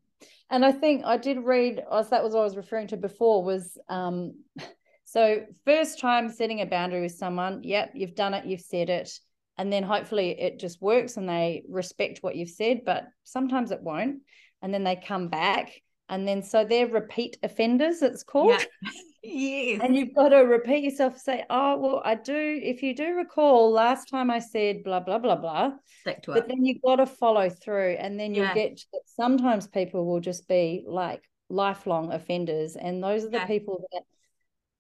and 0.50 0.66
I 0.66 0.72
think 0.72 1.04
I 1.06 1.18
did 1.18 1.40
read, 1.40 1.82
as 1.92 2.10
that 2.10 2.24
was 2.24 2.34
what 2.34 2.42
I 2.42 2.46
was 2.46 2.58
referring 2.58 2.88
to 2.88 2.98
before, 2.98 3.44
was 3.44 3.78
um, 3.90 4.34
so 5.04 5.46
first 5.66 6.00
time 6.00 6.30
setting 6.30 6.62
a 6.62 6.66
boundary 6.66 7.02
with 7.02 7.14
someone, 7.14 7.62
yep, 7.64 7.92
you've 7.94 8.16
done 8.16 8.34
it, 8.34 8.46
you've 8.46 8.62
said 8.62 8.90
it. 8.90 9.12
And 9.58 9.72
then 9.72 9.84
hopefully 9.84 10.40
it 10.40 10.60
just 10.60 10.82
works 10.82 11.18
and 11.18 11.30
they 11.30 11.64
respect 11.70 12.20
what 12.22 12.36
you've 12.36 12.50
said, 12.50 12.82
but 12.86 13.06
sometimes 13.24 13.72
it 13.72 13.82
won't. 13.82 14.22
And 14.62 14.74
then 14.74 14.84
they 14.84 14.96
come 14.96 15.28
back 15.28 15.72
and 16.12 16.28
then 16.28 16.44
so 16.44 16.64
they're 16.64 16.88
repeat 16.88 17.38
offenders 17.42 18.04
it's 18.04 18.22
called 18.22 18.52
yeah. 18.52 18.92
yes 19.24 19.80
and 19.84 19.96
you've 19.96 20.16
got 20.16 20.30
to 20.30 20.38
repeat 20.38 20.84
yourself 20.84 21.18
say 21.18 21.44
oh 21.50 21.78
well 21.78 22.02
i 22.04 22.16
do 22.16 22.60
if 22.64 22.82
you 22.82 22.96
do 22.96 23.16
recall 23.16 23.72
last 23.72 24.10
time 24.10 24.32
i 24.32 24.40
said 24.40 24.84
blah 24.84 25.00
blah 25.00 25.20
blah 25.20 25.36
blah 25.36 25.72
Stick 26.02 26.24
to 26.24 26.32
but 26.34 26.44
it. 26.44 26.48
then 26.48 26.66
you've 26.66 26.82
got 26.82 26.96
to 26.96 27.06
follow 27.06 27.50
through 27.50 27.96
and 28.00 28.20
then 28.20 28.34
you'll 28.34 28.46
yeah. 28.46 28.54
get 28.54 28.82
sometimes 29.06 29.68
people 29.68 30.06
will 30.06 30.20
just 30.20 30.48
be 30.48 30.84
like 30.88 31.22
lifelong 31.50 32.12
offenders 32.12 32.76
and 32.76 33.04
those 33.04 33.24
are 33.24 33.30
the 33.30 33.38
yeah. 33.38 33.46
people 33.46 33.86
that 33.92 34.02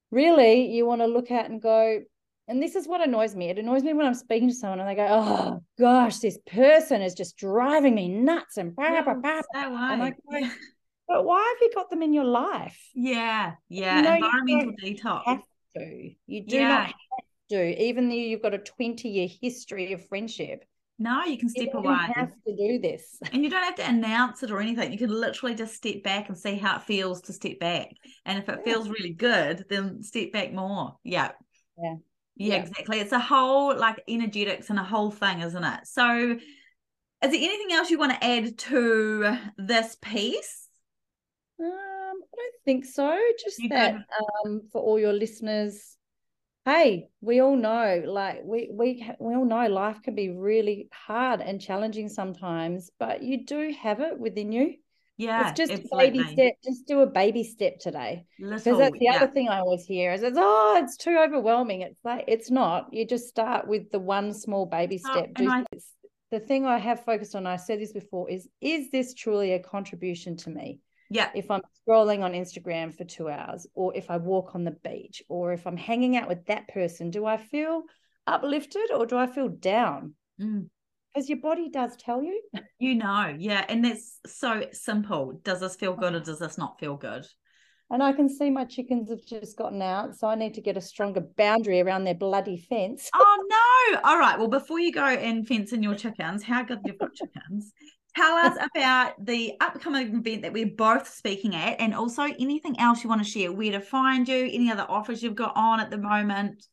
really 0.10 0.71
you 0.71 0.86
want 0.86 1.01
to 1.01 1.08
look 1.08 1.30
at 1.30 1.49
and 1.49 1.62
go 1.62 2.01
and 2.47 2.62
this 2.62 2.75
is 2.75 2.86
what 2.86 2.99
annoys 2.99 3.34
me. 3.34 3.49
It 3.49 3.60
annoys 3.60 3.82
me 3.82 3.93
when 3.93 4.06
I'm 4.06 4.13
speaking 4.13 4.49
to 4.49 4.54
someone 4.54 4.82
and 4.82 4.89
they 4.89 4.95
go, 4.95 5.08
"Oh 5.10 5.63
gosh, 5.80 6.19
this 6.19 6.38
person 6.45 7.01
is 7.01 7.13
just 7.13 7.38
driving 7.38 7.95
me 7.95 8.10
nuts," 8.10 8.58
and 8.58 8.75
blah, 8.75 9.01
blah, 9.04 9.13
blah, 9.13 9.41
blah. 9.54 9.93
and 9.93 10.04
I 10.04 10.10
go, 10.10 10.49
but 11.12 11.26
why 11.26 11.39
have 11.39 11.58
you 11.62 11.71
got 11.76 11.89
them 11.89 12.02
in 12.02 12.13
your 12.13 12.24
life? 12.24 12.80
Yeah, 12.95 13.56
yeah. 13.67 13.97
You 13.97 14.02
know, 14.04 14.15
Environmental 14.15 14.74
detox. 14.82 15.24
Have 15.26 15.43
to. 15.76 16.10
You 16.26 16.45
do 16.45 16.56
yeah. 16.56 16.67
not 16.69 16.86
have 16.86 16.93
to, 17.50 17.84
even 17.84 18.08
though 18.08 18.15
you've 18.15 18.41
got 18.41 18.54
a 18.54 18.60
20 18.60 19.10
year 19.10 19.28
history 19.41 19.91
of 19.91 20.08
friendship. 20.08 20.63
No, 21.00 21.26
you 21.26 21.38
can 21.38 21.50
step 21.50 21.74
away. 21.74 21.84
you 21.84 21.89
away. 21.89 22.13
have 22.15 22.32
to 22.47 22.56
do 22.56 22.80
this. 22.80 23.17
And 23.34 23.43
you 23.43 23.50
don't 23.50 23.62
have 23.62 23.76
to 23.76 23.89
announce 23.89 24.41
it 24.41 24.52
or 24.52 24.62
anything. 24.62 24.93
You 24.93 24.97
can 24.97 25.10
literally 25.10 25.54
just 25.54 25.76
step 25.76 26.02
back 26.02 26.30
and 26.30 26.38
see 26.38 26.56
how 26.56 26.78
it 26.78 26.84
feels 26.84 27.19
to 27.24 27.34
step 27.34 27.60
back. 27.60 27.89
And 28.26 28.39
if 28.39 28.47
it 28.47 28.62
yeah. 28.65 28.71
feels 28.71 28.88
really 28.88 29.12
good, 29.12 29.65
then 29.69 30.04
step 30.04 30.32
back 30.32 30.54
more. 30.54 30.95
Yeah. 31.04 31.32
Yeah. 31.78 31.95
Yeah, 32.38 32.56
yeah, 32.56 32.62
exactly. 32.62 33.00
It's 33.02 33.12
a 33.12 33.19
whole 33.19 33.78
like 33.78 34.02
energetics 34.08 34.69
and 34.69 34.80
a 34.80 34.84
whole 34.84 35.12
thing, 35.12 35.41
isn't 35.41 35.63
it? 35.63 35.88
So, 35.88 36.32
is 36.32 36.39
there 37.19 37.34
anything 37.34 37.74
else 37.74 37.91
you 37.91 38.00
want 38.00 38.13
to 38.13 38.24
add 38.24 38.58
to 38.58 39.38
this 39.58 39.97
piece? 40.02 40.61
Um, 41.62 41.67
I 41.69 42.36
don't 42.36 42.63
think 42.65 42.85
so. 42.85 43.17
Just 43.40 43.60
you 43.60 43.69
that 43.69 43.96
um, 44.46 44.63
for 44.71 44.81
all 44.81 45.00
your 45.00 45.13
listeners, 45.13 45.96
hey, 46.65 47.10
we 47.21 47.40
all 47.40 47.56
know, 47.56 48.04
like 48.06 48.42
we 48.44 48.69
we 48.71 49.08
we 49.19 49.35
all 49.35 49.46
know, 49.46 49.67
life 49.67 50.02
can 50.02 50.15
be 50.15 50.29
really 50.29 50.90
hard 50.92 51.42
and 51.42 51.62
challenging 51.62 52.10
sometimes, 52.10 52.90
but 53.00 53.21
you 53.21 53.46
do 53.46 53.73
have 53.81 54.00
it 54.00 54.17
within 54.17 54.52
you. 54.52 54.75
Yeah, 55.17 55.50
it's 55.50 55.58
just 55.58 55.71
absolutely. 55.71 56.08
a 56.08 56.12
baby 56.12 56.31
step. 56.33 56.54
Just 56.63 56.88
do 56.88 57.02
a 57.02 57.06
baby 57.06 57.44
step 57.44 57.77
today, 57.79 58.25
because 58.40 58.79
that's 58.79 58.98
the 58.98 59.06
yeah. 59.06 59.17
other 59.17 59.27
thing 59.27 59.50
I 59.50 59.60
always 59.60 59.85
hear 59.85 60.13
is 60.13 60.23
it's 60.23 60.38
oh, 60.40 60.79
it's 60.81 60.98
too 60.98 61.17
overwhelming. 61.17 61.81
It's 61.81 62.04
like 62.04 62.25
it's 62.27 62.50
not. 62.50 62.92
You 62.92 63.06
just 63.06 63.27
start 63.27 63.67
with 63.67 63.92
the 63.92 64.00
one 64.00 64.33
small 64.33 64.65
baby 64.65 65.00
oh, 65.06 65.12
step. 65.12 65.29
Oh, 65.40 65.48
I- 65.48 65.65
the 66.31 66.40
thing 66.40 66.65
I 66.65 66.77
have 66.77 67.04
focused 67.04 67.35
on, 67.35 67.46
I 67.46 67.58
said 67.58 67.81
this 67.81 67.92
before, 67.92 68.29
is 68.29 68.48
is 68.62 68.90
this 68.90 69.13
truly 69.13 69.52
a 69.52 69.60
contribution 69.60 70.38
to 70.38 70.50
me? 70.50 70.79
Yeah. 71.12 71.29
If 71.35 71.51
I'm 71.51 71.62
scrolling 71.85 72.23
on 72.23 72.31
Instagram 72.31 72.95
for 72.95 73.03
two 73.03 73.29
hours, 73.29 73.67
or 73.75 73.93
if 73.95 74.09
I 74.09 74.15
walk 74.15 74.55
on 74.55 74.63
the 74.63 74.71
beach, 74.71 75.21
or 75.27 75.51
if 75.51 75.67
I'm 75.67 75.75
hanging 75.75 76.15
out 76.15 76.29
with 76.29 76.45
that 76.45 76.69
person, 76.69 77.12
do 77.12 77.25
I 77.25 77.35
feel 77.35 77.83
uplifted 78.25 78.91
or 78.91 79.05
do 79.05 79.17
I 79.17 79.27
feel 79.27 79.49
down? 79.49 80.15
Mm. 80.41 80.69
Because 81.13 81.27
your 81.27 81.39
body 81.39 81.69
does 81.69 81.97
tell 81.97 82.23
you. 82.23 82.41
You 82.79 82.95
know, 82.95 83.35
yeah. 83.37 83.63
And 83.69 83.85
that's 83.85 84.17
so 84.25 84.65
simple. 84.71 85.39
Does 85.43 85.59
this 85.59 85.75
feel 85.75 85.95
good 85.95 86.15
or 86.15 86.19
does 86.19 86.39
this 86.39 86.57
not 86.57 86.79
feel 86.79 86.95
good? 86.95 87.27
And 87.91 88.01
I 88.01 88.12
can 88.12 88.27
see 88.27 88.49
my 88.49 88.65
chickens 88.65 89.12
have 89.12 89.23
just 89.23 89.55
gotten 89.55 89.83
out. 89.83 90.15
So 90.15 90.27
I 90.27 90.33
need 90.33 90.55
to 90.55 90.62
get 90.62 90.77
a 90.77 90.81
stronger 90.81 91.21
boundary 91.21 91.79
around 91.81 92.05
their 92.05 92.15
bloody 92.15 92.57
fence. 92.57 93.07
Oh, 93.13 93.91
no. 93.93 93.99
All 94.03 94.17
right. 94.17 94.39
Well, 94.39 94.47
before 94.47 94.79
you 94.79 94.91
go 94.91 95.05
and 95.05 95.47
fence 95.47 95.73
in 95.73 95.83
your 95.83 95.93
chickens, 95.93 96.41
how 96.41 96.63
good 96.63 96.79
you've 96.85 96.97
got 96.97 97.13
chickens. 97.13 97.71
Tell 98.15 98.35
us 98.35 98.57
about 98.75 99.25
the 99.25 99.53
upcoming 99.62 100.15
event 100.15 100.41
that 100.41 100.51
we're 100.51 100.65
both 100.65 101.07
speaking 101.07 101.55
at 101.55 101.79
and 101.79 101.95
also 101.95 102.23
anything 102.23 102.77
else 102.77 103.01
you 103.03 103.09
want 103.09 103.23
to 103.23 103.29
share, 103.29 103.53
where 103.53 103.71
to 103.71 103.79
find 103.79 104.27
you, 104.27 104.49
any 104.51 104.69
other 104.69 104.85
offers 104.89 105.23
you've 105.23 105.35
got 105.35 105.53
on 105.55 105.79
at 105.79 105.89
the 105.89 105.97
moment. 105.97 106.67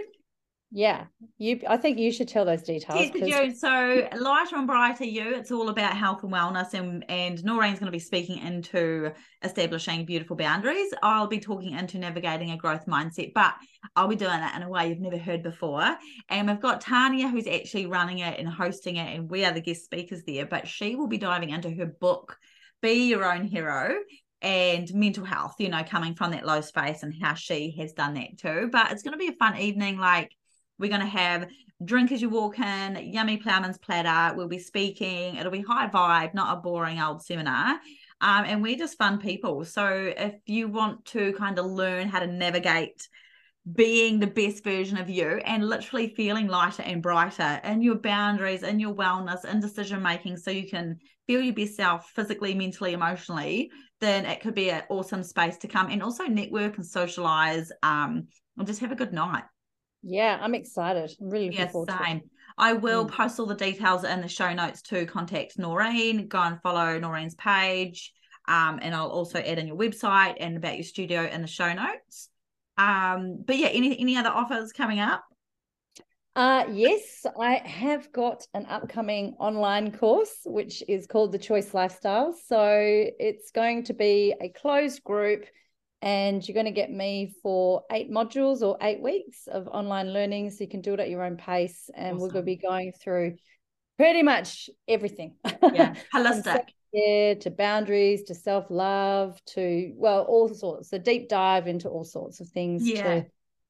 Yeah, 0.72 1.06
you. 1.40 1.62
I 1.68 1.78
think 1.78 1.98
you 1.98 2.12
should 2.12 2.28
tell 2.28 2.46
those 2.46 2.62
details. 2.62 3.10
Yeah, 3.16 3.52
so 3.54 4.08
lighter 4.16 4.56
and 4.56 4.68
brighter 4.68 5.04
you. 5.04 5.34
It's 5.34 5.52
all 5.52 5.70
about 5.70 5.98
health 5.98 6.22
and 6.22 6.32
wellness, 6.32 6.76
and 6.76 7.04
and 7.10 7.44
Noreen's 7.44 7.80
going 7.80 7.88
to 7.88 7.92
be 7.92 7.98
speaking 7.98 8.38
into 8.38 9.12
establishing 9.44 10.06
beautiful 10.06 10.36
boundaries. 10.36 10.94
I'll 11.02 11.26
be 11.26 11.40
talking 11.40 11.74
into 11.74 11.98
navigating 11.98 12.52
a 12.52 12.58
growth 12.58 12.86
mindset, 12.86 13.34
but 13.34 13.56
I'll 13.96 14.08
be 14.08 14.16
doing 14.16 14.40
it 14.40 14.56
in 14.56 14.62
a 14.62 14.70
way 14.70 14.90
you've 14.90 15.00
never 15.00 15.18
heard 15.18 15.42
before. 15.42 15.98
And 16.30 16.48
we've 16.48 16.62
got 16.62 16.82
Tanya, 16.82 17.30
who's 17.30 17.48
actually 17.48 17.88
running 17.88 18.20
it 18.20 18.38
and 18.38 18.48
hosting 18.48 18.98
it, 18.98 19.16
and 19.16 19.28
we 19.28 19.46
are 19.46 19.52
the 19.52 19.62
guest 19.62 19.86
speakers 19.86 20.22
there. 20.28 20.46
But 20.46 20.68
she 20.68 20.96
will 20.96 21.08
be 21.08 21.18
diving 21.18 21.50
into 21.50 21.72
her 21.72 21.88
book, 21.88 22.38
"Be 22.84 23.08
Your 23.08 23.26
Own 23.26 23.46
Hero," 23.46 23.96
and 24.44 24.94
mental 24.94 25.26
health. 25.26 25.56
You 25.58 25.70
know, 25.70 25.84
coming 25.84 26.14
from 26.14 26.30
that 26.30 26.46
low 26.46 26.62
space 26.62 27.02
and 27.02 27.12
how 27.20 27.34
she 27.34 27.76
has 27.80 27.94
done 27.94 28.14
that 28.14 28.38
too. 28.38 28.70
But 28.72 28.92
it's 28.92 29.02
going 29.02 29.14
to 29.14 29.18
be 29.18 29.30
a 29.30 29.44
fun 29.44 29.58
evening, 29.58 29.98
like 29.98 30.30
we're 30.80 30.90
going 30.90 31.02
to 31.02 31.08
have 31.08 31.48
drink 31.84 32.12
as 32.12 32.22
you 32.22 32.30
walk 32.30 32.60
in, 32.60 33.12
yummy 33.14 33.38
ploughman's 33.38 33.78
platter. 33.78 34.36
We'll 34.36 34.48
be 34.48 34.60
speaking. 34.60 35.36
It'll 35.36 35.52
be 35.52 35.62
high 35.62 35.88
vibe, 35.88 36.34
not 36.34 36.58
a 36.58 36.62
boring 36.62 37.00
old 37.00 37.24
seminar. 37.24 37.80
Um, 38.22 38.46
and 38.46 38.62
we're 38.62 38.78
just 38.78 38.98
fun 38.98 39.20
people. 39.20 39.64
So 39.64 40.14
if 40.18 40.36
you 40.46 40.68
want 40.68 41.06
to 41.06 41.34
kind 41.34 41.58
of 41.58 41.66
learn 41.66 42.10
how 42.10 42.20
to 42.20 42.28
navigate 42.28 43.08
being 43.72 44.20
the 44.20 44.28
best 44.28 44.64
version 44.64 44.98
of 44.98 45.10
you 45.10 45.42
and 45.46 45.68
literally 45.68 46.14
feeling 46.16 46.48
lighter 46.48 46.84
and 46.84 47.02
brighter 47.02 47.62
in 47.64 47.82
your 47.82 47.96
boundaries, 47.96 48.64
in 48.64 48.80
your 48.80 48.94
wellness, 48.94 49.46
in 49.46 49.60
decision 49.62 50.02
making, 50.02 50.36
so 50.36 50.52
you 50.52 50.68
can 50.68 50.98
feel 51.28 51.42
your 51.42 51.54
best 51.54 51.76
self 51.76 52.10
physically, 52.10 52.54
mentally, 52.54 52.94
emotionally, 52.94 53.72
then 54.02 54.26
it 54.26 54.42
could 54.42 54.56
be 54.56 54.72
an 54.72 54.84
awesome 54.90 55.24
space 55.24 55.58
to 55.58 55.68
come 55.68 55.90
and 55.90 56.02
also 56.02 56.26
network 56.26 56.78
and 56.78 56.86
socialize 56.86 57.72
um, 57.84 58.28
and 58.58 58.68
just 58.68 58.80
have 58.80 58.92
a 58.92 58.96
good 58.96 59.14
night. 59.14 59.44
Yeah, 60.02 60.38
I'm 60.42 60.56
excited. 60.56 61.12
I'm 61.20 61.30
really 61.30 61.48
looking 61.48 61.60
yes, 61.60 61.72
forward 61.72 61.90
same. 61.92 62.20
to 62.20 62.26
it. 62.26 62.32
I 62.58 62.74
will 62.74 63.06
Mm. 63.06 63.12
post 63.12 63.40
all 63.40 63.46
the 63.46 63.56
details 63.56 64.04
in 64.04 64.22
the 64.22 64.28
show 64.28 64.54
notes 64.54 64.82
to 64.84 65.06
contact 65.06 65.58
Noreen. 65.58 66.28
Go 66.28 66.40
and 66.40 66.62
follow 66.62 67.00
Noreen's 67.00 67.36
page. 67.36 68.14
Um, 68.48 68.80
and 68.82 68.96
I'll 68.96 69.10
also 69.10 69.40
add 69.40 69.60
in 69.60 69.68
your 69.68 69.78
website 69.78 70.36
and 70.40 70.58
about 70.58 70.76
your 70.76 70.84
studio 70.84 71.24
in 71.24 71.42
the 71.42 71.48
show 71.48 71.72
notes. 71.72 72.30
Um, 72.78 73.44
but 73.46 73.58
yeah, 73.58 73.68
any 73.68 74.00
any 74.00 74.16
other 74.18 74.30
offers 74.30 74.72
coming 74.74 75.00
up? 75.00 75.24
Uh, 76.36 76.66
yes, 76.72 77.26
I 77.38 77.56
have 77.66 78.12
got 78.14 78.48
an 78.54 78.66
upcoming 78.68 79.36
online 79.40 79.92
course, 79.92 80.34
which 80.46 80.82
is 80.88 81.06
called 81.06 81.32
The 81.34 81.38
Choice 81.40 81.74
Lifestyle. 81.74 82.34
So 82.48 82.72
it's 83.20 83.52
going 83.52 83.84
to 83.86 83.94
be 83.94 84.34
a 84.40 84.50
closed 84.50 85.04
group, 85.04 85.46
and 86.02 86.48
you're 86.48 86.54
going 86.54 86.66
to 86.66 86.72
get 86.72 86.92
me 86.92 87.34
for 87.44 87.84
eight 87.92 88.10
modules 88.12 88.62
or 88.62 88.78
eight 88.82 89.02
weeks 89.02 89.48
of 89.48 89.68
online 89.68 90.14
learning. 90.14 90.50
So 90.52 90.64
you 90.64 90.70
can 90.70 90.82
do 90.82 90.94
it 90.94 91.00
at 91.00 91.10
your 91.10 91.24
own 91.24 91.38
pace. 91.38 91.90
And 91.94 92.18
we're 92.18 92.30
going 92.30 92.44
to 92.46 92.46
be 92.46 92.56
going 92.56 92.94
through 93.02 93.36
pretty 93.98 94.24
much 94.24 94.70
everything. 94.88 95.36
Yeah, 95.74 95.96
holistic. 96.14 96.44
self-care 96.44 97.36
to 97.36 97.50
boundaries 97.52 98.24
to 98.24 98.36
self-love 98.36 99.38
to, 99.48 99.92
well, 99.96 100.24
all 100.24 100.48
sorts, 100.48 100.94
a 100.94 101.00
deep 101.00 101.28
dive 101.30 101.68
into 101.68 101.90
all 101.90 102.06
sorts 102.06 102.40
of 102.40 102.48
things 102.48 102.88
Yeah. 102.88 103.04
to 103.04 103.26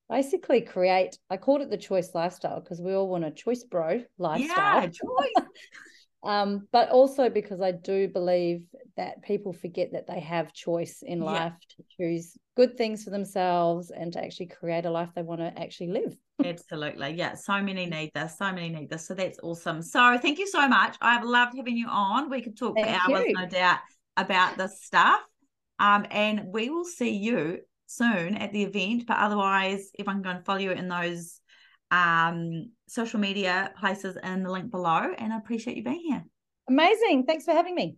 basically 0.09 0.61
create 0.61 1.19
i 1.29 1.37
called 1.37 1.61
it 1.61 1.69
the 1.69 1.77
choice 1.77 2.15
lifestyle 2.15 2.59
because 2.59 2.81
we 2.81 2.95
all 2.95 3.07
want 3.07 3.23
a 3.23 3.29
choice 3.29 3.63
bro 3.63 4.01
lifestyle 4.17 4.81
Yeah, 4.81 4.87
choice. 4.87 5.45
um 6.23 6.67
but 6.71 6.89
also 6.89 7.29
because 7.29 7.61
i 7.61 7.71
do 7.71 8.07
believe 8.07 8.63
that 8.97 9.21
people 9.23 9.53
forget 9.53 9.93
that 9.93 10.05
they 10.07 10.19
have 10.19 10.51
choice 10.53 11.01
in 11.01 11.19
Yeah. 11.19 11.25
life 11.25 11.53
to 11.69 11.83
choose 11.97 12.37
good 12.57 12.77
things 12.77 13.03
for 13.03 13.09
themselves 13.09 13.89
and 13.91 14.13
to 14.13 14.23
actually 14.23 14.47
create 14.47 14.85
a 14.85 14.89
life 14.89 15.09
they 15.15 15.21
want 15.21 15.39
to 15.39 15.61
actually 15.61 15.87
live 15.87 16.15
Absolutely. 16.41 17.15
Yeah. 17.15 17.33
So 17.33 17.61
many 17.61 17.85
need 17.85 18.11
this. 18.13 18.37
So 18.37 18.45
many 18.53 18.69
need 18.69 18.89
this. 18.89 19.05
So 19.07 19.13
that's 19.13 19.39
awesome. 19.43 19.81
So 19.81 20.17
thank 20.17 20.39
you 20.39 20.47
so 20.47 20.69
much. 20.69 20.95
I've 21.01 21.25
loved 21.25 21.57
having 21.57 21.75
you 21.75 21.87
on. 21.89 22.29
We 22.29 22.41
could 22.41 22.57
talk 22.57 22.75
Thank 22.75 22.87
for 22.87 23.11
hours, 23.11 23.25
you. 23.27 23.33
no 23.35 23.45
doubt, 23.45 23.79
about 24.15 24.57
this 24.57 24.81
stuff. 24.81 25.19
Um, 25.79 26.05
and 26.09 26.45
we 26.45 26.69
will 26.69 26.85
see 26.85 27.09
you 27.17 27.59
soon 27.87 28.35
at 28.35 28.53
the 28.53 28.63
event. 28.63 29.05
But 29.05 29.17
otherwise, 29.17 29.91
everyone 29.99 30.23
can 30.23 30.31
go 30.31 30.37
and 30.37 30.45
follow 30.45 30.59
you 30.59 30.71
in 30.71 30.87
those 30.87 31.38
um 31.91 32.71
social 32.87 33.19
media 33.19 33.71
places 33.79 34.17
in 34.23 34.43
the 34.43 34.51
link 34.51 34.71
below. 34.71 35.13
And 35.17 35.33
I 35.33 35.37
appreciate 35.37 35.77
you 35.77 35.83
being 35.83 36.01
here. 36.01 36.23
amazing 36.67 37.25
thanks 37.25 37.45
for 37.45 37.51
having 37.51 37.75
me 37.75 37.97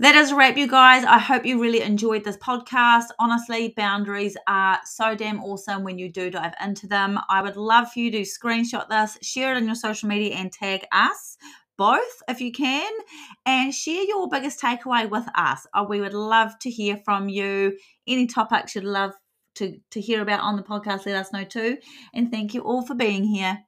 That 0.00 0.14
is 0.14 0.30
a 0.30 0.36
wrap, 0.36 0.56
you 0.56 0.68
guys. 0.68 1.04
I 1.04 1.18
hope 1.18 1.44
you 1.44 1.60
really 1.60 1.82
enjoyed 1.82 2.24
this 2.24 2.36
podcast. 2.36 3.06
Honestly, 3.18 3.74
boundaries 3.76 4.36
are 4.46 4.78
so 4.84 5.14
damn 5.14 5.42
awesome 5.42 5.82
when 5.82 5.98
you 5.98 6.10
do 6.10 6.30
dive 6.30 6.54
into 6.64 6.86
them. 6.86 7.18
I 7.28 7.42
would 7.42 7.56
love 7.56 7.92
for 7.92 7.98
you 8.00 8.10
to 8.12 8.20
screenshot 8.22 8.88
this, 8.88 9.18
share 9.22 9.52
it 9.52 9.56
on 9.56 9.66
your 9.66 9.74
social 9.74 10.08
media, 10.08 10.34
and 10.36 10.52
tag 10.52 10.84
us 10.92 11.36
both 11.76 12.22
if 12.28 12.40
you 12.40 12.50
can, 12.50 12.92
and 13.46 13.72
share 13.72 14.02
your 14.04 14.28
biggest 14.28 14.60
takeaway 14.60 15.08
with 15.08 15.26
us. 15.36 15.66
Uh, 15.74 15.84
We 15.88 16.00
would 16.00 16.14
love 16.14 16.58
to 16.60 16.70
hear 16.70 16.96
from 17.04 17.28
you. 17.28 17.76
Any 18.06 18.26
topics 18.26 18.74
you'd 18.74 18.84
love 18.84 19.12
to, 19.58 19.78
to 19.90 20.00
hear 20.00 20.22
about 20.22 20.40
on 20.40 20.56
the 20.56 20.62
podcast, 20.62 21.06
let 21.06 21.16
us 21.16 21.32
know 21.32 21.44
too. 21.44 21.78
And 22.14 22.30
thank 22.30 22.54
you 22.54 22.62
all 22.62 22.82
for 22.84 22.94
being 22.94 23.24
here. 23.24 23.64